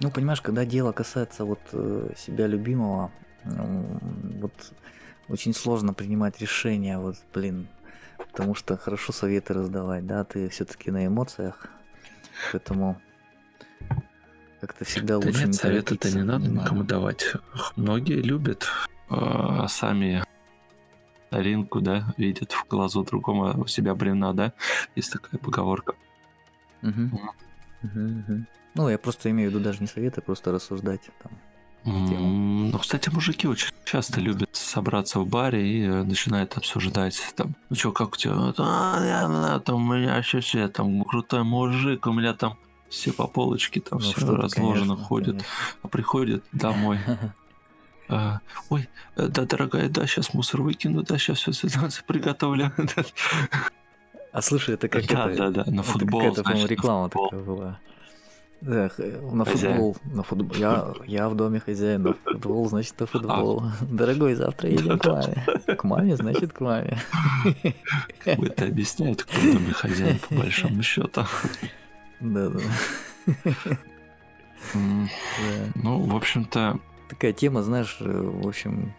[0.00, 3.10] Ну, понимаешь, когда дело касается вот э, себя любимого,
[3.44, 4.52] вот
[5.28, 7.66] очень сложно принимать решения, вот, блин,
[8.16, 11.66] потому что хорошо советы раздавать, да, ты все-таки на эмоциях,
[12.52, 13.00] поэтому
[14.60, 17.32] как-то всегда да лучше нет, не советы-то не надо никому давать.
[17.76, 18.68] Многие любят
[19.10, 20.22] а сами
[21.30, 24.52] Ринку, да, видят в глазу другому у себя бревна, да?
[24.96, 25.94] Есть такая поговорка.
[26.82, 27.20] Угу.
[27.82, 28.44] Угу, угу.
[28.74, 31.32] Ну, я просто имею в виду даже не советы, просто рассуждать там.
[31.84, 37.76] Ну, кстати, мужики очень часто любят собраться в баре и э, начинают обсуждать там, ну
[37.76, 38.34] что, как у тебя?
[38.58, 42.58] А, я, там, у меня сейчас я там крутой мужик, у меня там
[42.90, 45.48] все по полочке там ну, все разложено конечно, ходят, конечно.
[45.82, 46.98] а приходят домой.
[48.08, 48.40] А,
[48.70, 52.72] ой, э, да, дорогая, да, сейчас мусор выкину, да, сейчас все ситуацию приготовлю.
[54.30, 57.30] А слушай, это как да, это, да, да, на футбол, это, значит, реклама на футбол.
[57.30, 57.80] такая была.
[58.60, 58.90] Да,
[59.32, 60.56] на футбол, на футбол.
[60.56, 63.62] Я, я в доме хозяин, на футбол, значит, на футбол.
[63.64, 63.84] А.
[63.84, 65.46] Дорогой, завтра едем к маме.
[65.76, 66.98] К маме, значит, к маме.
[68.24, 71.24] Это объясняет, кто в доме хозяин, по большому счету.
[72.20, 72.60] Да, да.
[75.74, 78.94] Ну, в общем-то, такая тема, знаешь, э, в общем,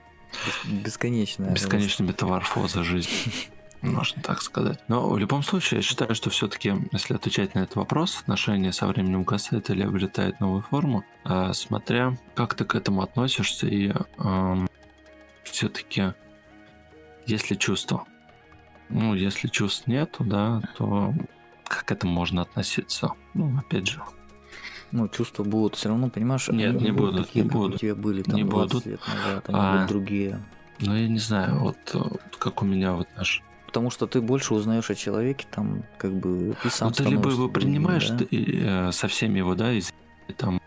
[0.65, 1.51] бесконечная.
[1.51, 3.11] Бесконечная метаморфоза жизни.
[3.81, 4.79] Можно так сказать.
[4.89, 8.87] Но в любом случае, я считаю, что все-таки, если отвечать на этот вопрос, отношения со
[8.87, 14.67] временем угасают или обретают новую форму, а, смотря как ты к этому относишься и эм,
[15.43, 16.13] все-таки
[17.25, 18.05] есть ли чувство.
[18.89, 21.13] Ну, если чувств нету, да, то
[21.65, 23.11] как к этому можно относиться?
[23.33, 24.01] Ну, опять же,
[24.91, 26.47] ну, чувства будут все равно, понимаешь?
[26.49, 27.75] Нет, не будут, такие, не будут.
[27.75, 28.85] у тебя были там не 20 будут.
[28.85, 30.39] лет назад, они а, будут другие.
[30.79, 31.77] Ну, я не знаю, вот,
[32.37, 36.55] как у меня вот наш Потому что ты больше узнаешь о человеке, там, как бы,
[36.63, 38.17] ты сам ну, ты либо его принимаешь да?
[38.17, 39.93] ты, э, со всеми его, да, из,
[40.37, 40.59] там,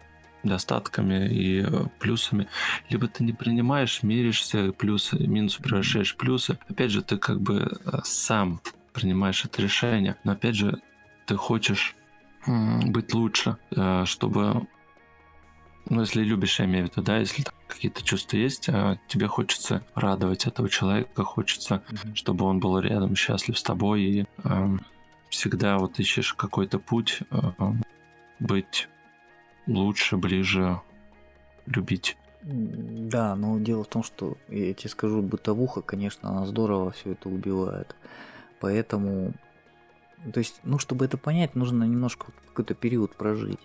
[0.45, 2.47] достатками и э, плюсами,
[2.91, 6.59] либо ты не принимаешь, меришься, плюсы, минусы превращаешь плюсы.
[6.69, 8.61] Опять же, ты как бы э, сам
[8.93, 10.81] принимаешь это решение, но опять же,
[11.27, 11.97] ты хочешь
[12.47, 14.67] быть лучше, э, чтобы,
[15.89, 19.85] ну, если любишь, я имею в виду, да, если какие-то чувства есть, а тебе хочется
[19.95, 22.15] радовать этого человека, хочется, mm-hmm.
[22.15, 24.77] чтобы он был рядом, счастлив с тобой, и э,
[25.29, 27.37] всегда вот ищешь какой-то путь э,
[28.41, 28.89] быть
[29.67, 30.81] лучше, ближе,
[31.67, 37.13] любить Да, но дело в том, что я тебе скажу, бытовуха, конечно, она здорово все
[37.13, 37.95] это убивает.
[38.61, 39.33] Поэтому,
[40.31, 43.61] то есть, ну, чтобы это понять, нужно немножко какой-то период прожить.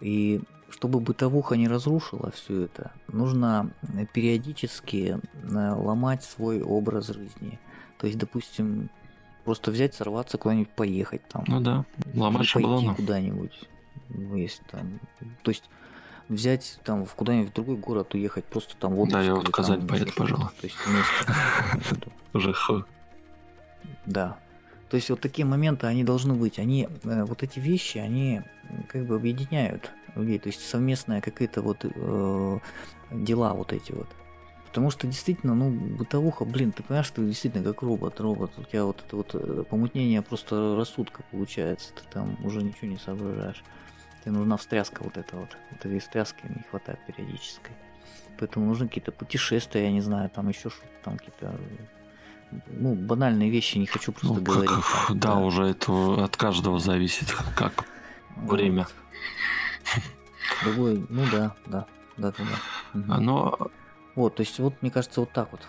[0.00, 0.40] И
[0.70, 3.70] чтобы бытовуха не разрушила все это, нужно
[4.12, 7.58] периодически э, ломать свой образ жизни.
[7.98, 8.90] То есть, допустим,
[9.44, 11.44] просто взять, сорваться куда-нибудь поехать там.
[11.46, 11.84] Ну да,
[12.14, 12.94] ломать шаблоны.
[12.94, 13.58] куда-нибудь.
[14.10, 15.00] Ну, есть там.
[15.42, 15.64] То есть
[16.28, 19.08] взять там в куда-нибудь в другой город уехать, просто там вот.
[19.08, 20.48] Да, я вот в Казань поеду, пожалуй.
[20.60, 22.12] То есть вместе.
[22.34, 22.54] Уже.
[24.04, 24.38] Да.
[24.90, 26.58] То есть вот такие моменты, они должны быть.
[26.58, 28.42] Они, э, вот эти вещи, они
[28.88, 30.38] как бы объединяют людей.
[30.38, 32.58] То есть совместные какие-то вот э,
[33.10, 34.08] дела вот эти вот.
[34.66, 38.52] Потому что действительно, ну, бытовуха, блин, ты понимаешь, ты действительно как робот, робот.
[38.58, 41.92] У тебя вот это вот э, помутнение просто рассудка получается.
[41.94, 43.62] Ты там уже ничего не соображаешь.
[44.22, 45.50] Тебе нужна встряска вот эта вот.
[45.70, 47.72] Вот этой встряски не хватает периодической.
[48.38, 51.58] Поэтому нужны какие-то путешествия, я не знаю, там еще что-то, там какие-то
[52.66, 54.70] ну, банальные вещи не хочу просто ну, говорить.
[54.70, 57.84] Как, да, да, уже это от каждого зависит, как
[58.36, 58.52] вот.
[58.52, 58.86] время.
[60.64, 62.44] Другой, ну да, да, да, да,
[62.92, 63.00] да.
[63.00, 63.20] Угу.
[63.20, 63.70] Но...
[64.14, 65.60] Вот, то есть, вот, мне кажется, вот так вот.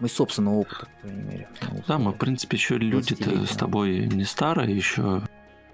[0.00, 1.48] Мы собственного опыта, по крайней мере.
[1.86, 5.22] Да, мы, в принципе, еще люди-то с тобой не старые, еще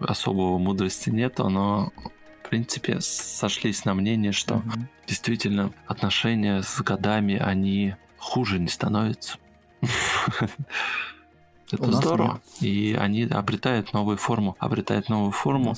[0.00, 1.92] особого мудрости нету, но
[2.42, 4.72] в принципе сошлись на мнение, что угу.
[5.06, 9.38] действительно отношения с годами, они хуже не становятся.
[11.72, 12.40] Это здорово.
[12.60, 14.56] И они обретают новую форму.
[14.58, 15.76] Обретают новую форму.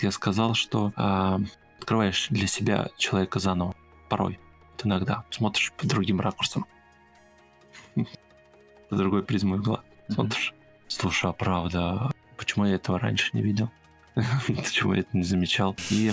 [0.00, 1.38] Я сказал, что э,
[1.78, 3.74] открываешь для себя человека заново.
[4.08, 4.40] Порой.
[4.82, 6.66] Иногда смотришь по другим ракурсам.
[8.88, 9.82] По другой призмой угла.
[10.08, 10.54] Смотришь.
[10.88, 13.70] Слушай, а правда, почему я этого раньше не видел?
[14.46, 15.76] Почему я это не замечал?
[15.90, 16.10] И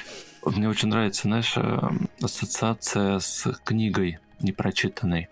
[0.44, 1.90] мне очень нравится, знаешь, э,
[2.22, 5.28] ассоциация с книгой непрочитанной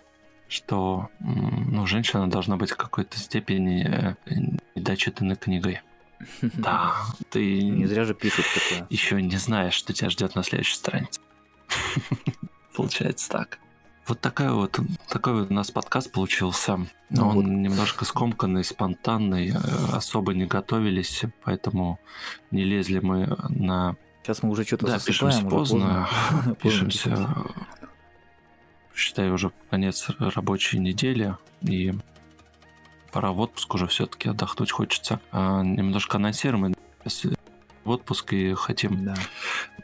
[0.48, 4.14] что ну, женщина должна быть в какой-то степени э,
[4.74, 5.80] недочитанной книгой.
[6.42, 6.94] Да,
[7.30, 8.86] ты не зря же пишут такое.
[8.90, 11.20] Еще не знаешь, что тебя ждет на следующей странице.
[12.74, 13.58] Получается так.
[14.08, 16.78] Вот такой вот, такой вот у нас подкаст получился.
[17.10, 17.44] Ну, Он вот.
[17.44, 19.56] немножко скомканный, спонтанный, э,
[19.92, 22.00] особо не готовились, поэтому
[22.50, 23.96] не лезли мы на...
[24.22, 26.56] Сейчас мы уже что-то да, пишемся поздно, поздно.
[26.62, 27.28] пишемся
[28.98, 31.94] считай, уже конец рабочей недели, и
[33.12, 35.20] пора в отпуск уже все-таки отдохнуть хочется.
[35.30, 36.74] А, немножко анонсируем
[37.84, 39.14] в отпуск и хотим да.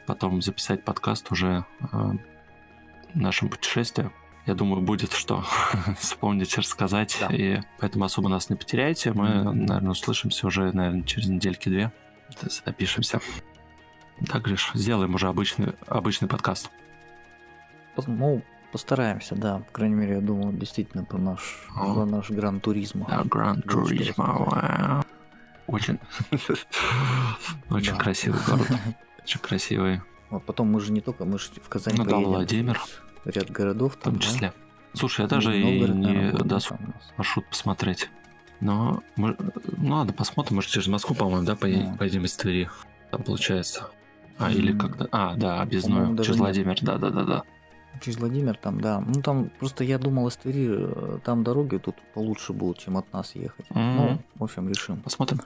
[0.07, 2.13] потом записать подкаст уже а,
[3.15, 4.11] нашем путешествии.
[4.47, 5.43] Я думаю, будет что
[5.99, 7.17] вспомнить, рассказать.
[7.21, 7.35] Да.
[7.35, 9.13] И поэтому особо нас не потеряйте.
[9.13, 9.53] Мы, mm-hmm.
[9.53, 11.93] наверное, услышимся уже, наверное, через недельки-две.
[12.43, 13.21] Запишемся.
[14.29, 16.71] Так, Гриш, сделаем уже обычный, обычный подкаст.
[18.07, 18.43] Ну,
[18.75, 19.59] Постараемся, да.
[19.59, 21.95] По крайней мере, я думаю, действительно про наш, oh.
[21.95, 23.07] про наш Гран Туризма.
[23.09, 25.05] Да, Гран Туризма,
[25.69, 26.01] Очень,
[27.71, 28.67] очень красивый город.
[29.23, 30.01] Очень красивый.
[30.29, 32.81] Вот потом мы же не только, мы же в Казани Ну да, Владимир.
[33.25, 34.53] Ряд городов там, В том числе.
[34.93, 36.73] Слушай, я даже и не даст
[37.17, 38.11] маршрут посмотреть.
[38.59, 39.37] Но мы,
[39.77, 42.69] ну ладно, посмотрим, может через Москву, по-моему, да, поедем, поедем из Твери.
[43.13, 43.89] Там получается.
[44.37, 45.07] А, или когда...
[45.13, 47.45] А, да, объездную, через Владимир, да-да-да-да.
[48.01, 49.01] Через Владимир там, да.
[49.01, 53.13] Ну там просто я думал из Твери, э, там дороги тут получше будут, чем от
[53.13, 53.67] нас ехать.
[53.71, 53.95] Mm-hmm.
[53.97, 55.01] Ну, в общем, решим.
[55.01, 55.41] Посмотрим.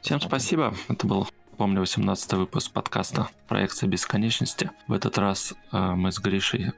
[0.00, 0.28] Всем Посмотрим.
[0.28, 0.74] спасибо.
[0.88, 4.70] Это был, помню, 18 выпуск подкаста «Проекция бесконечности».
[4.86, 6.72] В этот раз э, мы с Гришей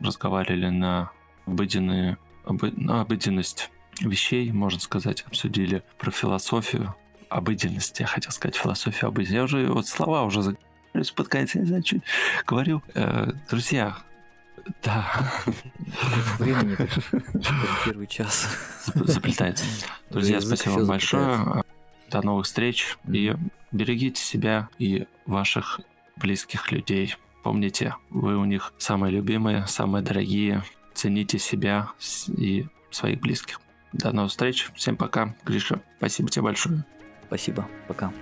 [0.00, 1.10] разговаривали на
[1.46, 6.94] обыденные, обы, на обыденность вещей, можно сказать, обсудили про философию
[7.28, 9.36] обыденности, я хотел сказать философию обыденности.
[9.36, 10.56] Я уже вот слова уже
[11.14, 12.02] под конец, не знаю, чуть
[12.46, 12.82] говорил.
[12.94, 13.96] Э, друзья,
[14.82, 15.32] да.
[16.38, 16.76] Времени
[17.84, 18.48] первый час.
[18.94, 19.64] Заплетается.
[20.10, 21.64] Друзья, спасибо вам большое.
[22.10, 22.96] До новых встреч.
[23.08, 23.34] И
[23.72, 25.80] берегите себя и ваших
[26.16, 27.16] близких людей.
[27.42, 30.62] Помните, вы у них самые любимые, самые дорогие.
[30.94, 31.90] Цените себя
[32.28, 33.60] и своих близких.
[33.92, 34.70] До новых встреч.
[34.74, 35.34] Всем пока.
[35.44, 36.84] Гриша, спасибо тебе большое.
[37.26, 37.66] Спасибо.
[37.86, 38.12] Пока.